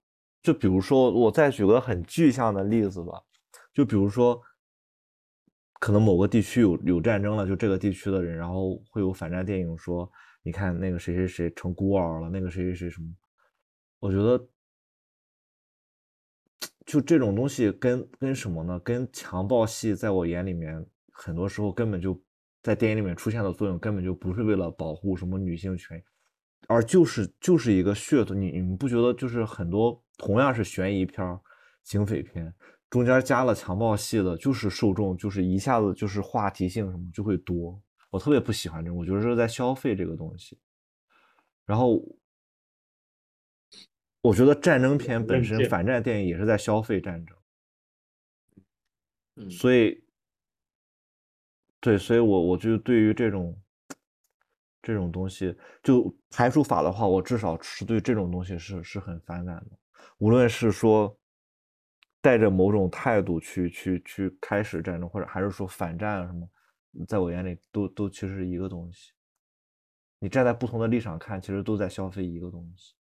[0.43, 3.20] 就比如说，我再举个很具象的例子吧，
[3.74, 4.40] 就比如说。
[5.78, 10.11] 可能某个地区有有战争了，就这个地区的人，然后会有反战电影说，
[10.43, 13.07] 你看那个谁谁谁成孤儿了，那个谁谁谁什么？
[13.98, 14.48] 我觉得，
[16.86, 18.81] 就这种东西跟跟什么呢？
[18.81, 22.19] 跟强暴戏在我眼里面，很多时候根本就
[22.66, 26.02] 在电影里面出现的作用，根本就不是为了保护什么女性权益，
[26.66, 28.34] 而就是就是一个噱头。
[28.34, 31.38] 你你们不觉得就是很多同样是悬疑片、
[31.84, 32.52] 警匪片？
[32.90, 37.80] 中间加了强暴戏的，就是受众就是一下子就是话题性什么就会多，
[38.10, 40.59] 我特别不喜欢这种，我觉得是在消费这个东西。
[41.64, 42.02] 然后，
[44.22, 47.36] 我觉得战争片本身反战电影也是在消费战争，
[49.51, 50.02] 所以，
[51.87, 53.57] 对，所以我我就对于这种
[54.83, 59.79] 这种东西，就排除法的话，我至少是对这种东西是是很反感的，
[60.19, 61.17] 无论是说。
[62.21, 66.49] 带着某种态度去去去开始战争，或者还是说反战啊什么，
[67.07, 69.13] 在我眼里都都其实是一个东西。
[70.19, 72.97] 你站在不同的立场看，其实都在消费一个东西。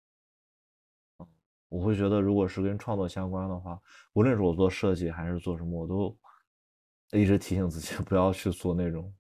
[1.71, 3.81] 我会觉得，如果是跟创作相关的话，
[4.13, 6.15] 无论是我做设计还是做什么，我都
[7.15, 9.13] 一直提醒自己 不要去做那种。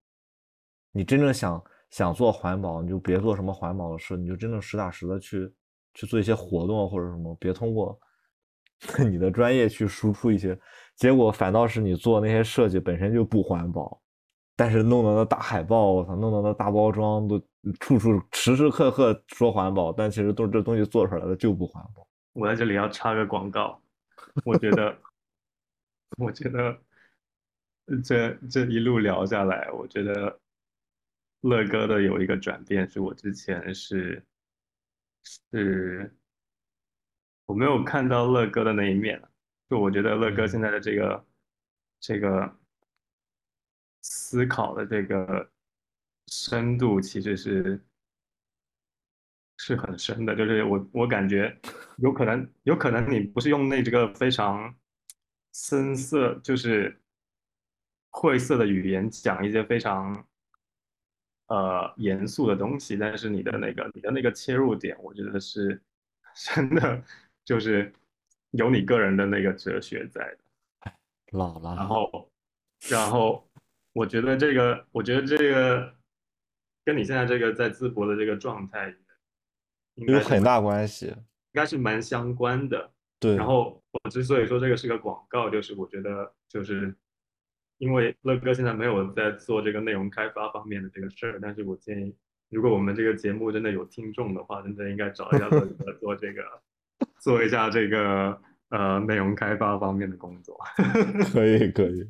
[0.93, 5.53] 你真正想想做环保，你就别做什么环保的事，你就真正实打实的去
[5.95, 7.99] 去做一些活动或者什么，别通过。
[9.09, 10.59] 你的专业去输出一些，
[10.97, 14.03] 结果反倒是你做那些设计本身就不环保，
[14.57, 17.41] 但是弄的那大海报，我操，弄的那大包装都
[17.81, 22.07] 处处时时刻刻说环保，但其实都这东西做出来的就不环保。
[22.35, 23.81] 我在这里要插个广告，
[24.45, 24.95] 我觉得，
[26.19, 26.77] 我觉得
[28.05, 30.41] 这这一路聊下来，我觉得
[31.41, 34.25] 乐哥的有一个转变，是我之前是
[35.23, 36.15] 是。
[37.47, 39.23] 我没有看到乐哥的那一面，
[39.69, 41.27] 就我觉得乐哥现在的这个
[42.01, 42.59] 这个
[44.01, 45.53] 思考的这个
[46.29, 47.79] 深度其实是
[49.59, 51.55] 是很深的，就是我我感觉
[51.99, 54.75] 有可能有可能你不是用那这个非常
[55.53, 56.99] 深色就是
[58.15, 60.25] 晦涩的语言讲一些非常
[61.49, 65.83] 呃严肃的东西，但是你的那个你的那个切入点，我觉得是
[66.55, 67.03] 真的。
[67.45, 67.93] 就是
[68.53, 70.93] 有你个人的那个哲学在的，
[71.37, 71.75] 老了。
[71.77, 72.31] 然后，
[72.89, 73.47] 然后，
[73.93, 75.95] 我觉得这个，我觉得这个
[76.87, 78.95] 跟你现在这个在淄博的这个状态
[79.97, 82.91] 有很大关系，应该是蛮相关的。
[83.21, 83.37] 对。
[83.37, 86.97] 然后我之所以说这个是个广告，就是我觉得就是
[87.79, 92.15] 因为乐哥现在没有在做这个内容开发方面的这个事儿，但是我建议，
[92.51, 96.43] 如果我们这个节目真的有听众的话，真的应该找一下乐哥做这个。
[97.19, 98.39] 做一下这个
[98.69, 100.57] 呃内容开发方面的工作，
[101.33, 102.09] 可以可以，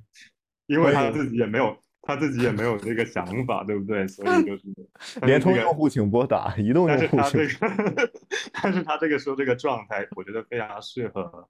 [0.66, 4.07] 因为他自己也没有他自己也没有这个想法，对不对？
[4.07, 4.62] 所以就是
[5.24, 7.59] 联通用户请拨打，移动用户是他这请。
[7.61, 8.11] 个，
[8.53, 11.49] 但是他这个时候这个状态，我觉得非常适合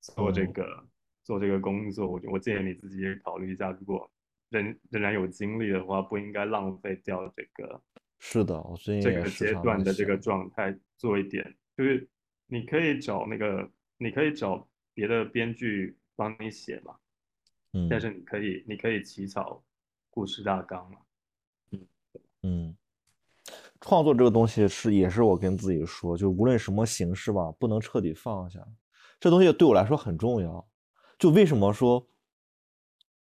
[0.00, 0.84] 做这嗯个、
[1.30, 2.08] 做这个工作。
[2.08, 4.10] 我我建议你自己也考虑一下，如果
[4.48, 7.80] 仍仍然有精力的话，不应该浪费掉这个
[8.18, 12.08] 是的，我最近这个阶段的这个状态做一点，就是
[12.48, 16.96] 你可以找那个，你可以找别的编剧帮你写嘛，
[17.74, 19.62] 嗯但是你可以你可以起草
[20.10, 20.98] 故事大纲嘛。
[21.70, 21.86] 嗯
[22.42, 22.76] 嗯，
[23.80, 28.58] 创作这个东西是也是我跟自己说，就无论什么形式吧，不能彻底放下。
[29.20, 30.66] 这东西对我来说很重要。
[31.20, 32.04] 就为什么说，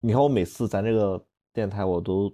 [0.00, 2.30] 你看我每次咱这个电台，我都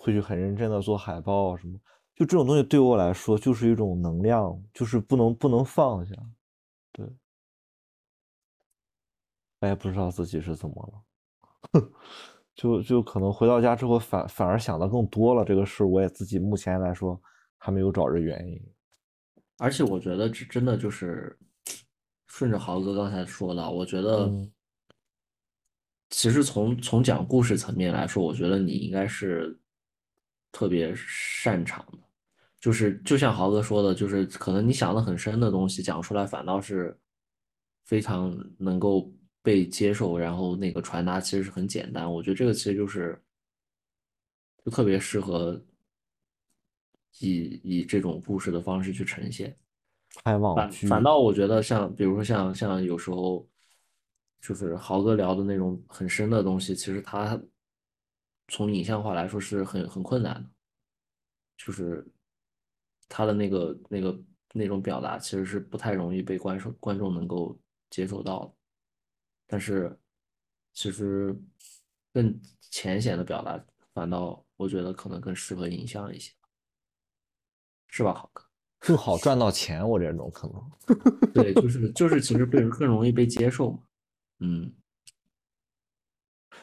[0.00, 1.76] 会去很认真的做海报啊什么，
[2.14, 6.14] 就这种东西对我来说就是一种能量，就是不能不能放下。
[6.92, 7.04] 对，
[9.58, 11.04] 我也不知道自己是怎么
[11.72, 11.80] 了。
[12.54, 17.20] 就就可能回到家之后反反而想的更多了，这个事我也自己目前来说
[17.58, 18.62] 还没有找着原因。
[19.58, 21.36] 而且我觉得这真的就是
[22.28, 24.52] 顺着豪哥刚才说的，我觉得嗯
[26.16, 29.58] 其实从从讲故事层面来说，我觉得你应该是
[30.52, 31.98] 特别擅长的，
[32.60, 36.96] 就是就像豪哥说的，就是可能你想的很深的东西讲出来，反倒是
[37.84, 39.12] 非常能够
[39.42, 42.10] 被接受，然后那个传达其实是很简单。
[42.10, 43.20] 我觉得这个其实就是
[44.64, 45.60] 就特别适合
[47.18, 49.54] 以以这种故事的方式去呈现。
[50.22, 53.44] 拍网剧，反反倒我觉得像比如说像像有时候
[54.46, 57.40] 就是豪哥聊的那种很深的东西，其实他
[58.48, 60.50] 从影像化来说是很很困难的，
[61.56, 62.06] 就是
[63.08, 64.22] 他的那个那个
[64.52, 67.58] 那种表达其实是不太容易被观众观众能够
[67.88, 68.52] 接受到的，
[69.46, 69.98] 但是
[70.74, 71.34] 其实
[72.12, 73.58] 更浅显的表达，
[73.94, 76.30] 反倒我觉得可能更适合影像一些，
[77.88, 78.44] 是吧，豪哥？
[78.78, 81.32] 更好赚到钱，我这种可能。
[81.32, 83.78] 对，就是就是，其实更更容易被接受嘛。
[84.40, 84.74] 嗯，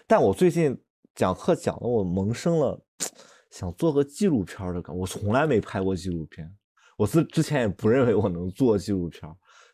[0.06, 0.80] 但我最近
[1.15, 2.84] 讲课讲的，我萌生了
[3.49, 4.95] 想做个纪录片的感。
[4.95, 6.53] 我从来没拍过纪录片，
[6.98, 9.30] 我之之前也不认为我能做纪录片，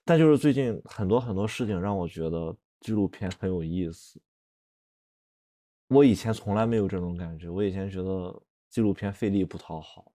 [0.05, 4.21] 但就是最近很多很多事情让我觉得纪录片很有意思。
[5.89, 10.11] 我以前从来没有这种感觉，我以前觉得纪录片费力不讨好，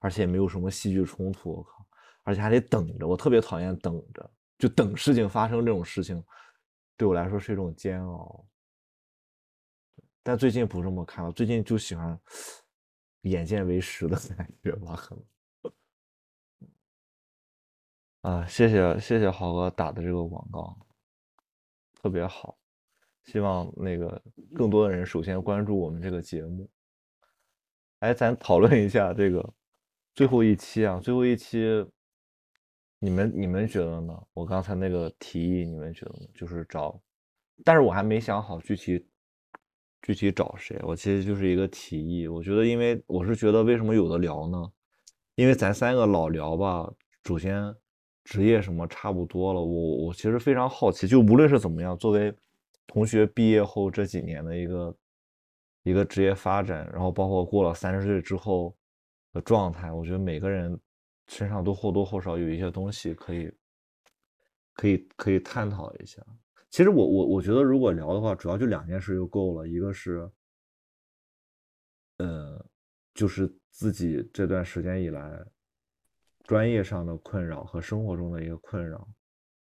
[0.00, 1.86] 而且没有什么戏剧冲突，我靠，
[2.24, 6.22] 而且还得等着，我特别讨厌等着，就等事情发生这种事情，
[6.96, 8.46] 对我来说是一种煎熬。
[10.22, 12.18] 但最近不这么看了，最近就喜欢
[13.22, 14.98] 眼见为实的 感觉吧，
[18.20, 20.78] 啊，谢谢谢谢豪哥打的这个广告，
[21.94, 22.56] 特别好。
[23.24, 24.20] 希望那个
[24.54, 26.68] 更多的人首先关注我们这个节目。
[28.00, 29.54] 哎，咱讨论一下这个
[30.14, 31.84] 最后一期啊，最后一期，
[33.04, 34.16] 你们你们觉得呢？
[34.32, 36.26] 我刚才那个提议，你们觉得呢？
[36.32, 37.02] 就是找，
[37.64, 39.04] 但是我还没想好具体
[40.02, 40.78] 具体找谁。
[40.84, 42.28] 我其实就是一个提议。
[42.28, 44.70] 我觉得，因为我是觉得为什么有的聊呢？
[45.34, 46.88] 因为咱三个老聊吧，
[47.24, 47.74] 首先
[48.22, 49.60] 职业什么差不多了。
[49.60, 52.32] 我我其实非常好奇，就无论是怎么样，作为
[52.86, 54.96] 同学毕业后这几年的一个
[55.82, 58.72] 一个职业发展，然后包括过了三十岁之后
[59.32, 60.78] 的状态，我觉得每个人
[61.28, 63.52] 身上都或多或少有一些东西可以
[64.74, 66.24] 可以可以探讨一下。
[66.70, 70.30] 其实我我我觉得如果聊的话，主要就两件事就够了，一个是，
[72.18, 72.64] 呃，
[73.14, 75.44] 就是自己这段时间以来
[76.44, 79.08] 专业上的困扰和生活中的一个困扰，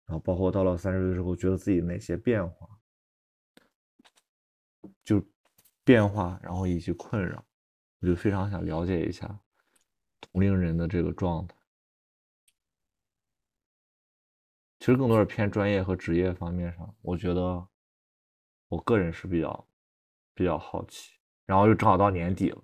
[0.06, 2.68] 然后包括到了三十岁之后，觉得自己哪些变化。
[5.04, 5.22] 就
[5.84, 7.44] 变化，然后以及困扰，
[8.00, 9.40] 我就非常想了解一下
[10.22, 11.56] 同龄人的这个状态。
[14.80, 17.68] 其实更多是偏专业和职业方面上，我觉得
[18.70, 19.68] 我个人是比较
[20.34, 21.14] 比较好奇。
[21.46, 22.62] 然后又正好到年底了，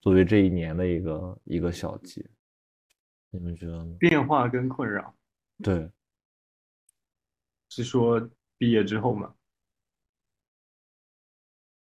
[0.00, 2.24] 作为这一年的一个一个小结，
[3.30, 3.96] 你们觉得呢？
[3.98, 5.16] 变化跟困扰
[5.62, 5.90] 对，
[7.70, 8.20] 是说
[8.58, 9.34] 毕业之后吗？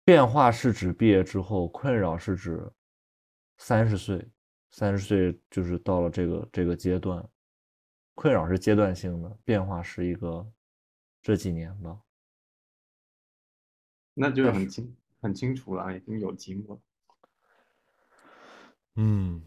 [0.05, 2.73] 变化是指毕业之后，困扰是指
[3.59, 4.31] 三十岁，
[4.71, 7.29] 三十岁就是到了这个这个阶段，
[8.15, 10.47] 困扰是阶段性的，变化是一个
[11.21, 12.01] 这几年吧。
[14.15, 16.81] 那就很清很清楚了，已经有题目了。
[18.97, 19.43] 嗯，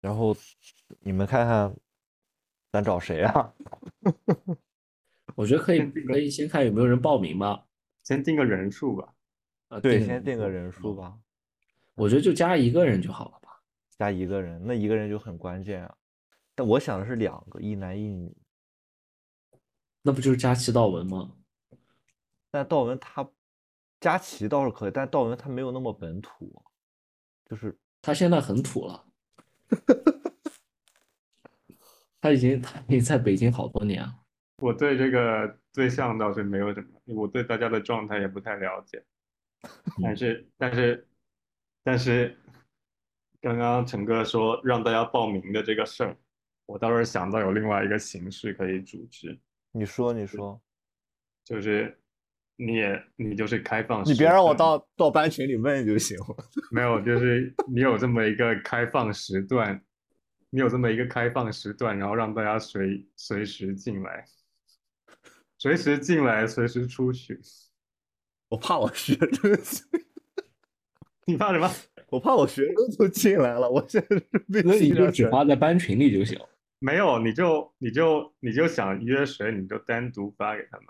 [0.00, 0.34] 然后
[1.00, 1.76] 你们看看，
[2.70, 3.54] 咱找谁啊？
[5.36, 7.66] 我觉得可以可以先看有没有人报名吧。
[8.02, 9.14] 先定个人数吧。
[9.82, 11.18] 对，呃定先定个人数吧，
[11.94, 13.60] 我觉得就加一个人就好了吧。
[13.96, 15.94] 加一个人，那一个人就很关键啊。
[16.54, 18.34] 但我想的是两个，一男一女。
[20.02, 21.32] 那不就是加七道文吗？
[22.50, 23.28] 但道文他
[24.00, 26.62] 佳琪倒是可以，但道文他没有那么本土，
[27.48, 29.06] 就是他现在很土了，
[32.20, 34.14] 他已经他已经在北京好多年了。
[34.58, 39.02] 我对这个对象倒是没有什么，我对大家的状态也不太了解。
[40.02, 41.06] 但是但是
[41.84, 42.36] 但是，
[43.40, 46.16] 刚刚陈哥说让大家报名的这个事儿，
[46.66, 49.38] 我倒是想到有另外一个形式可以组织，
[49.70, 50.58] 你说你说，
[51.44, 51.96] 就是
[52.56, 54.88] 你也你就是开放，你别让我到。
[54.96, 56.36] 到班群里问就行了。
[56.72, 59.84] 没有，就是你有这么一个开放时段，
[60.48, 64.24] 你有这么一个开放时段，然后让大家随随时进来，
[65.58, 67.38] 随时进来，随时出去。
[68.48, 69.14] 我怕我学
[69.64, 69.88] 生，
[71.26, 71.70] 你怕什么？
[72.10, 76.38] 我怕我学生都进来了，我现在是被那你就只发在班群里就行。
[76.78, 80.86] 没有，你就你就你就想约谁，你就单独发给他们。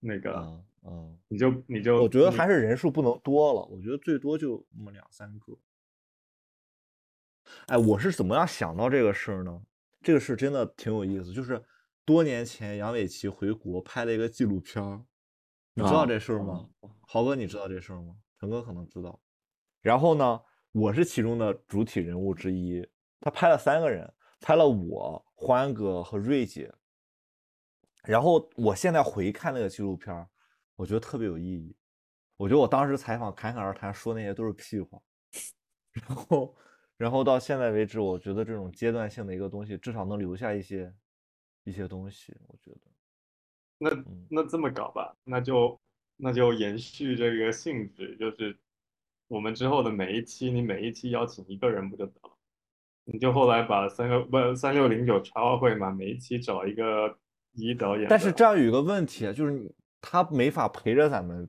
[0.00, 5.56] 那个，嗯嗯，你就你就，我觉得还是人数不能多了，我觉得最多就那么两三个。
[7.66, 9.62] 哎，我是怎么样想到这个事儿呢？
[10.02, 11.62] 这个事儿真的挺有意思，就是
[12.04, 15.04] 多年前杨伟奇回国拍了一个纪录片儿，
[15.74, 16.68] 你知道啊这事儿吗？
[16.80, 18.16] 啊豪哥，你知道这事儿吗？
[18.40, 19.20] 陈哥可能知道。
[19.86, 20.42] 然后呢，
[20.72, 22.84] 我是其中的主体人物之一。
[23.20, 26.74] 他拍了三个人，拍了我、欢哥和瑞姐。
[28.02, 30.26] 然后我现在回看那个纪录片，
[30.74, 31.76] 我觉得特别有意义。
[32.36, 35.00] 我觉得我当时采访侃侃而谈说那些都是屁话。
[35.92, 36.56] 然后，
[36.96, 40.92] 然后到现在为止，我觉得这种阶段性的一个东西，至少能留下一些
[41.62, 42.36] 一些东西。
[42.48, 42.80] 我觉得，
[43.78, 45.80] 那嗯那这么搞吧，那就
[46.16, 48.58] 那就延续这个性质，就是
[49.28, 52.36] 我们之后的每一期，你每一期邀请一个人不就得了？
[53.04, 57.16] 你就后来把三六不三六零九茶话会嘛，每一期找一个
[57.52, 61.48] 一导演，但是这样有一个问题啊，就是他没法陪着咱们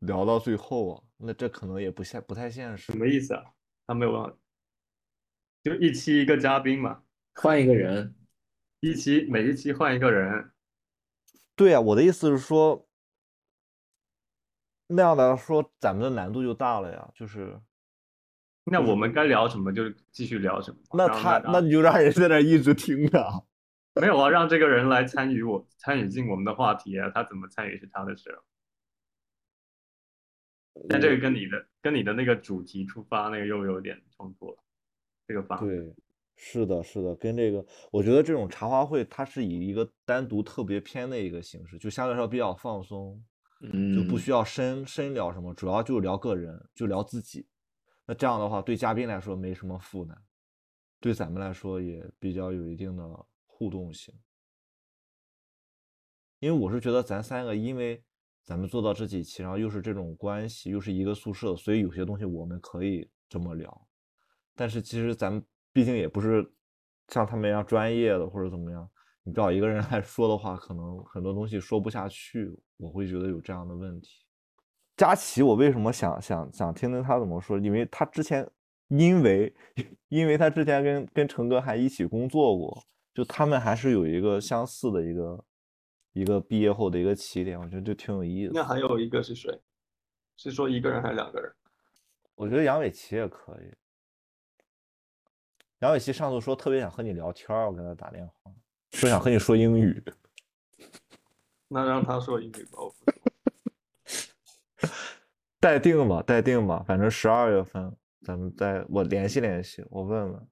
[0.00, 2.98] 聊到最后啊，那这可能也不现不太现实什。
[2.98, 3.44] 么意思啊？
[3.86, 4.36] 他没有办法，
[5.64, 7.02] 就一期一个嘉宾嘛，
[7.34, 8.14] 换一个人，
[8.78, 10.52] 一期每一期换一个人，
[11.56, 12.85] 对啊、我的意思是说，
[14.86, 17.10] 那样来说，咱们的难度就大了呀。
[17.14, 17.58] 就是
[18.64, 20.78] 那我们该聊什么就继续聊什么。
[20.92, 23.42] 那他那你就让人在那一直听着啊。
[24.00, 28.42] 没有啊，让这个人来参与我参与进我们的话题啊，他怎么参与是他的事儿。
[30.88, 34.58] 但这个跟你的跟你的那个主题出发，那个又有点冲突了。
[35.26, 35.94] 这个方，对，
[36.36, 43.24] 是的，是的，跟这个，我觉得这种茶话会，它是以一个单独特别篇的一个形式，就相对来说比较放松，嗯，
[43.60, 47.48] 就不需要深深聊什么，主要就是聊个人，就聊自己。
[48.04, 50.16] 那这样的话，对嘉宾来说没什么负担，
[51.00, 54.14] 对咱们来说也比较有一定的互动性。
[56.38, 58.04] 因为我是觉得咱三个，因为
[58.44, 63.88] 咱们做到这几期，然后又是这种关系，又是一个宿舍，所以有些东西我们可以这么聊。
[64.54, 66.48] 但是其实咱们毕竟也不是
[67.08, 68.88] 像他们一样专业的或者怎么样，
[69.26, 74.24] 你找一个人来说的话，可能很多东西说不下去，我会觉得有这样的问题。
[74.96, 77.58] 佳琪，我为什么想想想听听他怎么说？
[77.58, 78.48] 因为他之前，
[78.86, 79.52] 因为
[80.08, 82.80] 因为他之前跟跟陈哥还一起工作过，
[83.12, 85.44] 就他们还是有一个相似的一个
[86.12, 88.60] 一个毕业后的一个起点，我觉得就挺有意思的。
[88.60, 89.60] 那还有一个是谁？
[90.36, 91.52] 是说一个人还是两个人？
[92.36, 93.74] 我觉得杨伟奇也可以。
[95.80, 98.52] 杨伟奇上次说特别想和你聊天，我给他打电话，
[98.96, 100.02] 说想和你说英语。
[101.68, 102.78] 那让他说英语吧。
[102.78, 103.12] 我不
[104.06, 104.88] 说
[105.60, 110.48] 待定吧，待定吧，反正十二月份咱们再我联系联系，我问问。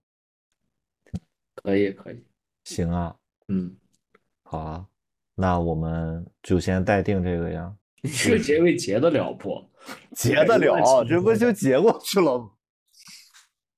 [1.54, 2.22] 可以可以，
[2.64, 3.16] 行啊，
[3.48, 3.74] 嗯，
[4.42, 4.86] 好啊，
[5.34, 9.70] 那我们就先待定这个呀，你 这个结尾结得了不？
[10.14, 12.50] 结得了，这不就结过去了吗？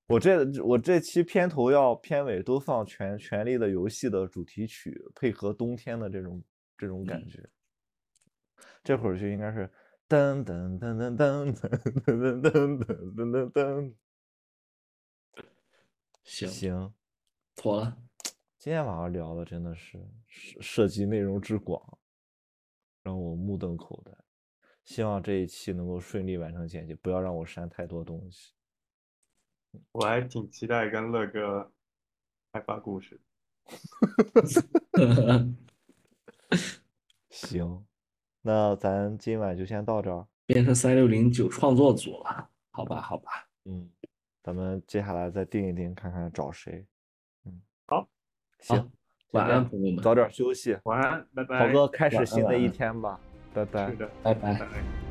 [0.07, 6.43] 我这我这期片头要片尾都放《权权力的游戏》的主题曲，配合冬天的这种
[6.79, 7.49] 这种感嗯觉。
[8.85, 9.69] 这会儿就应该是
[10.09, 13.95] 噔噔噔噔噔噔噔噔噔噔噔噔。
[16.23, 16.95] 行，行，
[17.57, 17.97] 妥了，
[18.59, 21.99] 今天晚上聊的真的是涉涉及内容之广，
[23.03, 24.13] 让我目瞪口呆。
[24.85, 28.56] 希望这一期能够顺利完成剪辑，不要让我删太多东西。
[29.93, 31.73] 我还挺期待跟乐哥
[32.53, 33.21] 开发故事。
[37.31, 37.85] 行，
[38.43, 40.27] 那咱今晚就先到这儿。
[40.47, 43.49] 变成三六零九创作组了，好吧，好吧。
[43.65, 43.91] 嗯，
[44.43, 46.87] 咱们接下来再定一定，看看找谁。
[47.45, 48.09] 嗯，好，
[48.61, 48.91] 行，
[49.33, 50.79] 晚安，朋友们，早点休息。
[50.85, 51.59] 晚安，拜拜。
[51.67, 53.19] 豪哥，开始新的一天吧，
[53.53, 54.55] 拜拜是，的，拜拜，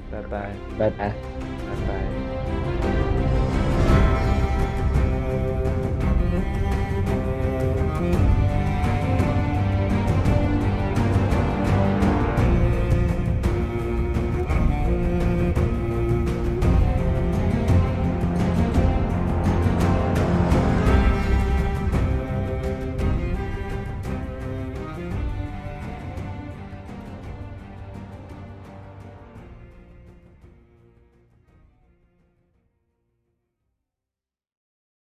[0.09, 0.21] 拜拜。
[0.21, 1.09] 拜拜，拜拜。
[1.09, 2.24] 拜拜。